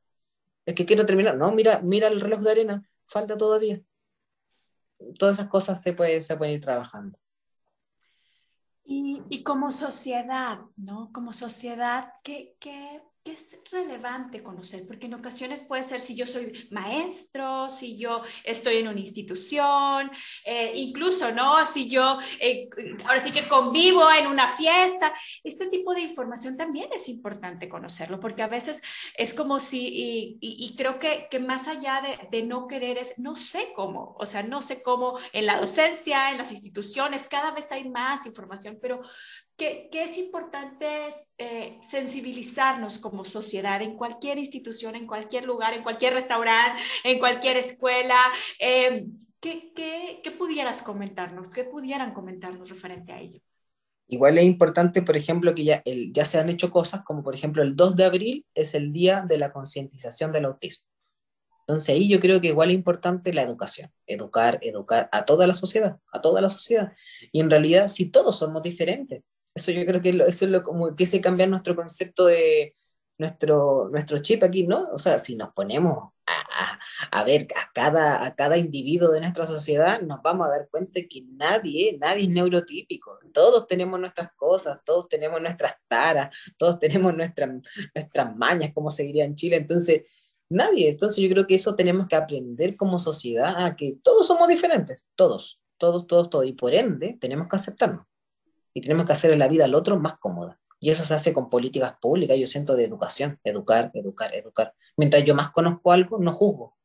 Es 0.69 0.75
que 0.75 0.85
quiero 0.85 1.03
terminar. 1.03 1.35
No, 1.35 1.51
mira, 1.51 1.81
mira 1.81 2.07
el 2.09 2.21
reloj 2.21 2.41
de 2.41 2.51
arena. 2.51 2.83
Falta 3.07 3.35
todavía. 3.35 3.81
Todas 5.17 5.39
esas 5.39 5.49
cosas 5.49 5.81
se, 5.81 5.93
puede, 5.93 6.21
se 6.21 6.37
pueden 6.37 6.53
ir 6.53 6.61
trabajando. 6.61 7.17
Y, 8.83 9.23
y, 9.29 9.41
como 9.41 9.71
sociedad, 9.71 10.59
¿no? 10.75 11.09
Como 11.11 11.33
sociedad, 11.33 12.13
¿qué, 12.23 12.55
qué 12.59 13.01
es 13.25 13.57
relevante 13.71 14.41
conocer, 14.41 14.87
porque 14.87 15.07
en 15.07 15.13
ocasiones 15.13 15.61
puede 15.61 15.83
ser 15.83 16.01
si 16.01 16.15
yo 16.15 16.25
soy 16.25 16.67
maestro, 16.71 17.69
si 17.69 17.97
yo 17.97 18.23
estoy 18.43 18.77
en 18.77 18.87
una 18.87 18.99
institución, 18.99 20.09
eh, 20.45 20.71
incluso, 20.75 21.31
¿no? 21.31 21.65
Si 21.67 21.89
yo 21.89 22.19
eh, 22.39 22.69
ahora 23.05 23.23
sí 23.23 23.31
que 23.31 23.47
convivo 23.47 24.09
en 24.11 24.27
una 24.27 24.47
fiesta, 24.55 25.13
este 25.43 25.67
tipo 25.67 25.93
de 25.93 26.01
información 26.01 26.55
también 26.55 26.89
es 26.93 27.09
importante 27.09 27.67
conocerlo, 27.67 28.19
porque 28.19 28.41
a 28.41 28.47
veces 28.47 28.81
es 29.17 29.33
como 29.33 29.59
si, 29.59 30.37
y, 30.39 30.75
creo 30.77 30.97
que, 30.99 31.27
que, 31.29 31.39
más 31.39 31.67
allá 31.67 32.01
de, 32.01 32.37
de, 32.37 32.45
no 32.45 32.67
querer 32.67 32.97
es, 32.97 33.19
no 33.19 33.35
sé 33.35 33.71
cómo, 33.75 34.15
o 34.17 34.25
sea, 34.25 34.43
no 34.43 34.61
sé 34.61 34.81
cómo 34.81 35.19
en 35.33 35.45
la 35.45 35.59
docencia, 35.59 36.31
en 36.31 36.37
las 36.37 36.51
instituciones, 36.51 37.27
cada 37.27 37.51
vez 37.51 37.71
hay 37.71 37.89
más 37.89 38.25
información, 38.25 38.79
pero 38.81 39.01
que, 39.59 39.89
es 39.91 40.17
importante 40.17 40.87
eh, 41.37 41.79
sensibilizarnos 41.87 42.97
como 42.97 43.25
sociedad 43.25 43.81
en 43.81 43.97
cualquier 43.97 44.39
institución, 44.39 44.95
en 44.95 45.05
cualquier 45.05 45.45
lugar, 45.45 45.73
en 45.73 45.83
cualquier 45.83 46.13
restaurante, 46.13 46.81
en 47.03 47.19
cualquier 47.19 47.57
escuela. 47.57 48.17
Eh, 48.57 49.05
¿qué, 49.39 49.71
qué, 49.75 50.31
pudieras 50.31 50.81
comentarnos? 50.81 51.49
¿Qué 51.49 51.65
pudieran 51.65 52.13
comentarnos 52.13 52.69
referente 52.69 53.11
a 53.11 53.19
ello? 53.19 53.41
Igual 54.07 54.39
es 54.39 54.45
importante, 54.45 55.03
por 55.03 55.15
ejemplo, 55.15 55.53
que 55.53 55.65
ya, 55.65 55.81
el, 55.85 56.11
ya 56.13 56.25
se 56.25 56.39
han 56.39 56.49
hecho 56.49 56.71
cosas 56.71 57.03
como, 57.03 57.21
por 57.21 57.35
ejemplo, 57.35 57.61
el 57.61 57.75
2 57.75 57.95
de 57.95 58.05
abril 58.05 58.45
es 58.55 58.73
el 58.73 58.91
día 58.91 59.23
de 59.27 59.37
la 59.37 59.51
concientización 59.51 60.31
del 60.31 60.45
autismo. 60.45 60.87
Entonces 61.67 61.89
ahí 61.89 62.09
yo 62.09 62.19
creo 62.19 62.41
que 62.41 62.47
igual 62.47 62.71
es 62.71 62.75
importante 62.75 63.31
la 63.31 63.43
educación, 63.43 63.91
educar, 64.07 64.57
educar 64.63 65.07
a 65.11 65.25
toda 65.25 65.45
la 65.45 65.53
sociedad, 65.53 65.99
a 66.11 66.19
toda 66.19 66.41
la 66.41 66.49
sociedad. 66.49 66.93
Y 67.31 67.41
en 67.41 67.51
realidad, 67.51 67.89
si 67.89 68.09
todos 68.09 68.39
somos 68.39 68.63
diferentes, 68.63 69.21
eso 69.59 69.71
yo 69.71 69.85
creo 69.85 70.01
que 70.01 70.09
eso 70.09 70.45
es 70.45 70.51
lo 70.51 70.63
como 70.63 70.95
que 70.95 71.05
se 71.05 71.21
cambiar 71.21 71.49
nuestro 71.49 71.75
concepto 71.75 72.25
de 72.25 72.75
nuestro, 73.19 73.89
nuestro 73.91 74.17
chip 74.19 74.43
aquí, 74.43 74.65
¿no? 74.65 74.89
O 74.93 74.97
sea, 74.97 75.19
si 75.19 75.35
nos 75.35 75.49
ponemos 75.53 76.13
a, 76.25 76.79
a, 77.11 77.23
ver 77.25 77.47
a 77.55 77.69
cada, 77.73 78.25
a 78.25 78.33
cada 78.33 78.57
individuo 78.57 79.11
de 79.11 79.19
nuestra 79.19 79.45
sociedad, 79.45 80.01
nos 80.01 80.21
vamos 80.23 80.47
a 80.47 80.51
dar 80.51 80.69
cuenta 80.71 81.01
que 81.01 81.23
nadie, 81.33 81.97
nadie 81.99 82.23
es 82.23 82.29
neurotípico. 82.29 83.19
Todos 83.33 83.67
tenemos 83.67 83.99
nuestras 83.99 84.31
cosas, 84.35 84.79
todos 84.85 85.09
tenemos 85.09 85.41
nuestras 85.41 85.75
taras, 85.87 86.35
todos 86.57 86.79
tenemos 86.79 87.13
nuestras, 87.13 87.49
nuestras 87.93 88.35
mañas, 88.37 88.71
como 88.73 88.89
se 88.89 89.03
diría 89.03 89.25
en 89.25 89.35
Chile. 89.35 89.57
Entonces, 89.57 90.03
nadie. 90.47 90.89
Entonces, 90.89 91.17
yo 91.17 91.29
creo 91.29 91.45
que 91.45 91.55
eso 91.55 91.75
tenemos 91.75 92.07
que 92.07 92.15
aprender 92.15 92.77
como 92.77 92.99
sociedad, 92.99 93.65
a 93.65 93.75
que 93.75 93.97
todos 94.01 94.25
somos 94.27 94.47
diferentes, 94.47 95.03
todos, 95.15 95.61
todos, 95.77 96.07
todos, 96.07 96.29
todos. 96.29 96.45
Y 96.45 96.53
por 96.53 96.73
ende, 96.73 97.17
tenemos 97.19 97.49
que 97.49 97.57
aceptarnos 97.57 98.08
y 98.73 98.81
tenemos 98.81 99.05
que 99.05 99.13
hacerle 99.13 99.37
la 99.37 99.47
vida 99.47 99.65
al 99.65 99.75
otro 99.75 99.99
más 99.99 100.17
cómoda. 100.17 100.59
Y 100.79 100.89
eso 100.91 101.03
se 101.03 101.13
hace 101.13 101.33
con 101.33 101.49
políticas 101.49 101.95
públicas, 101.99 102.37
yo 102.37 102.47
siento, 102.47 102.75
de 102.75 102.85
educación, 102.85 103.39
educar, 103.43 103.91
educar, 103.93 104.33
educar. 104.33 104.73
Mientras 104.95 105.23
yo 105.23 105.35
más 105.35 105.51
conozco 105.51 105.91
algo, 105.91 106.19
no 106.19 106.31
juzgo. 106.31 106.77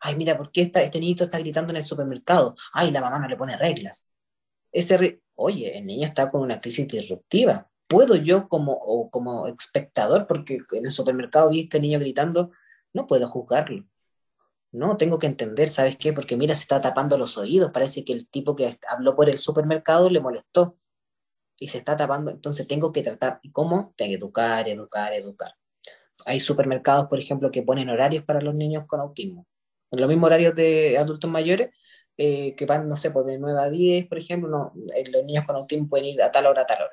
Ay, 0.00 0.16
mira, 0.16 0.36
¿por 0.36 0.50
qué 0.50 0.62
este 0.62 1.00
niñito 1.00 1.24
está 1.24 1.38
gritando 1.38 1.72
en 1.72 1.78
el 1.78 1.84
supermercado? 1.84 2.54
Ay, 2.72 2.90
la 2.90 3.00
mamá 3.00 3.18
no 3.18 3.28
le 3.28 3.36
pone 3.36 3.56
reglas. 3.56 4.06
Ese 4.72 5.20
Oye, 5.42 5.78
el 5.78 5.86
niño 5.86 6.06
está 6.06 6.30
con 6.30 6.42
una 6.42 6.60
crisis 6.60 6.86
disruptiva. 6.86 7.70
¿Puedo 7.86 8.14
yo 8.14 8.46
como, 8.46 9.10
como 9.10 9.46
espectador, 9.48 10.26
porque 10.26 10.58
en 10.72 10.84
el 10.84 10.90
supermercado 10.90 11.48
vi 11.48 11.60
a 11.60 11.62
este 11.62 11.80
niño 11.80 11.98
gritando, 11.98 12.50
no 12.92 13.06
puedo 13.06 13.26
juzgarlo? 13.26 13.86
No, 14.70 14.98
tengo 14.98 15.18
que 15.18 15.26
entender, 15.28 15.70
¿sabes 15.70 15.96
qué? 15.96 16.12
Porque 16.12 16.36
mira, 16.36 16.54
se 16.54 16.62
está 16.62 16.82
tapando 16.82 17.16
los 17.16 17.38
oídos. 17.38 17.70
Parece 17.72 18.04
que 18.04 18.12
el 18.12 18.28
tipo 18.28 18.54
que 18.54 18.78
habló 18.90 19.16
por 19.16 19.30
el 19.30 19.38
supermercado 19.38 20.10
le 20.10 20.20
molestó 20.20 20.76
y 21.60 21.68
se 21.68 21.78
está 21.78 21.96
tapando, 21.96 22.30
entonces 22.30 22.66
tengo 22.66 22.90
que 22.90 23.02
tratar, 23.02 23.38
¿y 23.42 23.52
cómo? 23.52 23.92
Tengo 23.96 24.14
educar, 24.14 24.66
educar, 24.66 25.12
educar. 25.12 25.52
Hay 26.24 26.40
supermercados, 26.40 27.06
por 27.08 27.20
ejemplo, 27.20 27.50
que 27.50 27.62
ponen 27.62 27.90
horarios 27.90 28.24
para 28.24 28.40
los 28.40 28.54
niños 28.54 28.86
con 28.86 29.00
autismo. 29.00 29.46
En 29.90 30.00
los 30.00 30.08
mismos 30.08 30.28
horarios 30.28 30.54
de 30.54 30.96
adultos 30.96 31.30
mayores, 31.30 31.68
eh, 32.16 32.54
que 32.56 32.64
van, 32.64 32.88
no 32.88 32.96
sé, 32.96 33.10
pues 33.10 33.26
de 33.26 33.38
9 33.38 33.60
a 33.60 33.68
10, 33.68 34.06
por 34.08 34.18
ejemplo, 34.18 34.72
eh, 34.96 35.08
los 35.10 35.24
niños 35.24 35.44
con 35.46 35.56
autismo 35.56 35.88
pueden 35.88 36.06
ir 36.06 36.22
a 36.22 36.32
tal 36.32 36.46
hora, 36.46 36.62
a 36.62 36.66
tal 36.66 36.82
hora. 36.82 36.92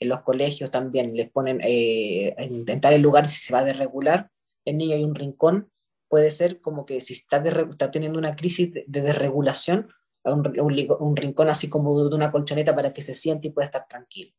En 0.00 0.08
los 0.08 0.22
colegios 0.22 0.70
también 0.72 1.14
les 1.14 1.30
ponen, 1.30 1.60
eh, 1.62 2.34
en, 2.36 2.80
tal 2.80 3.00
lugar, 3.00 3.28
si 3.28 3.40
se 3.40 3.52
va 3.52 3.60
a 3.60 3.64
desregular, 3.64 4.30
el 4.64 4.78
niño 4.78 4.96
hay 4.96 5.04
un 5.04 5.14
rincón, 5.14 5.70
puede 6.08 6.32
ser 6.32 6.60
como 6.60 6.86
que 6.86 7.00
si 7.00 7.12
está, 7.12 7.36
está 7.38 7.92
teniendo 7.92 8.18
una 8.18 8.34
crisis 8.34 8.72
de 8.72 9.02
desregulación, 9.02 9.92
un, 10.24 11.16
rincón 11.16 11.50
así 11.50 11.68
como 11.68 12.08
de 12.08 12.14
una 12.14 12.30
colchoneta 12.30 12.74
para 12.74 12.92
que 12.92 13.02
se 13.02 13.14
siente 13.14 13.48
y 13.48 13.50
pueda 13.50 13.66
estar 13.66 13.86
tranquilo. 13.88 14.32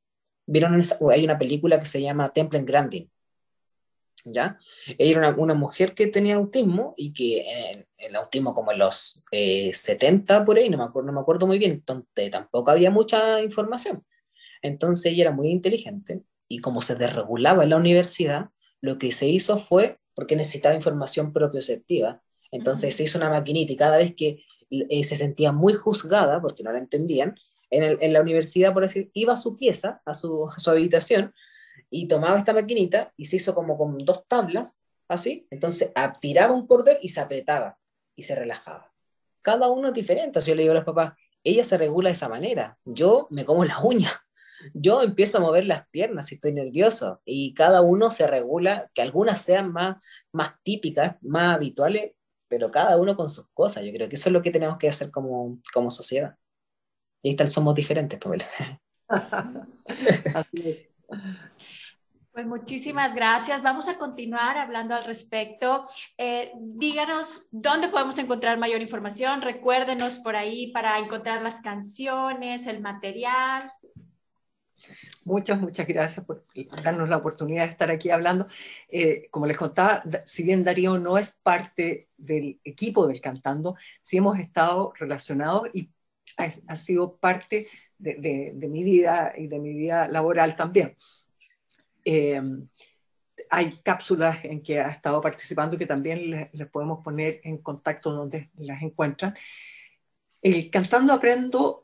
¿Vieron? 0.45 0.81
hay 1.11 1.23
una 1.23 1.38
película 1.38 1.79
que 1.79 1.86
se 1.86 2.01
llama 2.01 2.29
Temple 2.29 2.59
en 2.59 2.65
Grandin. 2.65 3.11
¿Ya? 4.25 4.57
Ella 4.97 5.19
era 5.19 5.36
una, 5.38 5.53
mujer 5.53 5.93
que 5.93 6.07
tenía 6.07 6.36
autismo 6.36 6.93
y 6.95 7.11
que 7.11 7.86
el 7.97 8.15
autismo 8.15 8.53
como 8.53 8.71
en 8.71 8.79
los 8.79 9.25
70 9.31 10.38
eh, 10.38 10.41
por 10.45 10.57
ahí, 10.57 10.69
no 10.69 10.77
me, 10.77 10.86
acuerdo, 10.86 11.07
no 11.07 11.13
me 11.13 11.19
acuerdo 11.19 11.45
muy 11.45 11.59
bien, 11.59 11.73
entonces 11.73 12.31
tampoco 12.31 12.71
había 12.71 12.89
mucha 12.89 13.41
información. 13.41 14.05
Entonces 14.61 15.11
ella 15.11 15.23
era 15.23 15.31
muy 15.31 15.49
inteligente 15.49 16.23
y 16.47 16.59
como 16.59 16.81
se 16.81 16.95
desregulaba 16.95 17.63
en 17.63 17.71
la 17.71 17.75
universidad, 17.75 18.49
lo 18.79 18.97
que 18.97 19.11
se 19.11 19.27
hizo 19.27 19.59
fue, 19.59 19.97
porque 20.13 20.38
necesitaba 20.38 20.75
información 20.75 21.34
propioceptiva, 21.34 22.21
entonces 22.53 22.95
se 22.95 23.03
hizo 23.03 23.17
una 23.17 23.29
maquinita 23.29 23.73
y 23.73 23.77
cada 23.77 23.97
vez 23.97 24.13
que 24.15 24.45
eh, 24.89 25.03
se 25.03 25.15
sentía 25.15 25.51
muy 25.51 25.74
juzgada 25.74 26.41
porque 26.41 26.63
no 26.63 26.71
la 26.71 26.80
entendían. 26.80 27.36
En, 27.69 28.13
la 28.13 28.21
universidad, 28.21 28.71
por 28.71 28.84
decir, 28.84 29.09
iba 29.13 29.34
a 29.34 29.38
su 29.38 29.57
pieza, 29.57 30.01
a 30.05 30.13
su, 30.13 30.47
habitación, 30.67 31.34
y 31.89 32.07
tomaba 32.07 32.38
esta 32.38 32.53
maquinita 32.53 33.11
y 33.17 33.26
se 33.26 33.38
hizo 33.38 33.55
como 33.55 33.78
con 33.78 33.97
dos 33.97 34.28
tablas, 34.28 34.80
así. 35.07 35.47
Entonces 35.49 35.91
aspiraba 35.95 36.53
un 36.53 36.67
cordel 36.67 36.97
y 37.01 37.09
se 37.09 37.19
apretaba 37.19 37.80
y 38.15 38.24
se 38.24 38.36
relajaba. 38.36 38.93
Cada 39.41 39.69
uno 39.69 39.88
es 39.88 39.93
diferente. 39.95 40.39
Yo 40.41 40.53
le 40.53 40.61
digo 40.61 40.74
a 40.74 40.76
los 40.76 40.86
papás, 40.86 41.13
ella 41.43 41.63
se 41.63 41.78
regula 41.78 42.09
de 42.09 42.13
esa 42.13 42.30
manera. 42.30 42.78
Yo 42.86 43.28
me 43.32 43.43
como 43.43 43.65
las 43.65 43.84
uñas. 43.84 44.13
Yo 44.74 45.01
empiezo 45.01 45.39
a 45.39 45.41
mover 45.41 45.65
las 45.65 45.88
piernas 45.89 46.28
si 46.28 46.36
estoy 46.36 46.53
nervioso 46.53 47.21
y 47.26 47.53
cada 47.53 47.82
uno 47.82 48.09
se 48.11 48.28
regula, 48.28 48.89
que 48.93 49.01
algunas 49.01 49.41
sean 49.41 49.71
más, 49.71 49.95
más 50.32 50.51
típicas, 50.63 51.17
más 51.21 51.55
habituales, 51.55 52.13
pero 52.54 52.70
cada 52.70 52.97
uno 52.97 53.16
con 53.16 53.30
sus 53.30 53.47
cosas. 53.51 53.84
Yo 53.84 53.91
creo 53.91 54.08
que 54.08 54.16
eso 54.16 54.30
es 54.30 54.34
lo 54.34 54.43
que 54.43 54.51
tenemos 54.51 54.78
que 54.78 54.88
hacer 54.88 55.10
como, 55.10 55.58
como 55.74 55.89
sociedad. 55.89 56.38
Y 57.24 57.30
ahí 57.30 57.32
está 57.32 57.43
el 57.45 57.49
somos 57.49 57.74
diferentes, 57.74 58.20
Pamela. 58.20 58.45
Así 60.36 60.70
es. 60.70 60.89
Pues 62.32 62.45
muchísimas 62.45 63.16
gracias. 63.16 63.64
Vamos 63.64 63.88
a 63.88 63.97
continuar 63.97 64.60
hablando 64.60 64.93
al 64.93 65.04
respecto. 65.04 65.88
Eh, 66.16 66.51
díganos 66.60 67.47
dónde 67.49 67.88
podemos 67.88 68.20
encontrar 68.20 68.60
mayor 68.60 68.84
información. 68.84 69.41
Recuérdenos 69.41 70.20
por 70.20 70.36
ahí 70.36 70.72
para 70.72 70.99
encontrar 70.99 71.41
las 71.41 71.60
canciones, 71.60 72.68
el 72.68 72.82
material. 72.82 73.72
Muchas, 75.25 75.59
muchas 75.59 75.88
gracias 75.88 76.25
por 76.25 76.45
darnos 76.84 77.09
la 77.09 77.17
oportunidad 77.17 77.65
de 77.65 77.71
estar 77.71 77.91
aquí 77.91 78.09
hablando. 78.09 78.47
Eh, 78.89 79.27
como 79.31 79.45
les 79.45 79.57
contaba, 79.57 80.03
si 80.25 80.43
bien 80.43 80.63
Darío 80.63 80.97
no 80.99 81.17
es 81.17 81.39
parte 81.41 82.09
del 82.17 82.59
equipo 82.63 83.07
del 83.07 83.21
Cantando, 83.21 83.75
sí 84.01 84.17
hemos 84.17 84.39
estado 84.39 84.93
relacionados 84.97 85.69
y 85.73 85.91
ha, 86.38 86.75
sido 86.75 87.17
parte 87.17 87.67
de, 87.97 88.53
mi 88.69 88.84
vida 88.84 89.34
y 89.38 89.47
de 89.47 89.59
mi 89.59 89.73
vida 89.73 90.07
laboral 90.07 90.55
también. 90.55 90.95
Eh, 92.05 92.41
hay 93.49 93.79
cápsulas 93.84 94.43
en 94.45 94.61
que 94.61 94.79
ha 94.79 94.89
estado 94.89 95.21
participando 95.21 95.77
que 95.77 95.86
también 95.86 96.49
les, 96.51 96.67
podemos 96.69 97.03
poner 97.03 97.39
en 97.43 97.59
contacto 97.59 98.11
donde 98.11 98.49
las 98.57 98.81
encuentran. 98.81 99.36
El 100.41 100.69
Cantando 100.69 101.13
Aprendo 101.13 101.82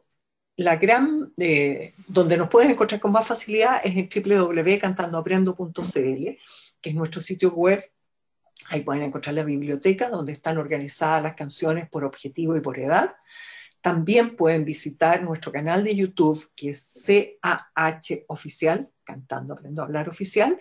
la 0.63 0.75
gran, 0.75 1.31
eh, 1.37 1.93
donde 2.07 2.37
nos 2.37 2.49
pueden 2.49 2.71
encontrar 2.71 2.99
con 2.99 3.11
más 3.11 3.25
facilidad 3.25 3.81
es 3.83 3.95
en 3.95 4.09
www.cantandoaprendo.cl, 4.09 6.37
que 6.81 6.89
es 6.89 6.95
nuestro 6.95 7.21
sitio 7.21 7.53
web 7.53 7.83
Ahí 8.69 8.81
pueden 8.81 9.03
encontrar 9.03 9.33
la 9.33 9.43
biblioteca 9.43 10.09
donde 10.09 10.31
están 10.31 10.57
organizadas 10.57 11.23
las 11.23 11.35
canciones 11.35 11.89
por 11.89 12.03
objetivo 12.03 12.55
y 12.55 12.61
por 12.61 12.77
edad. 12.77 13.15
También 13.81 14.35
pueden 14.35 14.63
visitar 14.63 15.23
nuestro 15.23 15.51
canal 15.51 15.83
de 15.83 15.95
YouTube, 15.95 16.47
que 16.55 16.69
es 16.69 17.05
CAH 17.05 18.25
Oficial, 18.27 18.89
Cantando 19.03 19.55
Aprendo 19.55 19.81
a 19.81 19.85
Hablar 19.85 20.07
Oficial. 20.07 20.59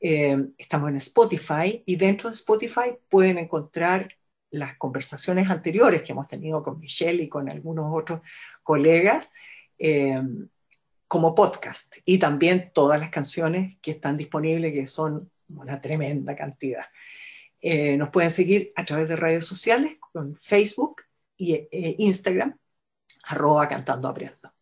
Eh, 0.00 0.36
estamos 0.58 0.90
en 0.90 0.96
Spotify 0.96 1.82
y 1.86 1.96
dentro 1.96 2.28
de 2.28 2.34
Spotify 2.34 2.96
pueden 3.08 3.38
encontrar 3.38 4.08
las 4.50 4.76
conversaciones 4.76 5.50
anteriores 5.50 6.02
que 6.02 6.12
hemos 6.12 6.28
tenido 6.28 6.62
con 6.62 6.78
Michelle 6.78 7.22
y 7.22 7.28
con 7.28 7.48
algunos 7.50 7.86
otros 7.92 8.20
colegas 8.62 9.32
eh, 9.78 10.22
como 11.08 11.34
podcast 11.34 11.94
y 12.04 12.18
también 12.18 12.70
todas 12.74 12.98
las 12.98 13.10
canciones 13.10 13.76
que 13.80 13.92
están 13.92 14.16
disponibles, 14.16 14.72
que 14.72 14.86
son 14.86 15.30
una 15.48 15.80
tremenda 15.80 16.34
cantidad. 16.34 16.84
Eh, 17.60 17.96
nos 17.96 18.10
pueden 18.10 18.30
seguir 18.30 18.72
a 18.76 18.84
través 18.84 19.08
de 19.08 19.16
redes 19.16 19.44
sociales, 19.44 19.96
con 20.12 20.36
Facebook 20.36 21.02
eh, 21.38 21.96
Instagram, 21.98 22.56
arroba 23.24 23.68
cantando 23.68 24.08
aprendo. 24.08 24.52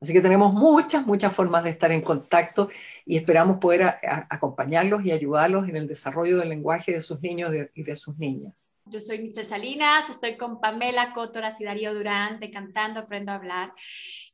Así 0.00 0.12
que 0.12 0.20
tenemos 0.20 0.52
muchas, 0.52 1.06
muchas 1.06 1.32
formas 1.32 1.62
de 1.62 1.70
estar 1.70 1.92
en 1.92 2.02
contacto 2.02 2.68
y 3.06 3.16
esperamos 3.16 3.58
poder 3.58 3.98
acompañarlos 4.28 5.04
y 5.04 5.12
ayudarlos 5.12 5.68
en 5.68 5.76
el 5.76 5.86
desarrollo 5.86 6.38
del 6.38 6.48
lenguaje 6.48 6.90
de 6.90 7.00
sus 7.00 7.20
niños 7.20 7.52
y 7.72 7.82
de 7.84 7.94
sus 7.94 8.18
niñas. 8.18 8.72
Yo 8.84 8.98
soy 8.98 9.20
Michelle 9.20 9.48
Salinas, 9.48 10.10
estoy 10.10 10.36
con 10.36 10.60
Pamela 10.60 11.12
Cótoras 11.12 11.60
y 11.60 11.64
Darío 11.64 11.94
Durán 11.94 12.40
de 12.40 12.50
Cantando 12.50 13.00
Aprendo 13.00 13.30
a 13.30 13.36
Hablar. 13.36 13.72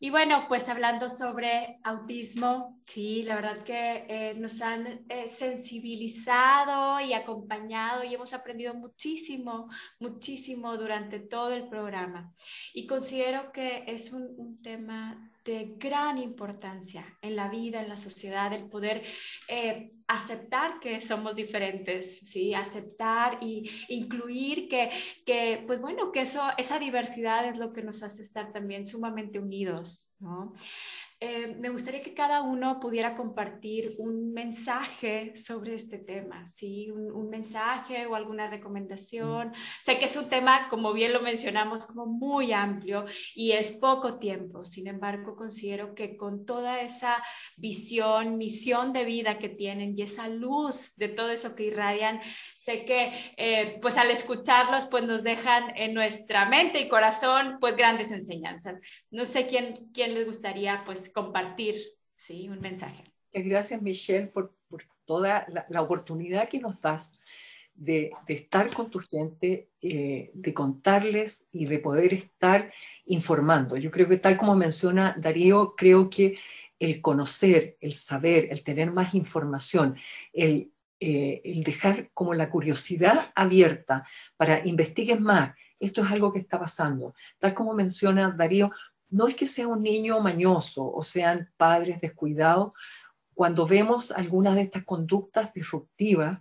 Y 0.01 0.09
bueno, 0.09 0.47
pues 0.49 0.69
hablando 0.71 1.11
sobre 1.11 1.79
autismo, 1.85 2.81
sí, 2.87 3.23
la 3.25 3.35
verdad 3.37 3.63
que 3.63 4.07
eh, 4.09 4.35
nos 4.39 4.63
han 4.63 5.05
eh, 5.11 5.29
sensibilizado 5.29 6.99
y 7.01 7.13
acompañado 7.13 8.05
y 8.05 8.15
hemos 8.15 8.33
aprendido 8.33 8.73
muchísimo, 8.73 9.69
muchísimo 10.01 10.79
durante 10.79 11.21
todo 11.21 11.53
el 11.53 11.69
programa. 11.69 12.33
Y 12.73 12.87
considero 12.87 13.53
que 13.53 13.85
es 13.87 14.15
un, 14.15 14.35
un 14.39 14.63
tema 14.63 15.31
de 15.49 15.75
gran 15.79 16.19
importancia 16.19 17.07
en 17.23 17.35
la 17.35 17.49
vida, 17.49 17.81
en 17.83 17.89
la 17.89 17.97
sociedad, 17.97 18.53
el 18.53 18.69
poder 18.69 19.03
eh, 19.49 19.93
aceptar 20.07 20.79
que 20.79 21.01
somos 21.01 21.35
diferentes, 21.35 22.21
¿sí? 22.27 22.53
Aceptar 22.55 23.39
y 23.43 23.71
incluir 23.89 24.48
que, 24.69 24.91
que, 25.27 25.63
pues 25.67 25.81
bueno, 25.81 26.13
que 26.13 26.23
eso, 26.23 26.43
esa 26.57 26.79
diversidad 26.79 27.47
es 27.49 27.59
lo 27.59 27.73
que 27.73 27.83
nos 27.83 28.03
hace 28.03 28.23
estar 28.23 28.53
también 28.53 28.87
sumamente 28.87 29.39
unidos, 29.39 30.13
¿no? 30.19 30.55
Eh, 31.21 31.57
me 31.59 31.69
gustaría 31.69 32.01
que 32.01 32.15
cada 32.15 32.43
uno 32.43 32.79
pudiera 32.79 33.17
compartir 33.17 33.97
un 33.99 34.33
mensaje 34.33 35.35
sobre 35.35 35.75
este 35.75 35.99
tema, 35.99 36.47
¿sí? 36.47 36.93
Un, 36.93 37.29
mensaje 37.29 38.07
o 38.07 38.15
alguna 38.15 38.49
recomendación. 38.49 39.53
Sé 39.85 39.99
que 39.99 40.05
es 40.05 40.17
un 40.17 40.29
tema, 40.29 40.69
como 40.71 40.93
bien 40.93 41.13
lo 41.13 41.21
mencionamos, 41.21 41.87
como 41.87 42.07
muy 42.07 42.53
amplio 42.53 43.05
y 43.35 43.51
es 43.51 43.73
poco 43.73 44.19
tiempo. 44.19 44.65
Sin 44.65 44.87
embargo, 44.87 45.35
considero 45.35 45.95
que 45.95 46.17
con 46.17 46.47
toda 46.47 46.81
esa 46.83 47.23
visión, 47.57 48.39
misión 48.39 48.93
de 48.93 49.05
vida 49.05 49.39
que 49.39 49.49
tienen 49.49 49.99
y 49.99 50.03
esa 50.03 50.29
luz 50.29 50.95
de 50.97 51.09
todo 51.09 51.31
eso 51.31 51.57
que 51.57 51.65
irradian, 51.65 52.21
sé 52.69 52.85
que 52.85 53.13
eh, 53.39 53.79
pues 53.81 53.97
al 53.97 54.11
escucharlos 54.11 54.85
pues 54.87 55.05
nos 55.05 55.23
dejan 55.23 55.73
en 55.75 55.95
nuestra 55.95 56.47
mente 56.47 56.81
y 56.81 56.89
corazón 56.89 57.57
pues 57.61 57.77
grandes 57.77 58.13
enseñanzas. 58.13 58.79
No 59.11 59.25
sé 59.25 59.47
quién, 59.47 59.89
quién 59.95 60.15
les 60.15 60.27
gustaría 60.27 60.83
pues 60.85 61.09
compartir 61.09 61.77
¿sí? 62.15 62.49
un 62.49 62.61
mensaje. 62.61 63.05
Gracias 63.33 63.81
Michelle 63.81 64.27
por, 64.27 64.55
por 64.69 64.83
toda 65.07 65.47
la, 65.71 65.81
oportunidad 65.81 66.49
que 66.49 66.59
nos 66.59 66.79
das 66.83 67.19
de, 67.75 68.11
de 68.27 68.35
estar 68.35 68.71
con 68.75 68.91
tu 68.91 68.99
gente, 68.99 69.71
eh, 69.81 70.31
de 70.35 70.53
contarles 70.53 71.49
y 71.51 71.65
de 71.65 71.79
poder 71.79 72.13
estar 72.13 72.71
informando. 73.07 73.79
Yo 73.79 73.91
creo 73.91 74.09
que 74.09 74.19
tal 74.19 74.37
como 74.37 74.55
menciona 74.57 75.15
Darío, 75.19 75.75
creo 75.75 76.11
que 76.11 76.39
el 76.79 77.01
conocer, 77.01 77.77
el 77.81 77.95
saber, 77.95 78.49
el 78.51 78.63
tener 78.63 78.93
más 78.93 79.15
información, 79.15 79.97
el 80.33 80.73
eh, 81.01 81.41
el 81.45 81.63
dejar 81.63 82.11
como 82.13 82.35
la 82.35 82.51
curiosidad 82.51 83.31
abierta 83.37 84.05
para 84.37 84.67
investiguen 84.67 85.23
más. 85.23 85.55
Esto 85.79 86.03
es 86.03 86.11
algo 86.11 86.33
que 86.33 86.41
está 86.41 86.59
pasando. 86.59 87.15
Tal 87.39 87.55
como 87.55 87.73
menciona 87.73 88.35
Darío, 88.37 88.73
no 89.11 89.29
es 89.29 89.37
que 89.37 89.47
sea 89.47 89.69
un 89.69 89.83
niño 89.83 90.19
mañoso 90.19 90.91
o 90.93 91.05
sean 91.05 91.51
padres 91.57 92.01
descuidados. 92.01 92.73
Cuando 93.33 93.65
vemos 93.67 94.11
algunas 94.11 94.57
de 94.57 94.63
estas 94.63 94.85
conductas 94.85 95.55
disruptivas 95.55 96.41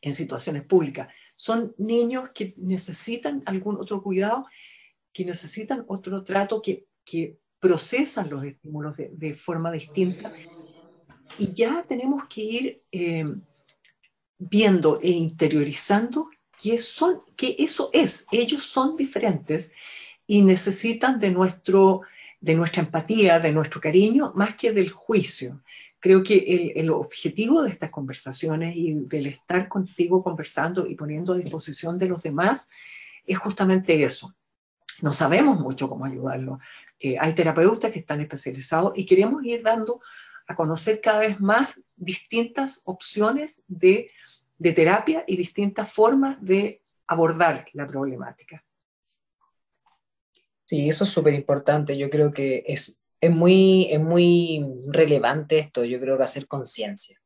en 0.00 0.14
situaciones 0.14 0.64
públicas, 0.64 1.12
son 1.36 1.74
niños 1.76 2.30
que 2.30 2.54
necesitan 2.56 3.42
algún 3.44 3.76
otro 3.76 4.02
cuidado, 4.02 4.46
que 5.12 5.24
necesitan 5.24 5.84
otro 5.88 6.24
trato, 6.24 6.62
que, 6.62 6.86
procesan 7.60 8.30
los 8.30 8.44
estímulos 8.44 8.96
de, 8.96 9.34
forma 9.34 9.72
distinta. 9.72 10.32
Y 11.38 11.52
ya 11.52 11.82
tenemos 11.82 12.22
que 12.28 12.40
ir 12.40 12.82
eh, 12.92 13.24
viendo 14.38 14.98
e 15.02 15.10
interiorizando 15.10 16.30
que, 16.60 16.78
son, 16.78 17.22
que 17.36 17.56
eso 17.58 17.90
es, 17.92 18.26
ellos 18.32 18.64
son 18.64 18.96
diferentes 18.96 19.72
y 20.26 20.42
necesitan 20.42 21.18
de, 21.18 21.30
nuestro, 21.30 22.02
de 22.40 22.54
nuestra 22.54 22.82
empatía, 22.82 23.40
de 23.40 23.52
nuestro 23.52 23.80
cariño, 23.80 24.32
más 24.34 24.56
que 24.56 24.72
del 24.72 24.90
juicio. 24.90 25.62
Creo 26.00 26.22
que 26.22 26.36
el, 26.36 26.72
el, 26.76 26.90
objetivo 26.90 27.62
de 27.62 27.70
estas 27.70 27.90
conversaciones 27.90 28.76
y 28.76 29.06
del 29.06 29.26
estar 29.26 29.68
contigo 29.68 30.22
conversando 30.22 30.86
y 30.86 30.94
poniendo 30.94 31.32
a 31.32 31.38
disposición 31.38 31.98
de 31.98 32.08
los 32.08 32.22
demás 32.22 32.68
es 33.26 33.38
justamente 33.38 34.04
eso. 34.04 34.34
No 35.00 35.12
sabemos 35.12 35.58
mucho 35.58 35.88
cómo 35.88 36.04
ayudarlo. 36.04 36.58
Eh, 37.00 37.16
hay 37.18 37.32
terapeutas 37.32 37.90
que 37.92 38.00
están 38.00 38.20
especializados 38.20 38.92
y 38.96 39.06
queremos 39.06 39.44
ir 39.44 39.62
dando 39.62 40.00
a 40.48 40.56
conocer 40.56 41.00
cada 41.00 41.20
vez 41.20 41.40
más 41.40 41.78
distintas 41.94 42.82
opciones 42.84 43.62
de, 43.68 44.10
de 44.58 44.72
terapia 44.72 45.24
y 45.26 45.36
distintas 45.36 45.92
formas 45.92 46.42
de 46.44 46.82
abordar 47.06 47.66
la 47.74 47.86
problemática. 47.86 48.64
Sí, 50.64 50.88
eso 50.88 51.04
es 51.04 51.10
súper 51.10 51.34
importante. 51.34 51.96
Yo 51.96 52.10
creo 52.10 52.32
que 52.32 52.62
es, 52.66 53.00
es, 53.20 53.30
muy, 53.30 53.86
es 53.90 54.00
muy 54.00 54.64
relevante 54.86 55.58
esto. 55.58 55.84
Yo 55.84 56.00
creo 56.00 56.18
que 56.18 56.24
hacer 56.24 56.46
conciencia 56.46 57.18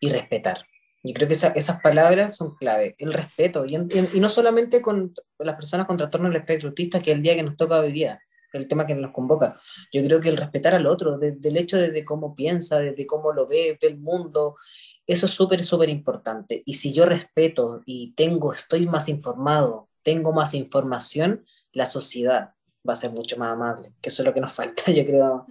y 0.00 0.10
respetar. 0.10 0.58
Yo 1.02 1.12
creo 1.12 1.28
que 1.28 1.34
esas 1.34 1.80
palabras 1.82 2.36
son 2.36 2.56
clave. 2.56 2.94
El 2.98 3.12
respeto. 3.12 3.66
Y, 3.66 3.76
no 3.76 4.28
solamente 4.28 4.80
con 4.80 5.12
las 5.38 5.56
personas 5.56 5.86
con 5.86 5.96
trastorno 5.96 6.28
del 6.28 6.38
espectro 6.38 6.70
autista, 6.70 7.00
que 7.00 7.12
el 7.12 7.20
día 7.20 7.34
que 7.34 7.42
nos 7.42 7.56
toca 7.56 7.78
hoy 7.78 7.92
día, 7.92 8.20
el 8.58 8.68
tema 8.68 8.86
que 8.86 8.94
nos 8.94 9.12
convoca. 9.12 9.58
Yo 9.92 10.02
creo 10.02 10.20
que 10.20 10.28
el 10.28 10.36
respetar 10.36 10.74
al 10.74 10.86
otro, 10.86 11.18
desde 11.18 11.48
el 11.48 11.56
hecho 11.56 11.76
de, 11.78 12.04
cómo 12.04 12.34
piensa, 12.34 12.78
desde 12.78 13.06
cómo 13.06 13.32
lo 13.32 13.46
ve, 13.46 13.78
ve 13.80 13.88
el 13.88 13.98
mundo, 13.98 14.56
eso 15.06 15.26
es 15.26 15.32
súper, 15.32 15.62
súper 15.64 15.88
importante. 15.88 16.62
Y 16.64 16.74
si 16.74 16.92
yo 16.92 17.06
respeto 17.06 17.82
y 17.84 18.12
tengo, 18.12 18.52
estoy 18.52 18.86
más 18.86 19.08
informado, 19.08 19.88
tengo 20.02 20.32
más 20.32 20.54
información, 20.54 21.44
la 21.72 21.86
sociedad 21.86 22.54
va 22.88 22.92
a 22.92 22.96
ser 22.96 23.10
mucho 23.10 23.36
más 23.38 23.52
amable, 23.52 23.92
que 24.00 24.10
eso 24.10 24.22
es 24.22 24.26
lo 24.26 24.34
que 24.34 24.40
nos 24.40 24.52
falta, 24.52 24.82
yo 24.92 25.04
creo, 25.04 25.46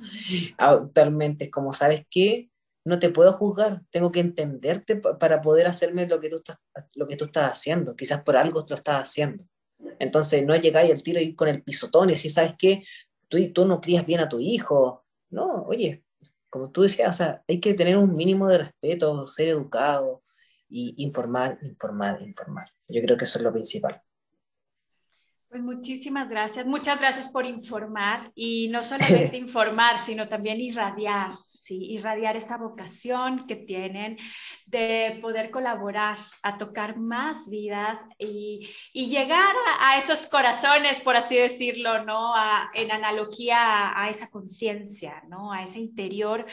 actualmente. 0.57 1.45
Es 1.45 1.51
como, 1.51 1.73
¿sabes 1.73 2.05
qué? 2.09 2.49
No 2.85 2.99
te 2.99 3.09
puedo 3.09 3.33
juzgar, 3.33 3.81
tengo 3.91 4.11
que 4.11 4.19
entenderte 4.19 4.97
para 4.97 5.41
poder 5.41 5.67
hacerme 5.67 6.07
lo 6.07 6.19
que 6.19 6.29
tú 6.29 6.37
estás, 6.37 6.57
lo 6.95 7.07
que 7.07 7.15
tú 7.15 7.25
estás 7.25 7.51
haciendo. 7.51 7.95
Quizás 7.95 8.21
por 8.23 8.35
algo 8.35 8.65
lo 8.67 8.75
estás 8.75 9.01
haciendo. 9.01 9.45
Entonces, 9.99 10.45
no 10.45 10.55
llegáis 10.55 10.91
al 10.91 11.03
tiro 11.03 11.19
y 11.19 11.35
con 11.35 11.47
el 11.47 11.63
pisotón 11.63 12.09
y 12.09 12.13
decir, 12.13 12.31
¿sabes 12.31 12.53
qué? 12.57 12.83
Tú, 13.27 13.37
tú 13.53 13.65
no 13.65 13.81
crías 13.81 14.05
bien 14.05 14.19
a 14.19 14.29
tu 14.29 14.39
hijo. 14.39 15.05
No, 15.29 15.63
oye, 15.63 16.03
como 16.49 16.69
tú 16.69 16.81
decías, 16.83 17.09
o 17.09 17.13
sea, 17.13 17.43
hay 17.47 17.59
que 17.59 17.73
tener 17.73 17.97
un 17.97 18.15
mínimo 18.15 18.47
de 18.47 18.59
respeto, 18.59 19.25
ser 19.25 19.49
educado 19.49 20.23
y 20.69 20.93
informar, 20.97 21.57
informar, 21.63 22.21
informar. 22.21 22.67
Yo 22.87 23.01
creo 23.01 23.17
que 23.17 23.25
eso 23.25 23.39
es 23.39 23.43
lo 23.43 23.51
principal. 23.51 24.01
Pues 25.49 25.63
muchísimas 25.63 26.29
gracias. 26.29 26.65
Muchas 26.65 26.99
gracias 26.99 27.29
por 27.29 27.45
informar 27.45 28.31
y 28.35 28.69
no 28.69 28.83
solamente 28.83 29.37
informar, 29.37 29.99
sino 29.99 30.27
también 30.27 30.59
irradiar, 30.59 31.31
¿sí? 31.63 31.93
irradiar 31.93 32.35
esa 32.35 32.57
vocación 32.57 33.47
que 33.47 33.55
tienen 33.55 34.17
de 34.65 35.17
poder 35.21 35.49
colaborar, 35.49 36.17
a 36.41 36.57
tocar 36.57 36.97
más 36.97 37.49
vidas 37.49 37.99
y, 38.19 38.69
y 38.91 39.07
llegar 39.07 39.55
a, 39.79 39.97
esos 39.97 40.25
corazones, 40.25 40.99
por 40.99 41.15
así 41.15 41.37
decirlo, 41.37 42.03
¿no? 42.03 42.35
A, 42.35 42.69
en 42.73 42.91
analogía 42.91 43.97
a, 43.97 44.09
esa 44.09 44.29
conciencia, 44.29 45.23
¿no? 45.29 45.53
A 45.53 45.63
ese 45.63 45.79
interior 45.79 46.45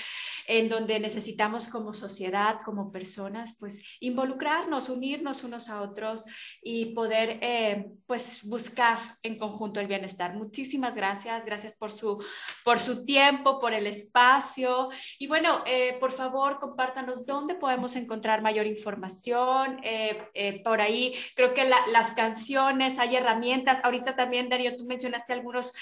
en 0.46 0.68
donde 0.68 1.00
necesitamos 1.00 1.66
como 1.66 1.92
sociedad, 1.92 2.60
como 2.64 2.92
personas, 2.92 3.56
pues 3.58 3.82
involucrarnos, 3.98 4.90
unirnos 4.90 5.42
unos 5.42 5.68
a 5.70 5.82
otros 5.82 6.24
y 6.62 6.94
poder, 6.94 7.38
eh, 7.42 7.90
pues, 8.06 8.44
buscar 8.44 9.18
en 9.24 9.38
conjunto 9.38 9.80
el 9.80 9.88
bienestar. 9.88 10.36
Muchísimas 10.36 10.94
gracias, 10.94 11.44
gracias 11.44 11.74
por 11.74 11.90
su, 11.90 12.22
por 12.64 12.78
su 12.78 13.04
tiempo, 13.04 13.58
por 13.58 13.74
el 13.74 13.88
espacio 13.88 14.90
Y 15.18 15.26
bueno, 15.26 15.62
eh, 15.66 15.96
por 16.00 16.12
favor, 16.12 16.58
compártanos 16.58 17.26
dónde 17.26 17.54
podemos 17.54 17.96
encontrar 17.96 18.42
mayor 18.42 18.66
información. 18.66 19.80
Eh, 19.82 20.28
eh, 20.34 20.62
por 20.62 20.80
ahí, 20.80 21.14
creo 21.34 21.54
que 21.54 21.64
las 21.64 22.12
canciones, 22.12 22.98
hay 22.98 23.16
herramientas. 23.16 23.84
Ahorita 23.84 24.16
también, 24.16 24.48
Darío, 24.48 24.76
tú 24.76 24.84
mencionaste 24.84 25.32
algunos 25.32 25.72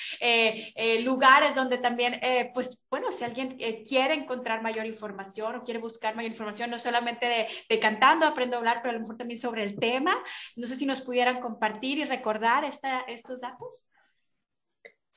lugares 1.01 1.55
donde 1.55 1.79
también, 1.79 2.21
pues, 2.55 2.87
bueno, 2.91 3.12
si 3.12 3.25
alguien 3.25 3.59
quiere 3.87 4.14
encontrar 4.14 4.62
mayor 4.62 4.87
información 4.87 5.57
o 5.57 5.64
quiere 5.64 5.81
buscar 5.81 6.14
mayor 6.16 6.31
información, 6.31 6.71
no 6.71 6.79
solamente 6.79 7.49
de, 7.69 7.81
cantando, 7.81 8.27
aprendo 8.27 8.57
a 8.57 8.59
hablar, 8.59 8.81
pero 8.83 8.91
a 8.91 8.95
lo 8.95 9.01
mejor 9.01 9.16
también 9.16 9.41
sobre 9.41 9.62
el 9.62 9.79
tema. 9.79 10.16
No 10.57 10.66
sé 10.66 10.77
si 10.77 10.87
nos 10.87 11.01
pudieran 11.01 11.41
compartir 11.41 11.99
y 11.99 12.05
recordar 12.05 12.64
estos 12.64 13.41
datos. 13.41 13.89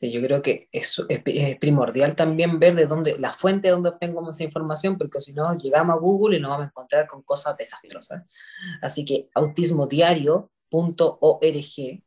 Sí, 0.02 0.12
yo 0.12 0.20
creo 0.20 0.42
que 0.42 0.68
es, 0.72 1.00
es, 1.10 1.58
primordial 1.60 2.16
también 2.16 2.58
ver 2.58 2.74
de 2.74 2.88
dónde, 2.88 3.20
la 3.20 3.32
fuente 3.32 3.68
de 3.68 3.74
donde 3.74 3.90
obtengo 3.90 4.28
esa 4.28 4.44
información, 4.44 4.98
porque 4.98 5.20
si 5.20 5.32
no, 5.32 5.56
llegamos 5.56 5.96
a 5.96 6.00
Google 6.00 6.38
y 6.38 6.40
nos 6.40 6.50
vamos 6.50 6.66
a 6.66 6.70
encontrar 6.70 7.08
con 7.08 7.22
cosas 7.22 7.56
desastrosas. 7.56 8.24
Así 8.82 9.06
que 9.06 9.30
autismodiario.org, 9.36 12.04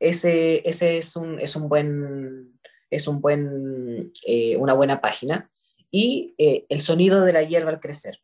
ese, 0.00 0.68
ese 0.68 0.98
es, 0.98 1.16
un, 1.16 1.40
es 1.40 1.56
un 1.56 1.70
buen, 1.70 2.60
es 2.90 3.08
un 3.08 3.22
buen, 3.22 4.12
eh, 4.26 4.58
una 4.58 4.74
buena 4.74 5.00
página. 5.00 5.50
Y 5.90 6.34
eh, 6.36 6.66
el 6.68 6.82
sonido 6.82 7.22
de 7.22 7.32
la 7.32 7.42
hierba 7.42 7.70
al 7.70 7.80
crecer. 7.80 8.20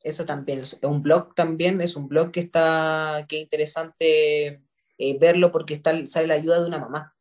Eso 0.00 0.26
también 0.26 0.62
es 0.62 0.76
un 0.82 1.02
blog 1.02 1.36
también, 1.36 1.80
es 1.80 1.94
un 1.94 2.08
blog 2.08 2.32
que 2.32 2.40
está, 2.40 3.26
que 3.28 3.36
es 3.36 3.42
interesante 3.42 4.60
eh, 4.98 5.18
verlo 5.20 5.52
porque 5.52 5.74
está, 5.74 6.04
sale 6.08 6.26
la 6.26 6.34
ayuda 6.34 6.60
de 6.60 6.66
una 6.66 6.80
mamá 6.80 7.14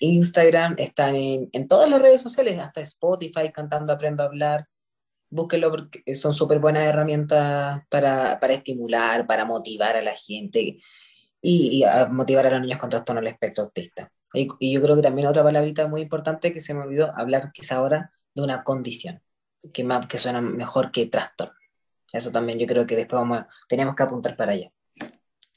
Instagram 0.00 0.76
están 0.78 1.16
en, 1.16 1.48
en, 1.52 1.66
todas 1.66 1.90
las 1.90 2.00
redes 2.00 2.20
sociales, 2.20 2.58
hasta 2.58 2.80
Spotify, 2.82 3.50
Cantando 3.52 3.92
Aprendo 3.92 4.22
a 4.22 4.26
Hablar 4.26 4.68
búsquenlo 5.30 5.70
porque 5.70 6.14
son 6.14 6.32
súper 6.32 6.58
buenas 6.58 6.84
herramientas 6.84 7.82
para, 7.88 8.38
para, 8.40 8.54
estimular, 8.54 9.26
para 9.26 9.44
motivar 9.44 9.96
a 9.96 10.02
la 10.02 10.14
gente 10.14 10.78
y, 11.40 11.82
a 11.84 12.06
motivar 12.06 12.46
a 12.46 12.50
los 12.50 12.60
niños 12.60 12.78
con 12.78 12.90
trastorno 12.90 13.20
del 13.20 13.32
espectro 13.32 13.64
autista. 13.64 14.10
Y, 14.32 14.48
y, 14.58 14.72
yo 14.72 14.82
creo 14.82 14.96
que 14.96 15.02
también 15.02 15.28
otra 15.28 15.42
palabrita 15.42 15.86
muy 15.86 16.02
importante 16.02 16.52
que 16.52 16.60
se 16.60 16.74
me 16.74 16.80
olvidó 16.80 17.12
hablar 17.16 17.52
quizá 17.52 17.76
ahora 17.76 18.12
de 18.34 18.42
una 18.42 18.64
condición, 18.64 19.22
que, 19.72 19.84
más, 19.84 20.06
que 20.06 20.18
suena 20.18 20.40
mejor 20.40 20.90
que 20.90 21.06
trastorno. 21.06 21.54
Eso 22.12 22.30
también 22.30 22.58
yo 22.58 22.66
creo 22.66 22.86
que 22.86 22.96
después 22.96 23.20
vamos 23.20 23.44
tenemos 23.68 23.94
que 23.94 24.02
apuntar 24.02 24.36
para 24.36 24.52
allá. 24.52 24.70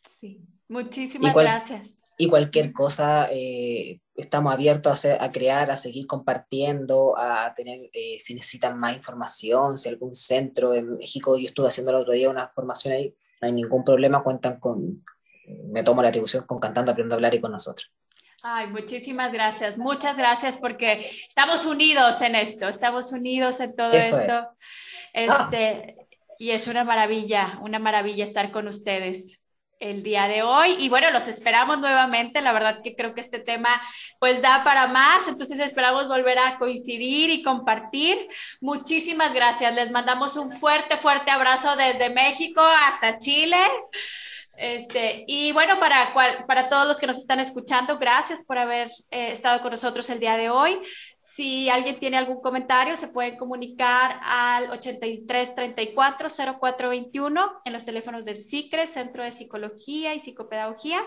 Sí, 0.08 0.42
muchísimas 0.68 1.34
gracias 1.34 2.00
y 2.20 2.28
cualquier 2.28 2.74
cosa 2.74 3.30
eh, 3.32 4.02
estamos 4.20 4.54
abiertos 4.54 5.06
a, 5.06 5.24
a, 5.24 5.32
crear, 5.32 5.72
a 5.72 5.78
seguir 5.78 6.08
compartiendo, 6.08 7.18
a 7.18 7.54
tener, 7.56 7.90
eh, 7.94 8.18
si 8.20 8.34
necesitan 8.34 8.78
más 8.78 8.96
información, 8.96 9.78
si 9.78 9.90
algún 9.90 10.16
centro 10.16 10.74
en 10.74 10.98
México, 10.98 11.38
yo 11.38 11.48
estuve 11.48 11.68
haciendo 11.68 11.92
el 11.92 11.98
otro 11.98 12.14
día 12.14 12.30
una 12.30 12.50
formación 12.50 12.94
ahí, 12.94 13.16
no 13.42 13.48
hay 13.48 13.54
ningún 13.54 13.84
problema, 13.84 14.24
cuentan 14.24 14.60
con, 14.60 15.04
me 15.72 15.84
tomo 15.84 16.02
la 16.02 16.10
atribución 16.10 16.46
con 16.46 16.60
Cantando 16.60 16.92
Aprendo 16.92 17.16
a 17.16 17.18
Hablar 17.18 17.34
y 17.34 17.42
con 17.42 17.52
nosotros. 17.52 17.92
Ay, 18.42 18.68
muchísimas 18.68 19.34
gracias, 19.34 19.78
muchas 19.78 20.16
gracias 20.16 20.58
porque 20.58 21.10
estamos 21.28 21.66
unidos 21.66 22.22
en 22.22 22.36
esto, 22.36 22.70
estamos 22.70 23.12
unidos 23.12 23.60
en 23.60 23.76
todo 23.76 23.92
esto. 23.92 24.50
Este, 25.14 25.96
Y 26.38 26.52
es 26.52 26.68
una 26.68 26.86
maravilla, 26.86 27.60
una 27.62 27.80
maravilla 27.80 28.24
estar 28.24 28.52
con 28.52 28.68
ustedes 28.68 29.44
el 29.80 30.04
día 30.04 30.28
de 30.28 30.44
hoy 30.44 30.76
y 30.80 30.90
bueno, 30.90 31.10
los 31.12 31.28
esperamos 31.28 31.80
nuevamente. 31.80 32.42
La 32.42 32.52
verdad 32.52 32.82
que 32.84 32.96
creo 32.96 33.14
que 33.14 33.22
este 33.22 33.40
tema 33.40 33.82
pues 34.20 34.42
da 34.42 34.64
para 34.64 34.88
más, 34.88 35.28
entonces 35.28 35.60
esperamos 35.60 36.08
volver 36.08 36.40
a 36.40 36.58
coincidir 36.58 37.30
y 37.30 37.44
compartir. 37.44 38.18
Muchísimas 38.62 39.34
gracias. 39.34 39.74
Les 39.74 39.92
mandamos 39.92 40.36
un 40.36 40.52
fuerte, 40.52 40.98
fuerte 40.98 41.32
abrazo 41.32 41.76
desde 41.76 42.10
México 42.10 42.62
hasta 42.62 43.20
Chile. 43.20 43.58
Este, 44.60 45.24
y 45.26 45.54
bueno, 45.54 45.80
para, 45.80 46.14
para 46.46 46.68
todos 46.68 46.86
los 46.86 47.00
que 47.00 47.08
nos 47.08 47.16
están 47.16 47.40
escuchando, 47.40 47.98
gracias 47.98 48.44
por 48.44 48.58
haber 48.58 48.90
eh, 49.10 49.32
estado 49.32 49.62
con 49.62 49.72
nosotros 49.72 50.10
el 50.10 50.20
día 50.20 50.36
de 50.36 50.50
hoy. 50.50 50.78
Si 51.32 51.70
alguien 51.70 52.00
tiene 52.00 52.18
algún 52.18 52.42
comentario, 52.42 52.98
se 52.98 53.08
pueden 53.08 53.38
comunicar 53.38 54.20
al 54.24 54.72
8334 54.72 56.28
0421 56.60 57.62
en 57.64 57.74
los 57.74 57.86
teléfonos 57.86 58.26
del 58.26 58.44
CICRE, 58.44 58.88
Centro 58.88 59.24
de 59.24 59.32
Psicología 59.32 60.16
y 60.16 60.20
Psicopedagogía. 60.20 61.02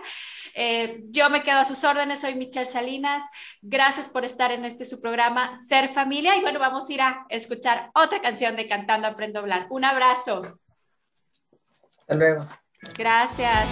Eh, 0.54 1.02
yo 1.08 1.28
me 1.28 1.42
quedo 1.42 1.58
a 1.58 1.64
sus 1.64 1.82
órdenes, 1.82 2.20
soy 2.20 2.36
Michelle 2.36 2.70
Salinas. 2.70 3.22
Gracias 3.60 4.06
por 4.06 4.24
estar 4.24 4.52
en 4.52 4.64
este 4.64 4.84
su 4.84 5.00
programa 5.00 5.56
Ser 5.56 5.88
Familia. 5.88 6.36
Y 6.36 6.40
bueno, 6.40 6.60
vamos 6.60 6.88
a 6.88 6.92
ir 6.92 7.02
a 7.02 7.26
escuchar 7.28 7.90
otra 7.92 8.20
canción 8.20 8.54
de 8.54 8.68
Cantando 8.68 9.08
Aprendo 9.08 9.40
a 9.40 9.42
Hablar. 9.42 9.66
Un 9.70 9.84
abrazo. 9.84 10.58
Hasta 11.98 12.14
luego. 12.14 12.46
Gracias. 12.96 13.68